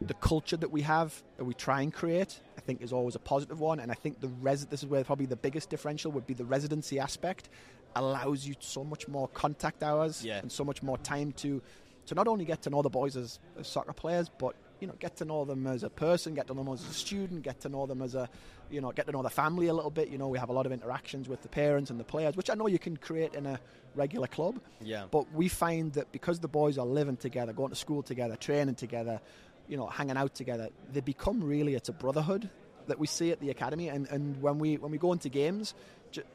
the 0.00 0.14
culture 0.14 0.56
that 0.56 0.70
we 0.70 0.82
have, 0.82 1.20
that 1.36 1.44
we 1.44 1.54
try 1.54 1.80
and 1.82 1.92
create, 1.92 2.40
I 2.56 2.60
think 2.60 2.80
is 2.82 2.92
always 2.92 3.14
a 3.14 3.20
positive 3.20 3.60
one. 3.60 3.78
And 3.80 3.90
I 3.90 3.94
think 3.94 4.20
the 4.20 4.28
res- 4.40 4.66
this 4.66 4.82
is 4.82 4.88
where 4.88 5.02
probably 5.04 5.26
the 5.26 5.36
biggest 5.36 5.68
differential 5.70 6.10
would 6.12 6.26
be 6.26 6.34
the 6.34 6.44
residency 6.44 6.98
aspect 7.00 7.48
allows 7.94 8.46
you 8.46 8.54
so 8.60 8.82
much 8.84 9.06
more 9.06 9.28
contact 9.28 9.82
hours 9.82 10.24
Yeah. 10.24 10.38
and 10.38 10.50
so 10.50 10.64
much 10.64 10.82
more 10.82 10.96
time 10.98 11.32
to 11.32 11.60
to 12.06 12.14
not 12.16 12.26
only 12.26 12.44
get 12.44 12.62
to 12.62 12.70
know 12.70 12.82
the 12.82 12.90
boys 12.90 13.16
as, 13.16 13.38
as 13.58 13.68
soccer 13.68 13.92
players, 13.92 14.28
but 14.28 14.56
you 14.82 14.88
know, 14.88 14.94
get 14.98 15.16
to 15.18 15.24
know 15.24 15.44
them 15.44 15.68
as 15.68 15.84
a 15.84 15.88
person, 15.88 16.34
get 16.34 16.48
to 16.48 16.54
know 16.54 16.64
them 16.64 16.72
as 16.74 16.84
a 16.84 16.92
student, 16.92 17.42
get 17.42 17.60
to 17.60 17.68
know 17.68 17.86
them 17.86 18.02
as 18.02 18.16
a, 18.16 18.28
you 18.68 18.80
know, 18.80 18.90
get 18.90 19.06
to 19.06 19.12
know 19.12 19.22
the 19.22 19.30
family 19.30 19.68
a 19.68 19.72
little 19.72 19.92
bit. 19.92 20.08
You 20.08 20.18
know, 20.18 20.26
we 20.26 20.38
have 20.38 20.48
a 20.48 20.52
lot 20.52 20.66
of 20.66 20.72
interactions 20.72 21.28
with 21.28 21.40
the 21.40 21.48
parents 21.48 21.88
and 21.88 22.00
the 22.00 22.04
players, 22.04 22.36
which 22.36 22.50
I 22.50 22.54
know 22.54 22.66
you 22.66 22.80
can 22.80 22.96
create 22.96 23.32
in 23.34 23.46
a 23.46 23.60
regular 23.94 24.26
club. 24.26 24.58
Yeah. 24.80 25.04
But 25.08 25.32
we 25.32 25.46
find 25.46 25.92
that 25.92 26.10
because 26.10 26.40
the 26.40 26.48
boys 26.48 26.78
are 26.78 26.84
living 26.84 27.16
together, 27.16 27.52
going 27.52 27.70
to 27.70 27.76
school 27.76 28.02
together, 28.02 28.34
training 28.34 28.74
together, 28.74 29.20
you 29.68 29.76
know, 29.76 29.86
hanging 29.86 30.16
out 30.16 30.34
together, 30.34 30.68
they 30.92 31.00
become 31.00 31.44
really 31.44 31.76
it's 31.76 31.88
a 31.88 31.92
brotherhood 31.92 32.50
that 32.88 32.98
we 32.98 33.06
see 33.06 33.30
at 33.30 33.38
the 33.38 33.50
academy. 33.50 33.86
And, 33.88 34.08
and 34.08 34.42
when 34.42 34.58
we 34.58 34.78
when 34.78 34.90
we 34.90 34.98
go 34.98 35.12
into 35.12 35.28
games, 35.28 35.74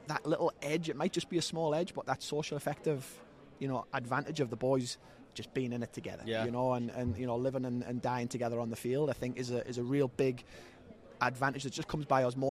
that 0.08 0.26
little 0.26 0.54
edge. 0.62 0.88
It 0.90 0.96
might 0.96 1.12
just 1.12 1.30
be 1.30 1.38
a 1.38 1.42
small 1.42 1.76
edge, 1.76 1.94
but 1.94 2.06
that 2.06 2.24
social 2.24 2.56
effective, 2.56 3.06
you 3.60 3.68
know, 3.68 3.86
advantage 3.94 4.40
of 4.40 4.50
the 4.50 4.56
boys 4.56 4.98
just 5.38 5.54
being 5.54 5.72
in 5.72 5.84
it 5.84 5.94
together. 5.94 6.24
Yeah. 6.26 6.44
You 6.46 6.52
know, 6.52 6.74
and, 6.74 6.90
and 6.90 7.16
you 7.18 7.28
know, 7.28 7.38
living 7.38 7.64
and, 7.64 7.84
and 7.84 8.02
dying 8.02 8.28
together 8.28 8.60
on 8.60 8.70
the 8.70 8.76
field. 8.76 9.10
I 9.10 9.14
think 9.14 9.38
is 9.38 9.52
a 9.52 9.66
is 9.68 9.78
a 9.78 9.84
real 9.84 10.10
big 10.10 10.44
advantage 11.22 11.64
that 11.64 11.74
just 11.74 11.88
comes 11.88 12.06
by 12.06 12.24
osmosis. 12.24 12.57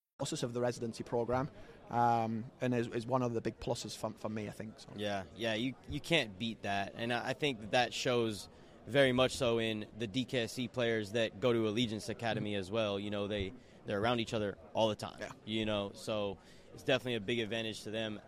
Of 0.43 0.53
the 0.53 0.61
residency 0.61 1.03
program, 1.03 1.49
um, 1.89 2.43
and 2.61 2.73
is, 2.73 2.87
is 2.87 3.05
one 3.05 3.21
of 3.21 3.33
the 3.33 3.41
big 3.41 3.59
pluses 3.59 3.97
for, 3.97 4.11
for 4.19 4.29
me. 4.29 4.47
I 4.47 4.51
think. 4.51 4.73
So. 4.77 4.87
Yeah, 4.95 5.23
yeah, 5.35 5.53
you 5.55 5.73
you 5.89 5.99
can't 5.99 6.37
beat 6.39 6.61
that, 6.63 6.93
and 6.97 7.13
I 7.13 7.33
think 7.33 7.59
that 7.61 7.71
that 7.71 7.93
shows 7.93 8.47
very 8.87 9.11
much 9.11 9.35
so 9.35 9.59
in 9.59 9.85
the 9.99 10.07
DKSC 10.07 10.71
players 10.71 11.11
that 11.11 11.39
go 11.39 11.53
to 11.53 11.67
Allegiance 11.67 12.09
Academy 12.09 12.55
as 12.55 12.71
well. 12.71 12.99
You 12.99 13.11
know, 13.11 13.27
they 13.27 13.53
they're 13.85 13.99
around 13.99 14.19
each 14.19 14.33
other 14.33 14.57
all 14.73 14.89
the 14.89 14.95
time. 14.95 15.17
Yeah. 15.19 15.29
You 15.45 15.65
know, 15.65 15.91
so 15.93 16.37
it's 16.73 16.83
definitely 16.83 17.15
a 17.15 17.21
big 17.21 17.39
advantage 17.39 17.83
to 17.83 17.91
them 17.91 18.19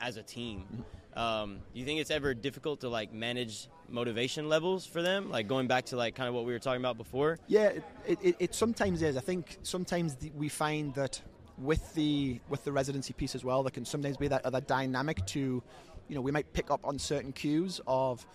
as 0.00 0.16
a 0.16 0.22
team. 0.22 0.64
Um, 1.16 1.58
do 1.72 1.78
you 1.80 1.86
think 1.86 2.00
it's 2.00 2.10
ever 2.10 2.34
difficult 2.34 2.80
to 2.80 2.88
like 2.88 3.12
manage 3.12 3.68
motivation 3.88 4.48
levels 4.48 4.86
for 4.86 5.02
them? 5.02 5.30
Like 5.30 5.48
going 5.48 5.66
back 5.66 5.86
to 5.86 5.96
like 5.96 6.14
kind 6.14 6.28
of 6.28 6.34
what 6.34 6.44
we 6.44 6.52
were 6.52 6.58
talking 6.58 6.80
about 6.80 6.96
before. 6.96 7.38
Yeah, 7.46 7.72
it, 8.06 8.18
it, 8.22 8.36
it, 8.38 8.54
sometimes 8.54 9.02
is. 9.02 9.16
I 9.16 9.20
think 9.20 9.58
sometimes 9.62 10.16
we 10.34 10.48
find 10.48 10.94
that 10.94 11.20
with 11.58 11.94
the 11.94 12.40
with 12.48 12.64
the 12.64 12.72
residency 12.72 13.12
piece 13.12 13.34
as 13.34 13.44
well, 13.44 13.62
there 13.62 13.70
can 13.70 13.84
sometimes 13.84 14.16
be 14.16 14.28
that 14.28 14.44
other 14.44 14.60
dynamic 14.60 15.24
to, 15.26 15.62
you 16.08 16.14
know, 16.14 16.20
we 16.20 16.32
might 16.32 16.52
pick 16.52 16.70
up 16.70 16.80
on 16.84 16.98
certain 16.98 17.32
cues 17.32 17.80
of 17.86 18.26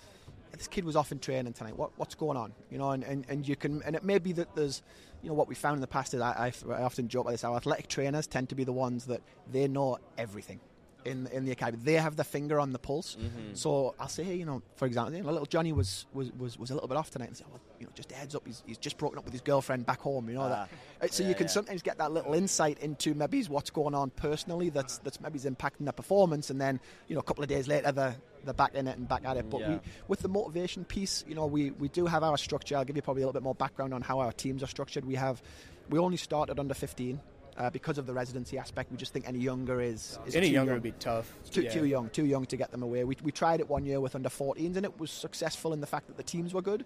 this 0.51 0.67
kid 0.67 0.83
was 0.83 0.95
off 0.95 1.11
in 1.11 1.19
training 1.19 1.53
tonight. 1.53 1.77
What 1.77 1.91
what's 1.97 2.15
going 2.15 2.37
on? 2.37 2.53
You 2.71 2.77
know, 2.77 2.91
and, 2.91 3.03
and, 3.03 3.25
and 3.29 3.47
you 3.47 3.55
can 3.55 3.81
and 3.83 3.95
it 3.95 4.03
may 4.03 4.19
be 4.19 4.31
that 4.33 4.55
there's, 4.55 4.81
you 5.21 5.29
know, 5.29 5.35
what 5.35 5.47
we 5.47 5.55
found 5.55 5.75
in 5.75 5.81
the 5.81 5.87
past 5.87 6.13
is 6.13 6.21
I, 6.21 6.51
I, 6.67 6.73
I 6.73 6.83
often 6.83 7.07
joke 7.07 7.25
about 7.25 7.31
this. 7.31 7.43
Our 7.43 7.57
athletic 7.57 7.87
trainers 7.87 8.27
tend 8.27 8.49
to 8.49 8.55
be 8.55 8.63
the 8.63 8.73
ones 8.73 9.05
that 9.05 9.21
they 9.51 9.67
know 9.67 9.99
everything. 10.17 10.59
In, 11.05 11.27
in 11.27 11.45
the 11.45 11.51
academy, 11.53 11.81
they 11.81 11.93
have 11.93 12.17
the 12.17 12.25
finger 12.25 12.59
on 12.59 12.73
the 12.73 12.77
pulse. 12.79 13.15
So 13.53 13.95
I'll 13.99 14.09
say, 14.09 14.23
hey, 14.23 14.35
you 14.35 14.45
know, 14.45 14.61
for 14.75 14.85
example, 14.85 15.15
you 15.15 15.23
know, 15.23 15.31
little 15.31 15.45
Johnny 15.45 15.71
was, 15.71 16.05
was, 16.13 16.29
was, 16.33 16.59
was 16.59 16.71
a 16.71 16.73
little 16.73 16.89
bit 16.89 16.97
off 16.97 17.09
tonight, 17.09 17.29
and 17.29 17.37
say, 17.37 17.45
well, 17.49 17.61
you 17.79 17.85
know, 17.85 17.91
just 17.95 18.11
a 18.11 18.15
heads 18.15 18.35
up, 18.35 18.45
he's, 18.45 18.61
he's 18.67 18.77
just 18.77 18.97
broken 18.97 19.17
up 19.17 19.23
with 19.23 19.31
his 19.31 19.41
girlfriend 19.41 19.85
back 19.85 20.01
home. 20.01 20.27
You 20.27 20.35
know 20.35 20.49
that. 20.49 20.69
Uh, 21.01 21.07
So 21.07 21.23
yeah, 21.23 21.29
you 21.29 21.35
can 21.35 21.45
yeah. 21.45 21.51
sometimes 21.51 21.81
get 21.81 21.97
that 21.99 22.11
little 22.11 22.33
insight 22.33 22.79
into 22.79 23.13
maybe 23.13 23.41
what's 23.43 23.69
going 23.69 23.95
on 23.95 24.09
personally 24.09 24.69
that's 24.69 24.97
that's 24.97 25.21
maybe 25.21 25.39
impacting 25.39 25.85
their 25.85 25.93
performance, 25.93 26.49
and 26.49 26.59
then 26.59 26.81
you 27.07 27.15
know 27.15 27.21
a 27.21 27.23
couple 27.23 27.43
of 27.43 27.49
days 27.49 27.67
later 27.69 27.93
they're 27.93 28.15
they're 28.43 28.53
back 28.53 28.75
in 28.75 28.85
it 28.87 28.97
and 28.97 29.07
back 29.07 29.23
at 29.25 29.37
it. 29.37 29.49
But 29.49 29.61
Yeah. 29.61 29.69
we, 29.75 29.79
with 30.09 30.19
the 30.19 30.27
motivation 30.29 30.83
piece, 30.83 31.23
you 31.29 31.33
know, 31.35 31.45
we 31.45 31.71
we 31.71 31.87
do 31.87 32.07
have 32.07 32.23
our 32.23 32.37
structure. 32.37 32.75
I'll 32.75 32.83
give 32.85 32.97
you 32.97 33.01
probably 33.01 33.23
a 33.23 33.25
little 33.25 33.39
bit 33.39 33.43
more 33.43 33.55
background 33.55 33.93
on 33.93 34.01
how 34.01 34.19
our 34.19 34.33
teams 34.33 34.61
are 34.63 34.67
structured. 34.67 35.05
We 35.05 35.15
have 35.15 35.41
we 35.89 35.97
only 35.97 36.17
started 36.17 36.59
under 36.59 36.73
15. 36.73 37.19
Uh, 37.59 37.69
because 37.69 37.97
of 37.97 38.05
the 38.07 38.13
residency 38.13 38.57
aspect, 38.57 38.89
we 38.89 38.95
just 38.95 39.11
think 39.11 39.27
any 39.27 39.39
younger 39.39 39.81
is, 39.81 40.17
is 40.25 40.33
Any 40.33 40.47
younger 40.47 40.71
young. 40.71 40.75
would 40.77 40.83
be 40.83 40.93
tough. 40.93 41.33
Too, 41.51 41.63
Yeah. 41.63 41.71
too 41.73 41.85
young, 41.85 42.09
too 42.09 42.25
young 42.25 42.45
to 42.45 42.55
get 42.55 42.71
them 42.71 42.83
away. 42.83 43.03
We, 43.03 43.17
we 43.21 43.33
tried 43.33 43.59
it 43.59 43.67
one 43.69 43.85
year 43.85 43.99
with 43.99 44.15
under 44.15 44.29
14s, 44.29 44.77
and 44.77 44.85
it 44.85 44.97
was 44.97 45.11
successful 45.11 45.73
in 45.73 45.81
the 45.81 45.87
fact 45.87 46.07
that 46.07 46.15
the 46.15 46.23
teams 46.23 46.53
were 46.53 46.61
good, 46.61 46.85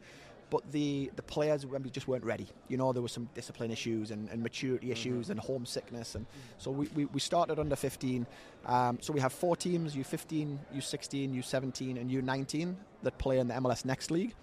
but 0.50 0.64
the, 0.72 1.12
the 1.16 1.22
players 1.22 1.64
maybe 1.68 1.92
just 1.92 2.08
weren't 2.08 2.24
ready. 2.26 2.48
You 2.70 2.78
know, 2.78 2.92
there 2.92 3.04
were 3.04 3.08
some 3.08 3.30
discipline 3.36 3.70
issues 3.70 4.10
and, 4.10 4.28
and 4.30 4.42
maturity 4.42 4.92
issues 4.92 5.30
and 5.30 5.40
homesickness, 5.40 6.16
and 6.16 6.26
so 6.58 6.72
we, 6.72 6.88
we, 6.96 7.06
we 7.06 7.20
started 7.20 7.60
under 7.60 7.76
15. 7.76 8.26
Um, 8.66 8.98
so 9.00 9.14
we 9.14 9.20
have 9.20 9.32
four 9.32 9.56
teams: 9.56 9.96
U15, 9.96 10.58
U16, 10.76 11.36
U17, 11.38 12.02
and 12.02 12.10
U19 12.10 12.76
that 13.04 13.16
play 13.20 13.38
in 13.38 13.48
the 13.48 13.54
MLS 13.54 13.86
Next 13.86 14.10
League, 14.10 14.34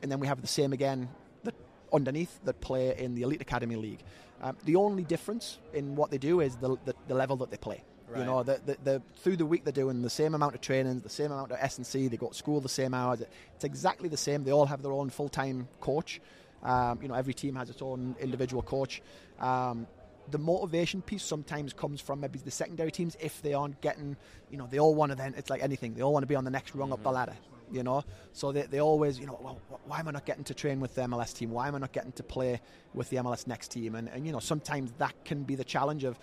and 0.00 0.12
then 0.12 0.20
we 0.20 0.28
have 0.28 0.40
the 0.42 0.46
same 0.48 0.72
again 0.72 1.08
that 1.42 1.54
underneath 1.92 2.38
that 2.44 2.60
play 2.60 2.96
in 2.96 3.16
the 3.16 3.22
Elite 3.22 3.42
Academy 3.42 3.74
League. 3.74 4.00
Um, 4.42 4.56
the 4.64 4.76
only 4.76 5.04
difference 5.04 5.58
in 5.72 5.94
what 5.94 6.10
they 6.10 6.18
do 6.18 6.40
is 6.40 6.56
the, 6.56 6.76
the, 6.84 6.94
the 7.08 7.14
level 7.14 7.36
that 7.36 7.50
they 7.50 7.56
play. 7.56 7.84
You 8.20 8.24
know, 8.26 8.42
the, 8.42 8.60
the, 8.66 8.76
the, 8.84 9.02
through 9.22 9.36
the 9.36 9.46
week 9.46 9.64
they're 9.64 9.72
doing 9.72 10.02
the 10.02 10.10
same 10.10 10.34
amount 10.34 10.54
of 10.54 10.60
trainings, 10.60 11.02
the 11.02 11.08
same 11.08 11.32
amount 11.32 11.50
of 11.50 11.58
S 11.60 11.78
and 11.78 11.86
C. 11.86 12.08
They 12.08 12.18
go 12.18 12.28
to 12.28 12.34
school 12.34 12.60
the 12.60 12.68
same 12.68 12.92
hours. 12.92 13.22
It's 13.54 13.64
exactly 13.64 14.10
the 14.10 14.18
same. 14.18 14.44
They 14.44 14.50
all 14.50 14.66
have 14.66 14.82
their 14.82 14.92
own 14.92 15.08
full 15.08 15.30
time 15.30 15.66
coach. 15.80 16.20
Um, 16.62 16.98
you 17.00 17.08
know, 17.08 17.14
every 17.14 17.32
team 17.32 17.56
has 17.56 17.70
its 17.70 17.80
own 17.80 18.14
individual 18.20 18.62
coach. 18.62 19.00
Um, 19.40 19.86
the 20.30 20.38
motivation 20.38 21.02
piece 21.02 21.22
sometimes 21.22 21.72
comes 21.72 22.00
from 22.00 22.20
maybe 22.20 22.38
the 22.38 22.50
secondary 22.50 22.90
teams 22.90 23.16
if 23.20 23.42
they 23.42 23.54
aren't 23.54 23.80
getting, 23.80 24.16
you 24.50 24.58
know, 24.58 24.68
they 24.70 24.78
all 24.78 24.94
want 24.94 25.10
to 25.10 25.16
then, 25.16 25.34
it's 25.36 25.50
like 25.50 25.62
anything, 25.62 25.94
they 25.94 26.02
all 26.02 26.12
want 26.12 26.22
to 26.22 26.28
be 26.28 26.36
on 26.36 26.44
the 26.44 26.50
next 26.50 26.74
rung 26.74 26.92
up 26.92 27.02
the 27.02 27.10
ladder, 27.10 27.34
you 27.72 27.82
know? 27.82 28.04
So 28.32 28.52
they, 28.52 28.62
they 28.62 28.80
always, 28.80 29.18
you 29.18 29.26
know, 29.26 29.38
well, 29.42 29.58
why 29.86 30.00
am 30.00 30.08
I 30.08 30.10
not 30.12 30.26
getting 30.26 30.44
to 30.44 30.54
train 30.54 30.80
with 30.80 30.94
the 30.94 31.02
MLS 31.02 31.34
team? 31.34 31.50
Why 31.50 31.68
am 31.68 31.74
I 31.74 31.78
not 31.78 31.92
getting 31.92 32.12
to 32.12 32.22
play 32.22 32.60
with 32.94 33.10
the 33.10 33.16
MLS 33.18 33.46
next 33.46 33.68
team? 33.68 33.94
And, 33.94 34.08
and 34.08 34.26
you 34.26 34.32
know, 34.32 34.40
sometimes 34.40 34.92
that 34.98 35.14
can 35.24 35.42
be 35.42 35.54
the 35.54 35.64
challenge 35.64 36.04
of 36.04 36.18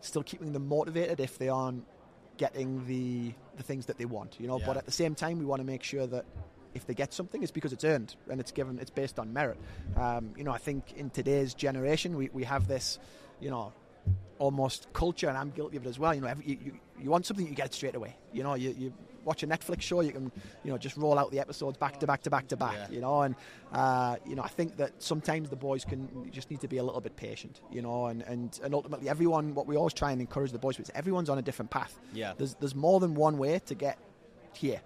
still 0.00 0.22
keeping 0.22 0.52
them 0.52 0.68
motivated 0.68 1.20
if 1.20 1.38
they 1.38 1.48
aren't 1.48 1.84
getting 2.36 2.86
the 2.86 3.32
the 3.56 3.62
things 3.62 3.86
that 3.86 3.98
they 3.98 4.04
want, 4.06 4.36
you 4.40 4.46
know. 4.46 4.58
Yeah. 4.58 4.66
But 4.66 4.76
at 4.78 4.86
the 4.86 4.92
same 4.92 5.14
time, 5.14 5.38
we 5.38 5.44
want 5.44 5.60
to 5.60 5.66
make 5.66 5.82
sure 5.82 6.06
that 6.06 6.24
if 6.74 6.86
they 6.86 6.94
get 6.94 7.12
something, 7.12 7.42
it's 7.42 7.52
because 7.52 7.72
it's 7.72 7.84
earned 7.84 8.16
and 8.30 8.40
it's 8.40 8.52
given, 8.52 8.78
it's 8.78 8.90
based 8.90 9.18
on 9.18 9.32
merit. 9.32 9.58
Um, 9.96 10.32
you 10.36 10.44
know, 10.44 10.52
I 10.52 10.58
think 10.58 10.94
in 10.96 11.10
today's 11.10 11.54
generation, 11.54 12.16
we, 12.16 12.30
we 12.32 12.44
have 12.44 12.66
this, 12.66 12.98
you 13.40 13.50
know, 13.50 13.72
almost 14.38 14.92
culture, 14.92 15.28
and 15.28 15.36
I'm 15.36 15.50
guilty 15.50 15.76
of 15.76 15.86
it 15.86 15.88
as 15.88 15.98
well. 15.98 16.14
You 16.14 16.22
know, 16.22 16.28
every, 16.28 16.46
you, 16.46 16.72
you, 17.02 17.10
want 17.10 17.26
something, 17.26 17.46
you 17.46 17.54
get 17.54 17.66
it 17.66 17.74
straight 17.74 17.94
away. 17.94 18.16
You 18.32 18.42
know, 18.42 18.54
you, 18.54 18.74
you 18.78 18.92
watch 19.24 19.42
a 19.42 19.46
Netflix 19.46 19.82
show, 19.82 20.00
you 20.00 20.12
can, 20.12 20.32
you 20.64 20.70
know, 20.70 20.78
just 20.78 20.96
roll 20.96 21.18
out 21.18 21.30
the 21.30 21.38
episodes 21.38 21.78
back 21.78 21.98
to 22.00 22.06
back 22.06 22.22
to 22.22 22.30
back 22.30 22.48
to 22.48 22.56
back. 22.56 22.76
Yeah. 22.76 22.94
You 22.94 23.00
know, 23.00 23.22
and 23.22 23.34
uh, 23.72 24.16
you 24.26 24.34
know, 24.34 24.42
I 24.42 24.48
think 24.48 24.76
that 24.76 25.02
sometimes 25.02 25.48
the 25.50 25.56
boys 25.56 25.84
can 25.84 26.30
just 26.30 26.50
need 26.50 26.60
to 26.60 26.68
be 26.68 26.78
a 26.78 26.82
little 26.82 27.00
bit 27.00 27.16
patient. 27.16 27.60
You 27.70 27.82
know, 27.82 28.06
and 28.06 28.22
and, 28.22 28.58
and 28.62 28.74
ultimately, 28.74 29.08
everyone, 29.08 29.54
what 29.54 29.66
we 29.66 29.76
always 29.76 29.94
try 29.94 30.12
and 30.12 30.20
encourage 30.20 30.52
the 30.52 30.58
boys 30.58 30.78
with 30.78 30.88
is 30.88 30.92
everyone's 30.94 31.30
on 31.30 31.38
a 31.38 31.42
different 31.42 31.70
path. 31.70 31.98
Yeah. 32.12 32.34
There's 32.36 32.54
there's 32.54 32.74
more 32.74 33.00
than 33.00 33.14
one 33.14 33.38
way 33.38 33.58
to 33.66 33.74
get 33.74 33.98
here. 34.54 34.80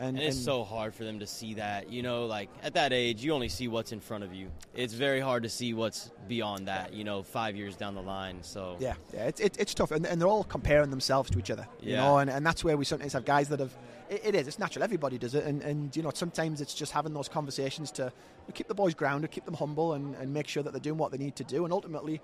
And, 0.00 0.16
And 0.16 0.26
it's 0.26 0.36
and- 0.36 0.44
so 0.46 0.64
hard 0.64 0.94
for 0.94 1.04
them 1.04 1.18
to 1.18 1.26
see 1.26 1.54
that. 1.54 1.90
You 1.92 2.02
know, 2.02 2.24
like 2.24 2.48
at 2.62 2.72
that 2.74 2.92
age, 2.92 3.22
you 3.22 3.32
only 3.34 3.50
see 3.50 3.68
what's 3.68 3.92
in 3.92 4.00
front 4.00 4.24
of 4.24 4.32
you. 4.32 4.50
It's 4.74 4.94
very 4.94 5.20
hard 5.20 5.42
to 5.42 5.50
see 5.50 5.74
what's 5.74 6.10
beyond 6.26 6.68
that. 6.68 6.94
You 6.94 7.04
know, 7.04 7.22
five 7.22 7.54
years 7.54 7.76
down 7.76 7.94
the 7.94 8.00
line. 8.02 8.38
So 8.42 8.76
Yeah, 8.80 8.94
yeah, 9.12 9.26
it's 9.26 9.40
it, 9.40 9.56
it's 9.58 9.74
tough, 9.74 9.90
and, 9.90 10.06
and 10.06 10.18
they're 10.18 10.26
all 10.28 10.44
comparing 10.44 10.88
themselves 10.88 11.28
to 11.32 11.38
each 11.38 11.50
other. 11.50 11.68
You 11.82 11.92
Yeah. 11.92 11.96
know, 12.02 12.18
and, 12.18 12.30
and 12.30 12.46
that's 12.46 12.64
where 12.64 12.76
we 12.78 12.84
sometimes 12.86 13.12
have 13.12 13.26
guys 13.26 13.50
that 13.50 13.60
have. 13.60 13.76
It, 14.08 14.22
it 14.24 14.34
is. 14.34 14.48
It's 14.48 14.58
natural. 14.58 14.82
Everybody 14.82 15.18
does 15.18 15.34
it, 15.34 15.44
and, 15.44 15.60
and 15.62 15.94
you 15.94 16.02
know 16.02 16.10
sometimes 16.14 16.60
it's 16.62 16.74
just 16.74 16.92
having 16.92 17.12
those 17.12 17.28
conversations 17.28 17.90
to 17.92 18.10
keep 18.54 18.68
the 18.68 18.74
boys 18.74 18.94
grounded, 18.94 19.30
keep 19.30 19.44
them 19.44 19.54
humble, 19.54 19.92
and, 19.92 20.14
and 20.16 20.32
make 20.32 20.48
sure 20.48 20.62
that 20.62 20.72
they're 20.72 20.80
doing 20.80 20.96
what 20.98 21.12
they 21.12 21.18
need 21.18 21.36
to 21.36 21.44
do. 21.44 21.64
And 21.64 21.72
ultimately, 21.74 22.20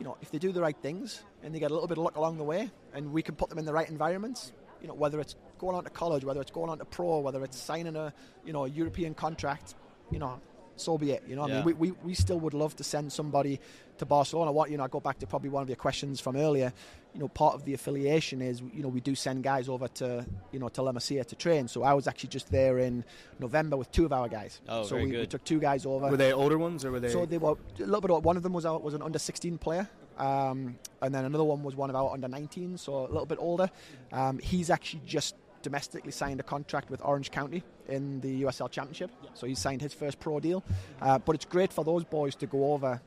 you 0.00 0.04
know, 0.04 0.16
if 0.20 0.30
they 0.32 0.38
do 0.38 0.50
the 0.52 0.60
right 0.60 0.76
things 0.82 1.22
and 1.44 1.54
they 1.54 1.60
get 1.60 1.70
a 1.70 1.74
little 1.74 1.88
bit 1.88 1.98
of 1.98 2.04
luck 2.04 2.16
along 2.16 2.36
the 2.36 2.44
way, 2.44 2.68
and 2.92 3.12
we 3.12 3.22
can 3.22 3.36
put 3.36 3.48
them 3.48 3.58
in 3.58 3.64
the 3.64 3.72
right 3.72 3.88
environments, 3.88 4.52
you 4.82 4.88
know, 4.88 4.94
whether 4.94 5.20
it's 5.20 5.36
going 5.58 5.76
on 5.76 5.84
to 5.84 5.90
college, 5.90 6.24
whether 6.24 6.40
it's 6.40 6.50
going 6.50 6.68
on 6.68 6.78
to 6.78 6.84
pro, 6.84 7.20
whether 7.20 7.42
it's 7.44 7.56
signing 7.56 7.96
a 7.96 8.12
you 8.44 8.52
know 8.52 8.64
a 8.64 8.68
European 8.68 9.14
contract, 9.14 9.74
you 10.10 10.18
know, 10.18 10.40
so 10.76 10.98
be 10.98 11.12
it. 11.12 11.22
You 11.26 11.36
know, 11.36 11.42
what 11.42 11.50
I 11.50 11.54
mean, 11.56 11.64
we, 11.64 11.72
we, 11.72 11.90
we 12.04 12.14
still 12.14 12.40
would 12.40 12.54
love 12.54 12.76
to 12.76 12.84
send 12.84 13.12
somebody 13.12 13.60
to 13.98 14.06
Barcelona. 14.06 14.52
What 14.52 14.70
you 14.70 14.76
know, 14.76 14.84
I 14.84 14.88
go 14.88 15.00
back 15.00 15.18
to 15.20 15.26
probably 15.26 15.50
one 15.50 15.62
of 15.62 15.68
your 15.68 15.76
questions 15.76 16.20
from 16.20 16.36
earlier. 16.36 16.72
You 17.14 17.20
know, 17.20 17.28
part 17.28 17.54
of 17.54 17.64
the 17.64 17.74
affiliation 17.74 18.40
is 18.40 18.62
you 18.72 18.82
know 18.82 18.88
we 18.88 19.00
do 19.00 19.14
send 19.14 19.44
guys 19.44 19.68
over 19.68 19.88
to 19.88 20.26
you 20.50 20.58
know 20.58 20.68
to 20.70 20.82
La 20.82 20.92
Masia 20.92 21.24
to 21.26 21.36
train. 21.36 21.68
So 21.68 21.82
I 21.82 21.92
was 21.92 22.06
actually 22.06 22.30
just 22.30 22.50
there 22.50 22.78
in 22.78 23.04
November 23.38 23.76
with 23.76 23.90
two 23.92 24.04
of 24.04 24.12
our 24.12 24.28
guys. 24.28 24.60
Oh, 24.68 24.82
so 24.82 24.96
very 24.96 25.10
we, 25.10 25.18
we 25.18 25.26
took 25.26 25.44
two 25.44 25.60
guys 25.60 25.86
over. 25.86 26.08
Were 26.08 26.16
they 26.16 26.32
older 26.32 26.58
ones 26.58 26.84
or 26.84 26.90
were 26.90 27.00
they? 27.00 27.10
So 27.10 27.26
they 27.26 27.38
were 27.38 27.52
a 27.52 27.80
little 27.80 28.00
bit. 28.00 28.10
Of, 28.10 28.24
one 28.24 28.36
of 28.36 28.42
them 28.42 28.52
was 28.52 28.66
out, 28.66 28.82
was 28.82 28.94
an 28.94 29.02
under 29.02 29.18
16 29.18 29.58
player, 29.58 29.88
um, 30.18 30.78
and 31.00 31.14
then 31.14 31.24
another 31.24 31.44
one 31.44 31.62
was 31.62 31.76
one 31.76 31.90
of 31.90 31.96
our 31.96 32.12
under 32.12 32.28
19, 32.28 32.78
so 32.78 33.00
a 33.00 33.08
little 33.08 33.26
bit 33.26 33.38
older. 33.40 33.70
Um, 34.12 34.38
he's 34.38 34.70
actually 34.70 35.02
just 35.06 35.34
domestically 35.62 36.12
signed 36.12 36.40
a 36.40 36.42
contract 36.42 36.90
with 36.90 37.00
Orange 37.04 37.30
County 37.30 37.62
in 37.88 38.20
the 38.20 38.42
USL 38.42 38.70
Championship, 38.70 39.10
so 39.34 39.46
he 39.46 39.54
signed 39.54 39.80
his 39.82 39.94
first 39.94 40.18
pro 40.20 40.40
deal. 40.40 40.62
Uh, 41.00 41.18
but 41.18 41.34
it's 41.34 41.44
great 41.44 41.72
for 41.72 41.84
those 41.84 42.04
boys 42.04 42.34
to 42.36 42.46
go 42.46 42.72
over 42.72 43.00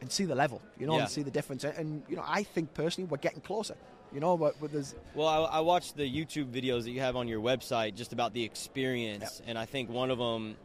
and 0.00 0.10
see 0.10 0.24
the 0.24 0.34
level, 0.34 0.60
you 0.78 0.86
know, 0.86 0.94
Yeah. 0.96 1.02
and 1.02 1.10
see 1.10 1.22
the 1.22 1.30
difference. 1.30 1.64
And, 1.64 1.76
and 1.76 2.02
you 2.08 2.16
know, 2.16 2.24
I 2.26 2.42
think 2.42 2.74
personally 2.74 3.08
we're 3.08 3.18
getting 3.18 3.40
closer. 3.40 3.76
You 4.12 4.20
know. 4.20 4.36
But, 4.36 4.60
but 4.60 4.72
there's 4.72 4.94
Well, 5.14 5.28
I, 5.28 5.38
I 5.38 5.60
watched 5.60 5.96
the 5.96 6.10
YouTube 6.10 6.50
videos 6.50 6.84
that 6.84 6.90
you 6.90 7.00
have 7.00 7.16
on 7.16 7.28
your 7.28 7.40
website 7.40 7.94
just 7.94 8.12
about 8.12 8.34
the 8.34 8.44
experience, 8.44 9.42
and 9.46 9.58
I 9.58 9.66
think 9.66 9.90
one 9.90 10.10
of 10.10 10.18
them, 10.18 10.56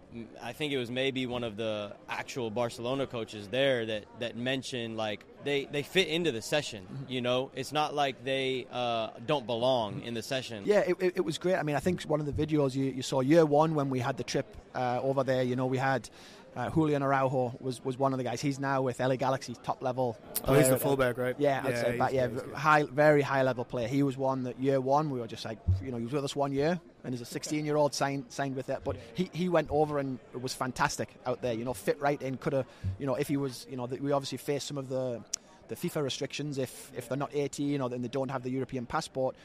I 0.41 0.53
think 0.53 0.71
it 0.73 0.77
was 0.77 0.89
maybe 0.89 1.25
one 1.25 1.43
of 1.43 1.57
the 1.57 1.93
actual 2.09 2.49
Barcelona 2.49 3.07
coaches 3.07 3.47
there 3.49 3.85
that, 3.85 4.05
that 4.19 4.37
mentioned 4.37 4.97
like 4.97 5.25
they, 5.43 5.65
they 5.65 5.83
fit 5.83 6.07
into 6.07 6.31
the 6.31 6.41
session. 6.41 6.83
Mm-hmm. 6.83 7.11
You 7.11 7.21
know, 7.21 7.51
it's 7.55 7.71
not 7.71 7.93
like 7.93 8.23
they 8.23 8.67
uh, 8.71 9.09
don't 9.25 9.45
belong 9.45 10.01
in 10.01 10.13
the 10.13 10.23
session. 10.23 10.63
Yeah, 10.65 10.79
it, 10.79 10.95
it, 10.99 11.13
it 11.17 11.25
was 11.25 11.37
great. 11.37 11.55
I 11.55 11.63
mean, 11.63 11.75
I 11.75 11.79
think 11.79 12.01
one 12.03 12.19
of 12.19 12.25
the 12.25 12.33
videos 12.33 12.75
you, 12.75 12.85
you 12.85 13.01
saw 13.01 13.21
year 13.21 13.45
one 13.45 13.75
when 13.75 13.89
we 13.89 13.99
had 13.99 14.17
the 14.17 14.23
trip 14.23 14.57
uh, 14.73 14.99
over 15.01 15.23
there, 15.23 15.43
you 15.43 15.55
know, 15.55 15.67
we 15.67 15.77
had 15.77 16.09
uh, 16.55 16.69
Julian 16.69 17.03
Araujo 17.03 17.55
was, 17.59 17.83
was 17.83 17.97
one 17.97 18.13
of 18.13 18.17
the 18.17 18.23
guys. 18.23 18.41
He's 18.41 18.59
now 18.59 18.81
with 18.81 18.99
LA 18.99 19.15
Galaxy, 19.15 19.55
top 19.63 19.81
level. 19.83 20.17
Oh, 20.45 20.53
he's 20.53 20.69
the 20.69 20.77
fullback, 20.77 21.17
right? 21.17 21.35
Yeah, 21.37 21.61
I'd 21.63 21.71
Yeah, 21.71 21.81
say 21.81 21.91
he's 21.91 21.99
that. 21.99 22.13
Yeah, 22.13 22.27
good, 22.27 22.53
high, 22.53 22.83
very 22.83 23.21
high 23.21 23.43
level 23.43 23.65
player. 23.65 23.87
He 23.87 24.03
was 24.03 24.17
one 24.17 24.43
that 24.43 24.59
year 24.59 24.79
one 24.79 25.09
we 25.09 25.19
were 25.19 25.27
just 25.27 25.43
like, 25.45 25.59
you 25.83 25.91
know, 25.91 25.97
he 25.97 26.03
was 26.03 26.13
with 26.13 26.23
us 26.23 26.35
one 26.35 26.51
year, 26.53 26.79
and 27.03 27.13
he's 27.13 27.21
a 27.21 27.25
16 27.25 27.65
year 27.65 27.75
old 27.75 27.93
signed 27.93 28.25
signed 28.29 28.55
with 28.55 28.69
it. 28.69 28.79
But 28.83 28.95
he, 29.13 29.29
he 29.33 29.49
went 29.49 29.69
over 29.69 29.99
and 29.99 30.19
it 30.33 30.41
was 30.41 30.53
fantastic 30.53 31.09
out 31.25 31.41
there. 31.41 31.53
You 31.53 31.65
know, 31.65 31.73
fit 31.73 31.99
right 31.99 32.21
in. 32.21 32.37
Could 32.37 32.53
have, 32.53 32.65
you 32.99 33.05
know, 33.05 33.15
if 33.15 33.27
he 33.27 33.37
was, 33.37 33.67
you 33.69 33.75
know, 33.77 33.85
we 33.85 34.11
obviously 34.11 34.37
faced 34.37 34.67
some 34.67 34.77
of 34.77 34.87
the 34.89 35.21
the 35.67 35.75
FIFA 35.75 36.03
restrictions 36.03 36.57
if 36.59 36.91
if 36.95 37.09
they're 37.09 37.17
not 37.17 37.31
18 37.33 37.81
or 37.81 37.89
then 37.89 38.01
they 38.03 38.07
don't 38.07 38.29
have 38.29 38.43
the 38.43 38.51
European 38.51 38.85
passport. 38.85 39.35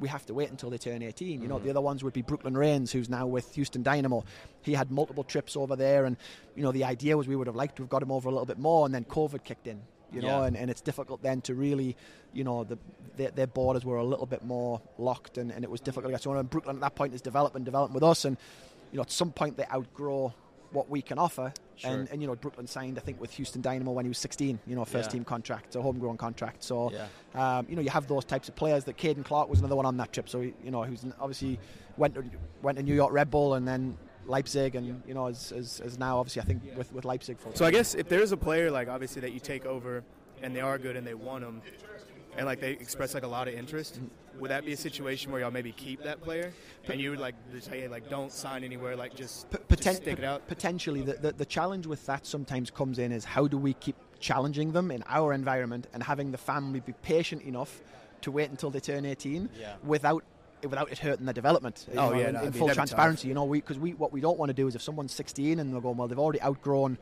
We 0.00 0.08
have 0.08 0.26
to 0.26 0.34
wait 0.34 0.50
until 0.50 0.70
they 0.70 0.78
turn 0.78 1.02
18. 1.02 1.40
You 1.42 1.48
know, 1.48 1.58
mm. 1.58 1.62
the 1.62 1.70
other 1.70 1.80
ones 1.80 2.02
would 2.02 2.12
be 2.14 2.22
Brooklyn 2.22 2.56
Raines, 2.56 2.90
who's 2.90 3.08
now 3.08 3.26
with 3.26 3.54
Houston 3.54 3.82
Dynamo. 3.82 4.24
He 4.62 4.72
had 4.72 4.90
multiple 4.90 5.24
trips 5.24 5.56
over 5.56 5.76
there, 5.76 6.06
and 6.06 6.16
you 6.56 6.62
know, 6.62 6.72
the 6.72 6.84
idea 6.84 7.16
was 7.16 7.28
we 7.28 7.36
would 7.36 7.46
have 7.46 7.56
liked 7.56 7.76
to 7.76 7.82
have 7.82 7.90
got 7.90 8.02
him 8.02 8.10
over 8.10 8.28
a 8.28 8.32
little 8.32 8.46
bit 8.46 8.58
more, 8.58 8.86
and 8.86 8.94
then 8.94 9.04
COVID 9.04 9.44
kicked 9.44 9.66
in 9.66 9.82
you 10.12 10.22
know, 10.22 10.40
Yeah. 10.40 10.46
and, 10.46 10.56
and 10.56 10.70
it's 10.70 10.80
difficult 10.80 11.22
then 11.22 11.40
to 11.42 11.54
really, 11.54 11.96
you 12.32 12.44
know, 12.44 12.64
the, 12.64 12.78
their, 13.16 13.30
their 13.30 13.46
borders 13.46 13.84
were 13.84 13.96
a 13.96 14.04
little 14.04 14.26
bit 14.26 14.44
more 14.44 14.80
locked, 14.98 15.38
and, 15.38 15.50
and 15.50 15.64
it 15.64 15.70
was 15.70 15.80
difficult 15.80 16.06
to 16.06 16.12
get. 16.12 16.22
So 16.22 16.32
and 16.32 16.48
Brooklyn 16.48 16.76
at 16.76 16.80
that 16.80 16.94
point 16.94 17.14
is 17.14 17.22
developing, 17.22 17.64
developing 17.64 17.94
with 17.94 18.02
us, 18.02 18.24
and 18.24 18.36
you 18.92 18.96
know, 18.96 19.02
at 19.02 19.10
some 19.10 19.32
point 19.32 19.56
they 19.56 19.66
outgrow 19.72 20.34
what 20.72 20.88
we 20.88 21.02
can 21.02 21.18
offer. 21.18 21.52
Sure. 21.76 21.90
And, 21.92 22.08
and 22.10 22.20
you 22.22 22.28
know, 22.28 22.34
Brooklyn 22.34 22.66
signed, 22.66 22.98
I 22.98 23.00
think, 23.00 23.20
with 23.20 23.32
Houston 23.32 23.60
Dynamo 23.62 23.92
when 23.92 24.04
he 24.04 24.08
was 24.08 24.18
16. 24.18 24.58
You 24.66 24.76
know, 24.76 24.84
first 24.84 25.08
Yeah. 25.08 25.12
team 25.14 25.24
contract, 25.24 25.74
a 25.76 25.82
homegrown 25.82 26.16
contract. 26.16 26.62
So, 26.62 26.92
Yeah. 26.92 27.06
um, 27.58 27.66
you 27.68 27.76
know, 27.76 27.82
you 27.82 27.90
have 27.90 28.06
those 28.06 28.24
types 28.24 28.48
of 28.48 28.54
players. 28.56 28.84
That 28.84 28.96
Caden 28.96 29.24
Clark 29.24 29.48
was 29.48 29.60
another 29.60 29.76
one 29.76 29.86
on 29.86 29.96
that 29.96 30.12
trip. 30.12 30.28
So, 30.28 30.40
he- 30.40 30.54
you 30.64 30.70
know, 30.70 30.82
who's 30.84 31.04
obviously 31.18 31.58
went 31.96 32.14
to, 32.14 32.24
went 32.62 32.76
to 32.78 32.84
New 32.84 32.94
York 32.94 33.12
Red 33.12 33.30
Bull 33.30 33.54
and 33.54 33.66
then 33.66 33.96
Leipzig, 34.26 34.74
and 34.76 35.02
you 35.08 35.14
know, 35.14 35.26
is, 35.26 35.50
is, 35.50 35.80
is 35.80 35.98
now 35.98 36.18
obviously 36.18 36.42
I 36.42 36.44
think 36.44 36.62
with, 36.76 36.92
with 36.92 37.04
Leipzig 37.04 37.38
for. 37.38 37.50
So 37.56 37.64
I 37.64 37.70
guess 37.70 37.94
if 37.94 38.08
there's 38.08 38.30
a 38.32 38.36
player 38.36 38.70
like 38.70 38.86
obviously 38.88 39.20
that 39.22 39.32
you 39.32 39.40
take 39.40 39.66
over 39.66 40.04
and 40.42 40.54
they 40.54 40.60
are 40.60 40.78
good 40.78 40.94
and 40.96 41.04
they 41.06 41.14
want 41.14 41.42
them, 41.42 41.62
and 42.36 42.46
like 42.46 42.60
they 42.60 42.72
express 42.72 43.14
like 43.14 43.24
a 43.24 43.26
lot 43.28 43.48
of 43.48 43.54
interest, 43.54 43.98
would 44.40 44.50
that 44.50 44.64
be 44.64 44.72
a 44.72 44.76
situation 44.76 45.30
where 45.30 45.40
y'all 45.42 45.50
maybe 45.50 45.72
keep 45.72 46.02
that 46.04 46.20
player 46.22 46.52
and 46.88 47.00
you 47.00 47.10
would 47.10 47.18
like 47.18 47.34
just 47.52 47.68
say 47.68 47.86
like 47.88 48.08
don't 48.08 48.32
sign 48.32 48.64
anywhere, 48.64 48.96
like 48.96 49.14
just, 49.14 49.50
P- 49.50 49.76
just 49.76 50.02
stick 50.02 50.18
it 50.18 50.24
out? 50.24 50.46
Potentially, 50.48 51.02
the, 51.02 51.14
the, 51.14 51.32
the 51.32 51.44
challenge 51.44 51.86
with 51.86 52.04
that 52.06 52.26
sometimes 52.26 52.70
comes 52.70 52.98
in 52.98 53.12
is 53.12 53.24
how 53.24 53.46
do 53.46 53.58
we 53.58 53.74
keep 53.74 53.96
challenging 54.18 54.72
them 54.72 54.90
in 54.90 55.02
our 55.06 55.32
environment 55.32 55.86
and 55.92 56.02
having 56.02 56.30
the 56.30 56.38
family 56.38 56.80
be 56.80 56.92
patient 57.02 57.42
enough 57.42 57.80
to 58.22 58.30
wait 58.30 58.50
until 58.50 58.70
they 58.70 58.80
turn 58.80 59.04
18 59.06 59.48
Yeah. 59.58 59.74
without 59.84 60.24
without 60.62 60.92
it 60.92 60.98
hurting 60.98 61.24
their 61.24 61.32
development. 61.32 61.86
Oh, 61.92 62.10
know, 62.10 62.12
yeah, 62.18 62.28
in, 62.28 62.34
no, 62.34 62.42
in 62.42 62.52
full 62.52 62.66
that'd 62.66 62.76
tough. 62.76 62.90
transparency. 62.90 63.28
You 63.28 63.34
know, 63.34 63.44
we 63.44 63.60
because 63.60 63.78
we 63.78 63.94
what 63.94 64.12
we 64.12 64.20
don't 64.20 64.38
want 64.38 64.50
to 64.50 64.54
do 64.54 64.66
is 64.66 64.74
if 64.74 64.82
someone's 64.82 65.12
16 65.14 65.58
and 65.58 65.72
they're 65.72 65.80
going, 65.80 65.96
well, 65.96 66.06
they've 66.08 66.18
already 66.18 66.42
outgrown 66.42 66.98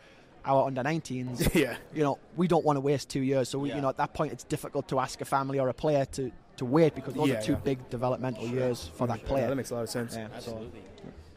our 0.49 0.67
under 0.67 0.83
19s. 0.83 1.55
yeah. 1.61 1.77
you 1.95 2.03
know, 2.03 2.19
we 2.37 2.49
don't 2.49 2.65
want 2.65 2.77
to 2.77 2.81
waste 2.81 3.09
two 3.11 3.21
years. 3.21 3.49
So 3.49 3.59
we, 3.59 3.69
Yeah. 3.69 3.77
you 3.77 3.83
know, 3.83 3.89
at 3.91 3.99
that 3.99 4.15
point, 4.15 4.33
it's 4.33 4.45
difficult 4.45 4.89
to 4.89 4.99
ask 4.99 5.21
a 5.21 5.25
family 5.25 5.61
or 5.61 5.69
a 5.69 5.75
player 5.75 6.05
to, 6.07 6.33
to 6.57 6.65
wait 6.65 6.95
because 6.95 7.15
those 7.15 7.29
Yeah, 7.29 7.39
are 7.39 7.43
two 7.43 7.53
yeah. 7.53 7.59
big 7.59 7.91
developmental 7.91 8.47
years 8.47 8.91
for 8.97 9.07
that 9.07 9.21
Yeah, 9.23 9.29
player. 9.29 9.49
that 9.49 9.55
makes 9.57 9.71
a 9.71 9.75
lot 9.75 9.83
of 9.85 9.91
sense. 9.91 10.17
Yeah, 10.17 10.27
so- 10.29 10.35
Absolutely. 10.37 10.83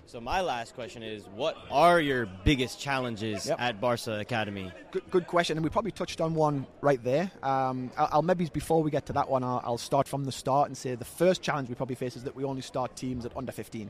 So 0.07 0.19
my 0.19 0.41
last 0.41 0.75
question 0.75 1.03
is, 1.03 1.23
what 1.37 1.55
are 1.71 1.97
your 2.01 2.25
biggest 2.43 2.81
challenges 2.81 3.45
Yep. 3.45 3.61
at 3.61 3.79
Barca 3.79 4.19
Academy? 4.19 4.69
Good, 4.91 5.03
good 5.09 5.25
question, 5.25 5.57
and 5.57 5.63
we 5.63 5.69
probably 5.69 5.91
touched 5.91 6.19
on 6.19 6.33
one 6.35 6.67
right 6.81 7.01
there. 7.01 7.31
Um, 7.41 7.91
I'll, 7.97 8.09
I'll 8.11 8.21
maybe 8.21 8.45
before 8.51 8.83
we 8.83 8.91
get 8.91 9.05
to 9.05 9.13
that 9.13 9.29
one, 9.29 9.41
I'll, 9.41 9.61
I'll 9.63 9.77
start 9.77 10.09
from 10.09 10.25
the 10.25 10.33
start 10.33 10.67
and 10.67 10.75
say 10.77 10.95
the 10.95 11.05
first 11.05 11.41
challenge 11.41 11.69
we 11.69 11.75
probably 11.75 11.95
face 11.95 12.17
is 12.17 12.25
that 12.25 12.35
we 12.35 12.43
only 12.43 12.61
start 12.61 12.93
teams 12.97 13.25
at 13.25 13.37
under 13.37 13.53
15. 13.53 13.89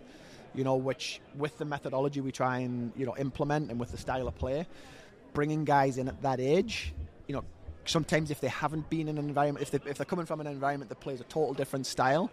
You 0.53 0.63
know, 0.63 0.75
which 0.75 1.21
with 1.36 1.57
the 1.57 1.65
methodology 1.65 2.21
we 2.21 2.31
try 2.31 2.60
and 2.60 2.91
you 2.95 3.07
know 3.07 3.15
implement 3.17 3.71
and 3.71 3.79
with 3.79 3.89
the 3.91 3.97
style 3.97 4.27
of 4.27 4.36
play, 4.38 4.67
bringing 5.34 5.65
guys 5.65 5.98
in 5.98 6.08
at 6.08 6.22
that 6.22 6.39
age, 6.39 6.94
you 7.28 7.36
know, 7.36 7.44
sometimes 7.86 8.32
if 8.32 8.39
they 8.41 8.48
haven't 8.48 8.89
been 8.89 9.08
in 9.08 9.17
an 9.17 9.28
environment, 9.28 9.63
if 9.63 9.72
they 9.72 9.89
if 9.89 9.98
they're 9.98 10.06
coming 10.06 10.26
from 10.26 10.41
an 10.41 10.48
environment 10.48 10.89
that 10.89 11.00
plays 11.00 11.20
a 11.22 11.24
total 11.26 11.54
different 11.54 11.86
style, 11.86 12.30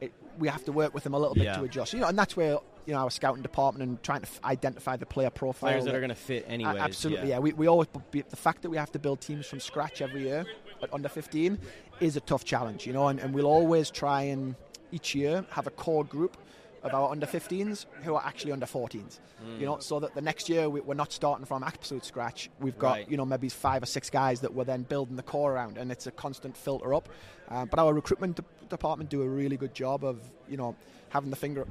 it, 0.00 0.12
we 0.38 0.48
have 0.48 0.64
to 0.64 0.72
work 0.72 0.94
with 0.94 1.04
them 1.04 1.14
a 1.14 1.18
little 1.18 1.34
bit 1.34 1.44
Yeah. 1.44 1.56
to 1.56 1.64
adjust. 1.64 1.92
You 1.92 2.00
know, 2.00 2.06
and 2.08 2.18
that's 2.18 2.36
where 2.36 2.58
you 2.86 2.94
know 2.94 3.00
our 3.00 3.10
scouting 3.10 3.42
department 3.42 3.88
and 3.88 4.02
trying 4.02 4.20
to 4.20 4.26
f- 4.26 4.40
identify 4.44 4.96
the 4.96 5.06
player 5.06 5.30
profile. 5.30 5.70
Players 5.70 5.84
that 5.84 5.90
that- 5.92 5.96
are 5.96 6.00
going 6.00 6.08
to 6.10 6.14
fit 6.14 6.44
a- 6.44 6.48
anyways. 6.50 6.76
Absolutely, 6.80 7.28
yeah. 7.30 7.38
We, 7.38 7.52
we 7.52 7.66
always 7.68 7.88
the 8.12 8.36
fact 8.36 8.62
that 8.62 8.70
we 8.70 8.76
have 8.76 8.92
to 8.92 8.98
build 8.98 9.20
teams 9.20 9.46
from 9.46 9.60
scratch 9.60 10.00
every 10.00 10.22
year 10.22 10.46
at 10.82 10.92
under 10.94 11.08
15 11.08 11.58
is 12.00 12.16
a 12.16 12.20
tough 12.20 12.44
challenge, 12.44 12.86
you 12.86 12.92
know. 12.92 13.08
And, 13.08 13.18
and 13.20 13.34
we'll 13.34 13.46
always 13.46 13.90
try 13.90 14.22
and 14.22 14.54
each 14.92 15.14
year 15.14 15.44
have 15.50 15.66
a 15.66 15.70
core 15.70 16.04
group 16.04 16.36
of 16.82 16.94
our 16.94 17.10
under 17.10 17.26
15s 17.26 17.86
who 18.02 18.14
are 18.14 18.24
actually 18.24 18.52
under 18.52 18.66
14s, 18.66 19.18
you 19.58 19.66
know, 19.66 19.78
so 19.78 20.00
that 20.00 20.14
the 20.14 20.20
next 20.20 20.48
year 20.48 20.68
we, 20.70 20.80
we're 20.80 20.94
not 20.94 21.12
starting 21.12 21.44
from 21.44 21.62
absolute 21.62 22.04
scratch. 22.04 22.50
We've 22.60 22.78
got 22.78 22.92
Right. 22.92 23.10
you 23.10 23.16
know 23.16 23.24
maybe 23.26 23.48
five 23.48 23.82
or 23.82 23.86
six 23.86 24.10
guys 24.10 24.40
that 24.40 24.54
we're 24.54 24.64
then 24.64 24.82
building 24.82 25.16
the 25.16 25.22
core 25.22 25.52
around, 25.52 25.78
and 25.78 25.90
it's 25.92 26.06
a 26.06 26.10
constant 26.10 26.56
filter 26.56 26.94
up. 26.94 27.08
Um, 27.48 27.68
but 27.68 27.78
our 27.78 27.92
recruitment 27.92 28.36
de- 28.36 28.44
department 28.68 29.10
do 29.10 29.22
a 29.22 29.28
really 29.28 29.56
good 29.56 29.74
job 29.74 30.04
of 30.04 30.20
you 30.48 30.56
know 30.56 30.76
having 31.10 31.30
the 31.30 31.36
finger 31.36 31.66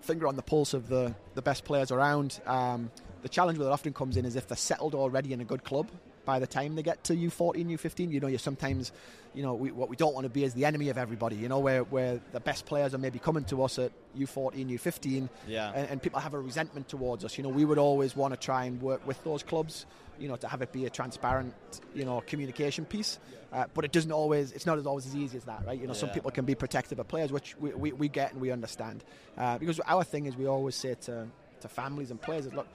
finger 0.00 0.26
on 0.28 0.36
the 0.36 0.42
pulse 0.42 0.74
of 0.74 0.88
the, 0.88 1.14
the 1.34 1.40
best 1.42 1.64
players 1.64 1.90
around. 1.90 2.38
Um, 2.46 2.90
the 3.22 3.28
challenge 3.28 3.58
that 3.58 3.70
often 3.70 3.92
comes 3.94 4.18
in 4.18 4.26
is 4.26 4.36
if 4.36 4.46
they're 4.46 4.56
settled 4.56 4.94
already 4.94 5.32
in 5.32 5.40
a 5.40 5.44
good 5.44 5.64
club 5.64 5.88
by 6.24 6.38
the 6.38 6.46
time 6.46 6.74
they 6.74 6.82
get 6.82 7.04
to 7.04 7.14
U14, 7.14 7.66
U15, 7.66 8.10
you 8.10 8.20
know, 8.20 8.26
you're 8.26 8.38
sometimes, 8.38 8.92
you 9.34 9.42
know, 9.42 9.54
we, 9.54 9.70
what 9.70 9.88
we 9.88 9.96
don't 9.96 10.14
want 10.14 10.24
to 10.24 10.30
be 10.30 10.44
is 10.44 10.54
the 10.54 10.64
enemy 10.64 10.88
of 10.88 10.98
everybody, 10.98 11.36
you 11.36 11.48
know, 11.48 11.58
where, 11.58 11.82
where 11.84 12.20
the 12.32 12.40
best 12.40 12.66
players 12.66 12.94
are 12.94 12.98
maybe 12.98 13.18
coming 13.18 13.44
to 13.44 13.62
us 13.62 13.78
at 13.78 13.92
U14, 14.18 14.68
U15, 14.78 15.28
Yeah. 15.46 15.72
and, 15.74 15.88
and 15.90 16.02
people 16.02 16.20
have 16.20 16.34
a 16.34 16.38
resentment 16.40 16.88
towards 16.88 17.24
us. 17.24 17.36
You 17.36 17.44
know, 17.44 17.50
we 17.50 17.64
would 17.64 17.78
always 17.78 18.16
want 18.16 18.32
to 18.34 18.40
try 18.40 18.64
and 18.64 18.80
work 18.80 19.06
with 19.06 19.22
those 19.24 19.42
clubs, 19.42 19.86
you 20.18 20.28
know, 20.28 20.36
to 20.36 20.48
have 20.48 20.62
it 20.62 20.72
be 20.72 20.86
a 20.86 20.90
transparent, 20.90 21.54
you 21.94 22.04
know, 22.04 22.22
communication 22.26 22.84
piece. 22.84 23.18
Uh, 23.52 23.66
but 23.74 23.84
it 23.84 23.92
doesn't 23.92 24.12
always, 24.12 24.52
it's 24.52 24.66
not 24.66 24.78
as 24.78 24.86
always 24.86 25.06
as 25.06 25.14
easy 25.14 25.36
as 25.36 25.44
that, 25.44 25.64
right? 25.66 25.80
You 25.80 25.86
know, 25.86 25.92
some 25.92 26.08
people 26.10 26.30
can 26.30 26.44
be 26.44 26.54
protective 26.54 26.98
of 26.98 27.06
players, 27.08 27.30
which 27.30 27.56
we, 27.58 27.70
we, 27.72 27.92
we 27.92 28.08
get 28.08 28.32
and 28.32 28.40
we 28.40 28.50
understand. 28.50 29.04
Uh, 29.38 29.58
because 29.58 29.78
our 29.86 30.02
thing 30.04 30.26
is 30.26 30.36
we 30.36 30.46
always 30.46 30.74
say 30.74 30.94
to, 31.02 31.26
to 31.60 31.68
families 31.68 32.10
and 32.10 32.20
players 32.20 32.46
is, 32.46 32.52
look, 32.54 32.66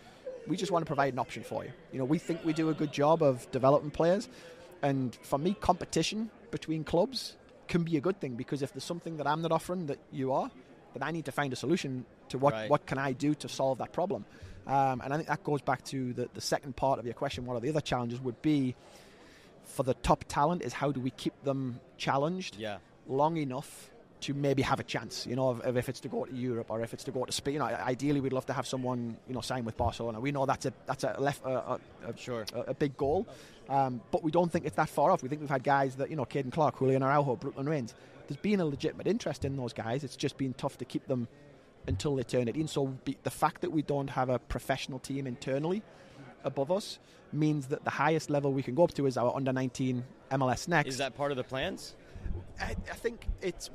we 0.50 0.58
just 0.58 0.72
want 0.72 0.82
to 0.86 0.88
provide 0.88 1.14
an 1.14 1.20
option 1.20 1.44
for 1.44 1.64
you. 1.64 1.72
You 1.94 2.00
know, 2.00 2.06
we 2.06 2.18
think 2.18 2.44
we 2.44 2.52
do 2.54 2.70
a 2.70 2.74
good 2.74 2.92
job 2.92 3.22
of 3.24 3.50
developing 3.52 3.92
players. 3.92 4.28
And 4.82 5.16
for 5.24 5.38
me, 5.40 5.56
competition 5.60 6.30
between 6.52 6.84
clubs 6.84 7.36
can 7.68 7.84
be 7.84 7.96
a 7.98 8.02
good 8.02 8.20
thing 8.20 8.34
because 8.36 8.62
if 8.62 8.74
there's 8.74 8.84
something 8.84 9.18
that 9.18 9.28
I'm 9.28 9.42
not 9.42 9.52
offering 9.52 9.86
that 9.88 10.00
you 10.12 10.34
are, 10.34 10.50
then 10.94 11.04
I 11.04 11.12
need 11.12 11.26
to 11.26 11.32
find 11.32 11.54
a 11.54 11.56
solution 11.56 12.06
to 12.30 12.38
what, 12.40 12.54
Right. 12.54 12.70
what 12.70 12.86
can 12.86 12.98
I 12.98 13.14
do 13.14 13.36
to 13.36 13.48
solve 13.48 13.78
that 13.78 13.94
problem. 13.94 14.26
Um, 14.66 15.02
and 15.02 15.14
I 15.14 15.18
think 15.18 15.30
that 15.30 15.44
goes 15.44 15.62
back 15.62 15.84
to 15.86 16.14
the, 16.14 16.30
the 16.34 16.42
second 16.42 16.76
part 16.76 16.98
of 17.00 17.06
your 17.06 17.14
question. 17.14 17.46
One 17.46 17.56
of 17.56 17.62
the 17.62 17.70
other 17.70 17.82
challenges 17.82 18.20
would 18.22 18.42
be 18.42 18.76
for 19.66 19.84
the 19.84 19.94
top 19.96 20.26
talent 20.28 20.64
is 20.64 20.74
how 20.74 20.92
do 20.92 21.00
we 21.00 21.12
keep 21.12 21.34
them 21.44 21.80
challenged 21.98 22.56
Yeah. 22.58 22.78
long 23.08 23.38
enough 23.38 23.92
to 24.22 24.34
maybe 24.34 24.62
have 24.62 24.80
a 24.80 24.84
chance, 24.84 25.26
you 25.26 25.36
know, 25.36 25.50
of, 25.50 25.62
of 25.62 25.78
if 25.78 25.88
it's 25.90 26.00
to 26.02 26.08
go 26.08 26.26
to 26.26 26.36
Europe 26.36 26.68
or 26.70 26.82
if 26.82 26.94
it's 26.94 27.04
to 27.06 27.12
go 27.12 27.26
to 27.26 27.32
Spain. 27.32 27.54
You 27.56 27.60
know, 27.60 27.66
ideally, 27.66 28.20
we'd 28.20 28.34
love 28.34 28.46
to 28.48 28.54
have 28.54 28.68
someone, 28.68 29.18
you 29.28 29.34
know, 29.34 29.42
sign 29.42 29.66
with 29.66 29.78
Barcelona. 29.78 30.20
We 30.20 30.32
know 30.32 30.46
that's 30.46 30.66
a 30.66 30.74
that's 30.86 31.04
a 31.04 31.16
left 31.20 31.44
a, 31.46 31.50
a, 31.50 31.80
a, 32.08 32.18
Sure. 32.18 32.46
a, 32.54 32.72
a 32.72 32.74
big 32.74 32.98
goal, 32.98 33.28
um, 33.70 34.02
but 34.12 34.24
we 34.24 34.32
don't 34.32 34.52
think 34.52 34.66
it's 34.66 34.76
that 34.76 34.90
far 34.90 35.12
off. 35.12 35.24
We 35.24 35.30
think 35.30 35.42
we've 35.42 35.50
had 35.50 35.64
guys 35.64 35.96
that 35.96 36.10
you 36.10 36.16
know, 36.16 36.26
Caden 36.26 36.52
Clark, 36.52 36.80
Julian 36.80 37.04
Araujo, 37.04 37.36
Brooklyn 37.36 37.68
Raines. 37.68 37.94
There's 38.28 38.38
been 38.38 38.60
a 38.60 38.66
legitimate 38.66 39.08
interest 39.08 39.44
in 39.46 39.56
those 39.58 39.74
guys. 39.74 40.04
It's 40.04 40.16
just 40.16 40.38
been 40.38 40.54
tough 40.54 40.78
to 40.80 40.86
keep 40.86 41.08
them 41.08 41.28
until 41.88 42.16
they 42.16 42.24
turn 42.24 42.48
18. 42.48 42.68
So 42.68 42.88
be, 42.88 43.18
the 43.24 43.32
fact 43.32 43.62
that 43.62 43.72
we 43.72 43.82
don't 43.82 44.10
have 44.12 44.30
a 44.30 44.38
professional 44.38 45.00
team 45.00 45.26
internally 45.26 45.82
above 46.44 46.72
us 46.72 47.00
means 47.32 47.68
that 47.68 47.84
the 47.84 47.90
highest 47.90 48.30
level 48.30 48.54
we 48.54 48.62
can 48.64 48.76
go 48.76 48.84
up 48.84 48.94
to 48.96 49.06
is 49.08 49.18
our 49.18 49.36
under 49.36 49.52
19 49.54 50.04
MLS 50.32 50.68
next. 50.68 50.90
Is 50.90 50.98
that 50.98 51.16
part 51.16 51.32
of 51.32 51.38
the 51.38 51.44
plans? 51.44 51.96
I, 52.60 52.76
I 52.92 52.96
think 52.96 53.26
it's 53.42 53.70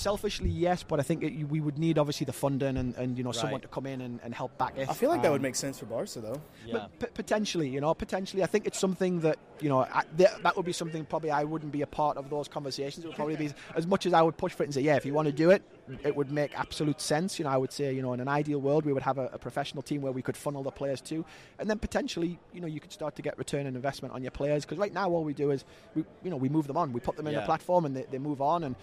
selfishly 0.00 0.48
yes, 0.48 0.82
but 0.82 0.98
I 0.98 1.02
think 1.02 1.22
it, 1.22 1.44
we 1.48 1.60
would 1.60 1.78
need 1.78 1.98
obviously 1.98 2.24
the 2.24 2.32
funding 2.32 2.76
and, 2.76 2.94
and 2.96 3.16
you 3.18 3.24
know 3.24 3.32
someone 3.32 3.60
to 3.60 3.68
come 3.68 3.86
in 3.86 4.00
and, 4.00 4.18
and 4.24 4.34
help 4.34 4.56
back 4.58 4.76
it. 4.76 4.88
I 4.88 4.94
feel 4.94 5.10
like 5.10 5.22
that 5.22 5.30
would 5.30 5.36
Um, 5.40 5.42
make 5.50 5.56
sense 5.56 5.78
for 5.78 5.86
Barca 5.86 6.20
though. 6.20 6.40
Yeah. 6.66 6.86
P- 6.98 7.06
potentially, 7.14 7.68
you 7.68 7.80
know, 7.80 7.92
potentially. 7.94 8.42
I 8.42 8.46
think 8.46 8.66
it's 8.66 8.78
something 8.78 9.20
that 9.20 9.38
you 9.60 9.68
know 9.68 9.80
I, 9.80 10.04
th- 10.16 10.30
that 10.42 10.56
would 10.56 10.66
be 10.66 10.72
something 10.72 11.04
probably 11.04 11.30
I 11.30 11.44
wouldn't 11.44 11.72
be 11.72 11.82
a 11.82 11.86
part 11.86 12.16
of 12.16 12.30
those 12.30 12.48
conversations. 12.48 13.04
It 13.04 13.08
would 13.08 13.16
probably 13.16 13.36
be 13.36 13.50
as 13.74 13.86
much 13.86 14.06
as 14.06 14.12
I 14.14 14.22
would 14.22 14.36
push 14.36 14.52
for 14.52 14.62
it 14.62 14.66
and 14.66 14.74
say, 14.74 14.80
yeah, 14.80 14.96
if 14.96 15.04
you 15.04 15.12
want 15.12 15.26
to 15.26 15.32
do 15.32 15.50
it, 15.50 15.62
it 16.02 16.16
would 16.16 16.30
make 16.32 16.58
absolute 16.58 17.00
sense. 17.00 17.38
You 17.38 17.44
know, 17.44 17.50
I 17.50 17.56
would 17.56 17.72
say, 17.72 17.92
you 17.92 18.02
know, 18.02 18.12
in 18.14 18.20
an 18.20 18.28
ideal 18.28 18.60
world, 18.60 18.84
we 18.86 18.92
would 18.92 19.02
have 19.02 19.18
a, 19.18 19.26
a 19.32 19.38
professional 19.38 19.82
team 19.82 20.00
where 20.02 20.12
we 20.12 20.22
could 20.22 20.36
funnel 20.36 20.62
the 20.62 20.70
players 20.70 21.00
to, 21.02 21.24
and 21.58 21.68
then 21.68 21.78
potentially, 21.78 22.38
you 22.54 22.60
know, 22.60 22.66
you 22.66 22.80
could 22.80 22.92
start 22.92 23.16
to 23.16 23.22
get 23.22 23.36
return 23.38 23.66
on 23.66 23.74
investment 23.76 24.14
on 24.14 24.22
your 24.22 24.30
players 24.30 24.64
because 24.64 24.78
right 24.78 24.92
now 24.94 25.10
all 25.10 25.24
we 25.24 25.34
do 25.34 25.50
is 25.50 25.64
we, 25.94 26.04
you 26.24 26.30
know, 26.30 26.36
we 26.36 26.48
move 26.48 26.66
them 26.66 26.76
on, 26.76 26.92
we 26.92 27.00
put 27.00 27.16
them 27.16 27.26
in 27.26 27.34
Yeah. 27.34 27.42
a 27.42 27.46
platform 27.46 27.84
and 27.84 27.94
they, 27.96 28.06
they 28.10 28.18
move 28.18 28.40
on 28.40 28.64
and. 28.64 28.76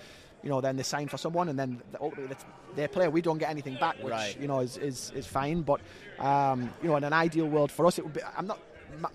You 0.43 0.49
know, 0.49 0.61
then 0.61 0.77
they 0.77 0.83
sign 0.83 1.07
for 1.07 1.17
someone, 1.17 1.49
and 1.49 1.57
then 1.57 1.81
ultimately 1.99 2.27
that's 2.27 2.45
their 2.75 2.87
player. 2.87 3.09
We 3.09 3.21
don't 3.21 3.37
get 3.37 3.49
anything 3.49 3.75
back, 3.79 3.97
which 4.03 4.11
Right. 4.11 4.39
you 4.39 4.47
know 4.47 4.59
is, 4.59 4.77
is, 4.77 5.11
is 5.15 5.25
fine. 5.25 5.61
But 5.63 5.81
um, 6.19 6.69
you 6.81 6.89
know, 6.89 6.95
in 6.97 7.03
an 7.03 7.13
ideal 7.13 7.47
world 7.47 7.71
for 7.71 7.85
us, 7.87 7.97
it 7.99 8.03
would 8.05 8.13
be. 8.13 8.21
I'm 8.37 8.47
not 8.47 8.59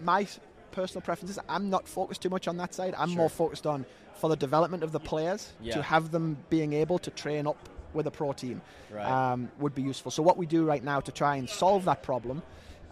my, 0.03 0.27
personal 0.73 1.03
preferences. 1.03 1.39
I'm 1.49 1.69
not 1.69 1.87
focused 1.87 2.23
too 2.23 2.31
much 2.31 2.49
on 2.49 2.57
that 2.57 2.73
side. 2.75 2.95
I'm 2.97 3.11
more 3.11 3.29
focused 3.29 3.67
on 3.67 3.85
for 4.15 4.31
the 4.31 4.37
development 4.37 4.83
of 4.83 4.91
the 4.93 5.01
players 5.01 5.53
Yeah. 5.61 5.75
to 5.75 5.83
have 5.83 6.11
them 6.11 6.39
being 6.49 6.73
able 6.73 6.99
to 7.01 7.11
train 7.11 7.47
up 7.47 7.59
with 7.93 8.07
a 8.07 8.11
pro 8.11 8.33
team 8.33 8.63
Right. 8.91 9.05
um, 9.07 9.51
would 9.59 9.75
be 9.75 9.83
useful. 9.83 10.11
So 10.11 10.23
what 10.23 10.39
we 10.39 10.47
do 10.47 10.65
right 10.65 10.83
now 10.83 11.01
to 11.01 11.13
try 11.13 11.37
and 11.37 11.47
solve 11.49 11.85
that 11.85 12.03
problem. 12.03 12.43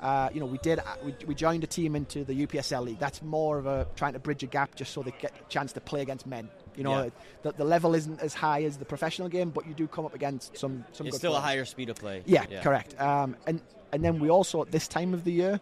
Uh, 0.02 0.28
you 0.32 0.40
know, 0.40 0.46
we 0.46 0.58
did. 0.58 0.78
uh, 0.78 0.82
We, 1.04 1.14
we 1.26 1.34
joined 1.34 1.64
a 1.64 1.66
team 1.66 1.96
into 1.96 2.22
the 2.24 2.34
UPSL 2.46 2.82
league. 2.84 2.98
That's 2.98 3.22
more 3.22 3.58
of 3.58 3.66
a 3.66 3.86
trying 3.96 4.12
to 4.14 4.18
bridge 4.18 4.42
a 4.42 4.46
gap, 4.46 4.74
just 4.74 4.92
so 4.92 5.02
they 5.02 5.12
get 5.18 5.32
a 5.40 5.48
chance 5.50 5.72
to 5.72 5.80
play 5.80 6.00
against 6.02 6.26
men. 6.26 6.48
You 6.80 6.84
know, 6.84 7.02
Yeah. 7.04 7.10
the, 7.42 7.52
the 7.52 7.64
level 7.64 7.94
isn't 7.94 8.20
as 8.20 8.32
high 8.32 8.62
as 8.64 8.78
the 8.78 8.86
professional 8.86 9.28
game, 9.28 9.50
but 9.50 9.66
you 9.66 9.74
do 9.74 9.86
come 9.86 10.06
up 10.06 10.14
against 10.14 10.56
some 10.56 10.84
some. 10.92 11.06
It's 11.06 11.16
good 11.16 11.18
still 11.20 11.36
a 11.36 11.40
higher 11.40 11.66
speed 11.66 11.90
of 11.90 11.96
play. 11.96 12.22
Yeah, 12.24 12.46
correct. 12.62 12.98
Um, 12.98 13.36
and 13.46 13.60
and 13.92 14.02
then 14.02 14.18
we 14.18 14.30
also 14.30 14.62
at 14.62 14.70
this 14.70 14.88
time 14.88 15.12
of 15.12 15.24
the 15.24 15.32
year, 15.32 15.60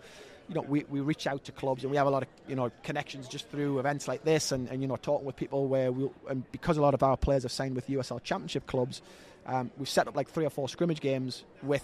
you 0.49 0.55
know, 0.55 0.61
we, 0.63 0.85
we 0.89 1.01
reach 1.01 1.27
out 1.27 1.43
to 1.47 1.53
clubs 1.53 1.83
and 1.83 1.91
we 1.91 1.97
have 1.97 2.07
a 2.07 2.11
lot 2.11 2.23
of 2.23 2.29
you 2.47 2.55
know 2.55 2.71
connections 2.85 3.27
just 3.27 3.49
through 3.51 3.81
events 3.81 4.07
like 4.07 4.23
this 4.23 4.53
and, 4.53 4.69
and 4.69 4.81
you 4.81 4.87
know 4.87 4.95
talking 4.97 5.27
with 5.27 5.35
people 5.35 5.67
where 5.67 5.91
we 5.91 6.09
and 6.31 6.45
because 6.53 6.77
a 6.77 6.81
lot 6.83 6.95
of 6.95 7.03
our 7.03 7.17
players 7.17 7.43
have 7.43 7.51
signed 7.51 7.75
with 7.75 7.89
USL 7.89 8.23
Championship 8.23 8.65
clubs, 8.69 9.03
um, 9.47 9.73
we've 9.77 9.89
set 9.89 10.07
up 10.07 10.15
like 10.15 10.29
three 10.31 10.47
or 10.47 10.51
four 10.51 10.69
scrimmage 10.69 11.01
games 11.01 11.43
with 11.65 11.83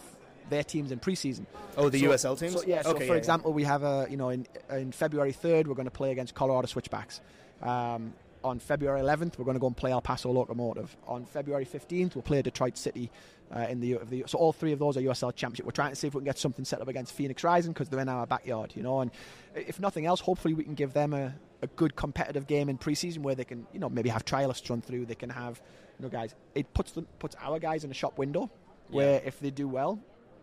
their 0.49 0.63
teams 0.63 0.93
in 0.93 1.01
preseason. 1.01 1.47
Oh, 1.77 1.89
the 1.89 1.99
So- 1.99 2.07
USL 2.11 2.39
teams. 2.39 2.53
So, 2.53 2.63
yeah. 2.67 2.83
So 2.83 2.91
Okay, 2.91 2.99
for 3.01 3.05
yeah, 3.07 3.13
yeah. 3.15 3.19
example, 3.19 3.53
we 3.53 3.65
have 3.65 3.83
a 3.83 4.07
you 4.09 4.17
know 4.17 4.29
in 4.29 4.47
in 4.71 4.93
February 4.93 5.33
third 5.33 5.67
we're 5.67 5.75
going 5.75 5.87
to 5.87 5.99
play 6.03 6.13
against 6.13 6.35
Colorado 6.37 6.67
Switchbacks. 6.69 7.21
Um, 7.63 8.13
on 8.45 8.59
February 8.59 9.01
11th, 9.01 9.39
we're 9.39 9.45
going 9.45 9.57
to 9.57 9.61
go 9.61 9.67
and 9.67 9.77
play 9.77 9.91
El 9.91 10.03
Paso 10.03 10.31
Locomotive. 10.31 10.97
On 11.07 11.25
February 11.25 11.65
15th, 11.65 12.15
we'll 12.15 12.23
play 12.23 12.43
Detroit 12.43 12.77
City 12.77 13.11
uh, 13.55 13.67
in 13.69 13.81
the, 13.81 13.95
of 13.95 14.11
the. 14.11 14.25
So 14.27 14.39
all 14.39 14.53
three 14.53 14.73
of 14.73 14.79
those 14.79 14.97
are 14.97 15.01
USL 15.01 15.35
Championship. 15.35 15.65
We're 15.65 15.73
trying 15.73 15.91
to 15.91 15.97
see 15.97 16.07
if 16.07 16.15
we 16.15 16.21
can 16.21 16.27
get 16.27 16.39
something 16.39 16.65
set 16.65 16.81
up 16.81 16.89
against 16.89 17.15
Phoenix 17.15 17.43
Rising 17.43 17.73
because 17.73 17.89
they're 17.89 18.01
in 18.01 18.09
our 18.09 18.27
backyard, 18.27 18.73
you 18.77 18.83
know. 18.83 19.01
And 19.01 19.11
if 19.55 19.81
nothing 19.81 20.07
else, 20.07 20.21
hopefully 20.21 20.55
we 20.55 20.63
can 20.63 20.75
give 20.75 20.93
them 20.93 21.15
a, 21.15 21.35
a 21.63 21.67
good 21.69 21.97
competitive 21.97 22.47
game 22.47 22.69
in 22.69 22.77
preseason 22.79 23.19
where 23.19 23.35
they 23.35 23.45
can, 23.45 23.67
you 23.73 23.81
know, 23.81 23.89
maybe 23.89 24.11
have 24.11 24.25
trialists 24.25 24.69
run 24.69 24.83
through. 24.83 25.07
They 25.07 25.15
can 25.15 25.31
have, 25.31 25.63
you 25.99 26.05
know, 26.05 26.11
guys. 26.11 26.35
It 26.55 26.73
puts 26.75 26.93
them 26.93 27.07
puts 27.19 27.35
our 27.41 27.59
guys 27.59 27.85
in 27.85 27.91
a 27.91 27.95
shop 27.95 28.19
window 28.19 28.51
where 28.89 29.23
if 29.25 29.41
they 29.41 29.51
do 29.51 29.67
well, 29.67 29.99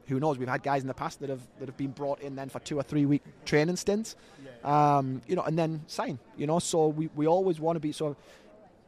who 0.07 0.19
knows? 0.19 0.37
We've 0.37 0.47
had 0.47 0.63
guys 0.63 0.81
in 0.81 0.87
the 0.87 0.93
past 0.93 1.19
that 1.21 1.29
have 1.29 1.41
that 1.59 1.67
have 1.67 1.77
been 1.77 1.91
brought 1.91 2.21
in 2.21 2.35
then 2.35 2.49
for 2.49 2.59
two 2.59 2.77
or 2.79 2.83
three 2.83 3.05
week 3.05 3.23
training 3.45 3.75
stints, 3.77 4.15
um, 4.63 5.21
you 5.27 5.35
know, 5.35 5.43
and 5.43 5.57
then 5.57 5.81
sign. 5.87 6.19
You 6.37 6.47
know, 6.47 6.59
so 6.59 6.87
we, 6.87 7.09
we 7.15 7.27
always 7.27 7.59
want 7.59 7.75
to 7.75 7.79
be. 7.79 7.91
So, 7.91 8.15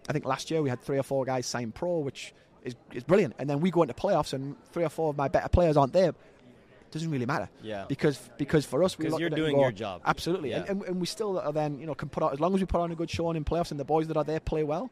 I 0.09 0.13
think 0.13 0.25
last 0.25 0.51
year 0.51 0.61
we 0.61 0.69
had 0.69 0.81
three 0.81 0.97
or 0.97 1.03
four 1.03 1.25
guys 1.25 1.45
sign 1.45 1.71
pro, 1.71 1.99
which 1.99 2.33
is, 2.63 2.75
is 2.91 3.03
brilliant. 3.03 3.35
And 3.39 3.49
then 3.49 3.59
we 3.61 3.71
go 3.71 3.81
into 3.83 3.93
playoffs 3.93 4.33
and 4.33 4.55
three 4.71 4.83
or 4.83 4.89
four 4.89 5.09
of 5.09 5.17
my 5.17 5.27
better 5.27 5.49
players 5.49 5.77
aren't 5.77 5.93
there. 5.93 6.09
It 6.09 6.91
doesn't 6.91 7.09
really 7.09 7.25
matter. 7.25 7.49
Yeah. 7.61 7.85
Because 7.87 8.19
because 8.37 8.65
for 8.65 8.83
us, 8.83 8.97
we 8.97 9.05
'Cause 9.05 9.13
look 9.13 9.19
you're 9.21 9.27
and 9.27 9.35
doing 9.35 9.55
go, 9.55 9.61
your 9.61 9.71
job. 9.71 10.01
Absolutely. 10.05 10.51
Yeah. 10.51 10.59
And, 10.59 10.69
and, 10.69 10.83
and 10.83 10.99
we 11.01 11.07
still 11.07 11.39
are 11.39 11.51
then 11.53 11.79
you 11.79 11.85
know 11.87 11.95
can 11.95 12.09
put 12.09 12.21
out 12.21 12.33
as 12.33 12.39
long 12.39 12.53
as 12.53 12.59
we 12.59 12.65
put 12.65 12.81
on 12.81 12.91
a 12.91 12.95
good 12.95 13.09
showing 13.09 13.35
in 13.37 13.43
playoffs 13.45 13.71
and 13.71 13.79
the 13.79 13.85
boys 13.85 14.07
that 14.09 14.17
are 14.17 14.23
there 14.23 14.39
play 14.39 14.63
well. 14.63 14.91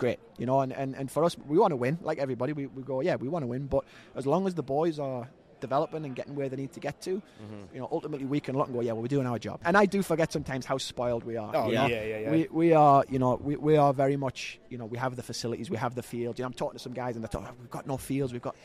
Great, 0.00 0.18
you 0.38 0.46
know, 0.46 0.60
and, 0.60 0.72
and, 0.72 0.96
and 0.96 1.10
for 1.10 1.24
us, 1.24 1.36
we 1.46 1.58
want 1.58 1.72
to 1.72 1.76
win. 1.76 1.98
Like 2.00 2.16
everybody, 2.16 2.54
we, 2.54 2.64
we 2.64 2.82
go, 2.82 3.02
yeah, 3.02 3.16
we 3.16 3.28
want 3.28 3.42
to 3.42 3.46
win. 3.46 3.66
But 3.66 3.84
as 4.16 4.26
long 4.26 4.46
as 4.46 4.54
the 4.54 4.62
boys 4.62 4.98
are 4.98 5.28
developing 5.60 6.04
and 6.04 6.14
getting 6.16 6.34
where 6.34 6.48
they 6.48 6.56
need 6.56 6.72
to 6.72 6.80
get 6.80 7.00
to, 7.02 7.10
Mm-hmm. 7.42 7.74
you 7.74 7.80
know, 7.80 7.88
ultimately 7.90 8.26
we 8.26 8.40
can 8.40 8.56
look 8.56 8.66
and 8.66 8.74
go, 8.74 8.80
yeah, 8.82 8.92
well, 8.92 9.02
we're 9.02 9.08
doing 9.08 9.26
our 9.26 9.38
job. 9.38 9.60
And 9.64 9.76
I 9.76 9.86
do 9.86 10.02
forget 10.02 10.32
sometimes 10.32 10.64
how 10.66 10.78
spoiled 10.78 11.24
we 11.24 11.36
are. 11.36 11.50
Oh, 11.54 11.70
yeah, 11.70 11.86
yeah, 11.86 12.02
yeah, 12.04 12.18
yeah. 12.18 12.30
We, 12.30 12.48
we 12.50 12.72
are, 12.72 13.04
you 13.08 13.18
know, 13.18 13.38
we, 13.42 13.56
we 13.56 13.76
are 13.76 13.92
very 13.92 14.16
much, 14.16 14.58
you 14.68 14.78
know, 14.78 14.86
we 14.86 14.98
have 14.98 15.16
the 15.16 15.22
facilities, 15.22 15.70
we 15.70 15.76
have 15.76 15.94
the 15.94 16.02
field. 16.02 16.38
You 16.38 16.42
know, 16.42 16.46
I'm 16.48 16.54
talking 16.54 16.78
to 16.78 16.82
some 16.82 16.92
guys 16.92 17.14
and 17.16 17.24
they're 17.24 17.28
talking, 17.28 17.48
we've 17.60 17.70
got 17.70 17.86
no 17.86 17.96
fields, 17.96 18.32
we've 18.32 18.42
got, 18.42 18.56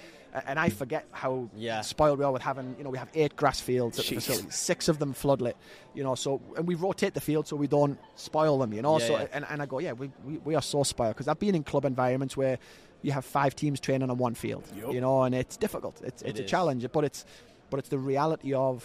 and 0.47 0.59
I 0.59 0.69
forget 0.69 1.05
how 1.11 1.49
Yeah. 1.55 1.81
spoiled 1.81 2.19
we 2.19 2.25
are 2.25 2.31
with 2.31 2.41
having, 2.41 2.75
you 2.77 2.83
know, 2.83 2.89
we 2.89 2.97
have 2.97 3.09
eight 3.13 3.35
grass 3.37 3.59
fields 3.61 3.97
at 3.99 4.05
the 4.05 4.15
facility, 4.15 4.47
six 4.49 4.87
of 4.89 4.99
them 4.99 5.13
floodlit, 5.13 5.53
you 5.93 6.03
know, 6.03 6.15
so, 6.15 6.41
and 6.57 6.67
we 6.67 6.75
rotate 6.75 7.13
the 7.13 7.21
field 7.21 7.47
so 7.47 7.55
we 7.55 7.67
don't 7.67 7.97
spoil 8.15 8.57
them, 8.59 8.73
you 8.73 8.81
know, 8.81 8.99
Yeah, 8.99 9.07
so, 9.07 9.17
yeah. 9.17 9.27
And, 9.31 9.45
and 9.49 9.61
I 9.61 9.65
go, 9.65 9.79
yeah, 9.79 9.93
we, 9.93 10.11
we, 10.25 10.37
we 10.39 10.55
are 10.55 10.61
so 10.61 10.83
spoiled 10.83 11.15
because 11.15 11.27
I've 11.29 11.39
been 11.39 11.55
in 11.55 11.63
club 11.63 11.85
environments 11.85 12.35
where 12.35 12.59
you 13.05 13.11
have 13.11 13.25
five 13.25 13.55
teams 13.55 13.79
training 13.79 14.09
on 14.09 14.17
one 14.17 14.35
field, 14.35 14.63
Yup. 14.75 14.93
you 14.93 15.01
know, 15.01 15.23
and 15.23 15.33
it's 15.35 15.57
difficult. 15.57 15.95
It's, 16.03 16.21
It 16.21 16.29
it's 16.29 16.39
a 16.39 16.43
is. 16.43 16.49
challenge, 16.49 16.85
but 16.91 17.03
it's, 17.03 17.25
but 17.69 17.77
it's 17.79 17.89
the 17.89 17.99
reality 17.99 18.53
of 18.53 18.83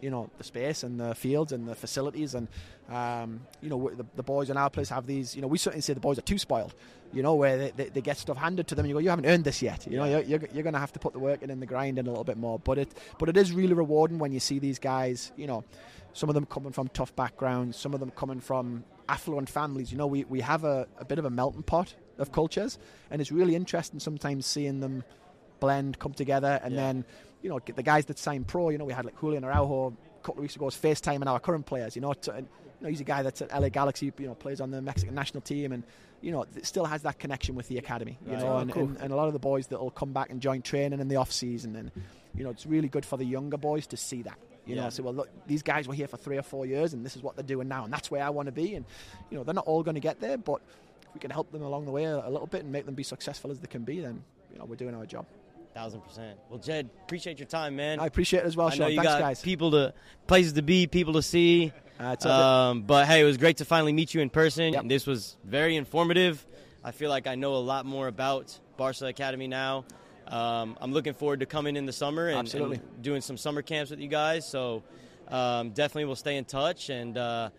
you 0.00 0.10
know 0.10 0.28
the 0.38 0.44
space 0.44 0.82
and 0.82 0.98
the 0.98 1.14
fields 1.14 1.52
and 1.52 1.68
the 1.68 1.76
facilities 1.76 2.34
and 2.34 2.48
um, 2.90 3.40
you 3.60 3.70
know 3.70 3.88
the, 4.00 4.04
the 4.16 4.22
boys 4.24 4.50
in 4.50 4.56
our 4.56 4.68
place 4.68 4.88
have 4.88 5.06
these 5.06 5.36
you 5.36 5.40
know 5.42 5.46
we 5.46 5.56
certainly 5.58 5.80
say 5.80 5.92
the 5.94 6.00
boys 6.00 6.18
are 6.18 6.22
too 6.32 6.38
spoiled 6.38 6.74
you 7.12 7.22
know 7.22 7.34
where 7.36 7.56
they, 7.56 7.70
they, 7.76 7.84
they 7.88 8.00
get 8.00 8.16
stuff 8.16 8.36
handed 8.36 8.66
to 8.66 8.74
them 8.74 8.84
and 8.84 8.88
you 8.90 8.94
go 8.96 8.98
you 8.98 9.10
haven't 9.10 9.26
earned 9.26 9.44
this 9.44 9.62
yet 9.62 9.86
you 9.86 9.96
know 9.96 10.04
Yeah. 10.04 10.18
you're, 10.18 10.40
you're, 10.40 10.48
you're 10.54 10.62
going 10.64 10.72
to 10.72 10.80
have 10.80 10.92
to 10.94 10.98
put 10.98 11.12
the 11.12 11.20
work 11.20 11.40
in 11.44 11.50
and 11.50 11.62
the 11.62 11.66
grind 11.66 12.00
in 12.00 12.06
a 12.06 12.10
little 12.10 12.24
bit 12.24 12.36
more 12.36 12.58
but 12.58 12.78
it 12.78 12.88
but 13.20 13.28
it 13.28 13.36
is 13.36 13.52
really 13.52 13.74
rewarding 13.74 14.18
when 14.18 14.32
you 14.32 14.40
see 14.40 14.58
these 14.58 14.80
guys 14.80 15.30
you 15.36 15.46
know 15.46 15.62
some 16.14 16.28
of 16.28 16.34
them 16.34 16.46
coming 16.46 16.72
from 16.72 16.88
tough 16.88 17.14
backgrounds 17.14 17.76
some 17.76 17.94
of 17.94 18.00
them 18.00 18.10
coming 18.10 18.40
from 18.40 18.82
affluent 19.08 19.48
families 19.48 19.92
you 19.92 19.98
know 19.98 20.08
we, 20.08 20.24
we 20.24 20.40
have 20.40 20.64
a, 20.64 20.88
a 20.98 21.04
bit 21.04 21.20
of 21.20 21.24
a 21.26 21.30
melting 21.30 21.62
pot 21.62 21.94
of 22.18 22.32
cultures 22.32 22.78
and 23.10 23.20
it's 23.20 23.32
really 23.32 23.54
interesting 23.54 23.98
sometimes 24.00 24.46
seeing 24.46 24.80
them 24.80 25.04
blend, 25.60 25.98
come 25.98 26.12
together, 26.12 26.60
and 26.64 26.74
Yeah. 26.74 26.80
then 26.80 27.04
you 27.42 27.48
know 27.48 27.58
get 27.60 27.76
the 27.76 27.82
guys 27.82 28.06
that 28.06 28.18
sign 28.18 28.44
pro. 28.44 28.70
You 28.70 28.78
know, 28.78 28.84
we 28.84 28.92
had 28.92 29.04
like 29.04 29.18
Julian 29.20 29.44
Araujo 29.44 29.88
a 30.20 30.24
couple 30.24 30.40
of 30.40 30.42
weeks 30.42 30.56
ago 30.56 30.64
was 30.66 30.74
FaceTiming 30.76 31.26
our 31.26 31.38
current 31.40 31.66
players. 31.66 31.94
You 31.96 32.02
know, 32.02 32.12
to, 32.14 32.32
and, 32.32 32.48
you 32.80 32.84
know 32.84 32.88
he's 32.88 33.00
a 33.00 33.04
guy 33.04 33.22
that's 33.22 33.42
at 33.42 33.50
LA 33.52 33.68
Galaxy. 33.68 34.12
You 34.18 34.26
know, 34.26 34.34
plays 34.34 34.60
on 34.60 34.70
the 34.72 34.82
Mexican 34.82 35.14
national 35.14 35.40
team, 35.42 35.70
and 35.72 35.84
you 36.20 36.32
know 36.32 36.44
still 36.62 36.84
has 36.86 37.02
that 37.02 37.18
connection 37.20 37.54
with 37.54 37.68
the 37.68 37.78
academy. 37.78 38.18
You 38.26 38.32
Right. 38.32 38.40
know, 38.42 38.54
Oh, 38.54 38.58
and, 38.58 38.72
cool. 38.72 38.82
and, 38.84 38.96
and 38.98 39.12
a 39.12 39.16
lot 39.16 39.28
of 39.28 39.32
the 39.34 39.38
boys 39.38 39.68
that 39.68 39.80
will 39.80 39.90
come 39.92 40.12
back 40.12 40.30
and 40.30 40.40
join 40.40 40.62
training 40.62 40.98
in 41.00 41.06
the 41.08 41.16
off 41.16 41.30
season, 41.32 41.76
and 41.76 41.92
you 42.34 42.42
know 42.44 42.50
it's 42.50 42.66
really 42.66 42.88
good 42.88 43.06
for 43.06 43.16
the 43.16 43.24
younger 43.24 43.56
boys 43.56 43.86
to 43.88 43.96
see 43.96 44.22
that. 44.22 44.38
You 44.66 44.74
Yeah. 44.76 44.82
know, 44.84 44.90
say, 44.90 45.02
well, 45.04 45.14
look, 45.14 45.28
these 45.46 45.62
guys 45.62 45.86
were 45.88 45.94
here 45.94 46.06
for 46.08 46.16
three 46.16 46.38
or 46.38 46.42
four 46.42 46.66
years, 46.66 46.92
and 46.92 47.04
this 47.06 47.14
is 47.16 47.22
what 47.22 47.36
they're 47.36 47.42
doing 47.44 47.68
now, 47.68 47.84
and 47.84 47.92
that's 47.92 48.10
where 48.10 48.22
I 48.24 48.30
want 48.30 48.46
to 48.46 48.52
be. 48.52 48.74
And 48.74 48.84
you 49.30 49.36
know, 49.38 49.44
they're 49.44 49.54
not 49.54 49.66
all 49.66 49.82
going 49.84 49.94
to 49.96 50.00
get 50.00 50.20
there, 50.20 50.38
but 50.38 50.60
if 51.12 51.14
we 51.14 51.20
can 51.20 51.30
help 51.30 51.52
them 51.52 51.62
along 51.62 51.84
the 51.84 51.90
way 51.90 52.04
a, 52.04 52.26
a 52.26 52.30
little 52.30 52.46
bit 52.46 52.62
and 52.62 52.72
make 52.72 52.86
them 52.86 52.94
be 52.94 53.02
successful 53.02 53.50
as 53.50 53.60
they 53.60 53.66
can 53.66 53.82
be, 53.84 54.00
then 54.00 54.24
you 54.50 54.58
know 54.58 54.64
we're 54.64 54.76
doing 54.76 54.94
our 54.94 55.04
job. 55.04 55.26
Thousand 55.74 56.00
percent. 56.00 56.38
Well, 56.48 56.58
Jed, 56.58 56.88
appreciate 57.02 57.38
your 57.38 57.46
time, 57.48 57.76
man. 57.76 58.00
I 58.00 58.06
appreciate 58.06 58.40
it 58.40 58.46
as 58.46 58.56
well, 58.56 58.68
I 58.68 58.70
know 58.70 58.76
Sean. 58.76 58.90
you 58.92 59.02
Thanks, 59.02 59.20
guys. 59.20 59.42
people 59.42 59.70
to 59.72 59.92
places 60.26 60.54
to 60.54 60.62
be, 60.62 60.86
people 60.86 61.12
to 61.14 61.22
see. 61.22 61.72
Uh, 62.00 62.16
Um, 62.28 62.82
but 62.82 63.06
hey, 63.06 63.20
it 63.20 63.24
was 63.24 63.36
great 63.36 63.58
to 63.58 63.64
finally 63.66 63.92
meet 63.92 64.14
you 64.14 64.20
in 64.22 64.30
person. 64.30 64.72
Yep. 64.72 64.84
This 64.88 65.06
was 65.06 65.36
very 65.44 65.76
informative. 65.76 66.44
I 66.82 66.90
feel 66.90 67.10
like 67.10 67.26
I 67.26 67.36
know 67.36 67.54
a 67.54 67.64
lot 67.64 67.86
more 67.86 68.08
about 68.08 68.58
Barca 68.76 69.06
Academy 69.06 69.46
now. 69.48 69.84
Um, 70.26 70.76
I'm 70.80 70.92
looking 70.92 71.14
forward 71.14 71.40
to 71.40 71.46
coming 71.46 71.76
in 71.76 71.84
the 71.86 71.92
summer 71.92 72.28
and, 72.28 72.52
and 72.54 72.80
doing 73.02 73.20
some 73.20 73.36
summer 73.36 73.62
camps 73.62 73.90
with 73.90 74.00
you 74.00 74.08
guys. 74.08 74.48
So 74.48 74.82
um, 75.28 75.70
definitely 75.70 76.06
we'll 76.06 76.16
stay 76.16 76.36
in 76.36 76.44
touch 76.44 76.88
and 76.90 77.16
uh, 77.16 77.50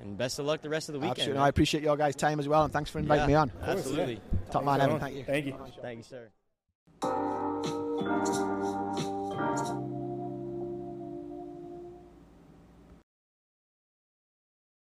and 0.00 0.16
best 0.16 0.38
of 0.38 0.46
luck 0.46 0.62
the 0.62 0.68
rest 0.68 0.88
of 0.88 0.94
the 0.94 1.00
weekend. 1.00 1.18
Absolutely. 1.18 1.42
I 1.42 1.48
appreciate 1.48 1.82
your 1.82 1.96
guys' 1.96 2.16
time 2.16 2.40
as 2.40 2.48
well, 2.48 2.64
and 2.64 2.72
thanks 2.72 2.90
for 2.90 2.98
inviting 2.98 3.22
yeah, 3.22 3.26
me 3.26 3.34
on. 3.34 3.50
Course, 3.50 3.78
absolutely. 3.78 4.14
Yeah. 4.14 4.50
Top 4.50 4.64
man, 4.64 4.80
Evan. 4.80 5.00
Thank 5.00 5.16
you. 5.16 5.24
Thank 5.24 5.46
you. 5.46 5.54
Thank 5.82 5.98
you, 5.98 6.04
sir. 6.04 6.28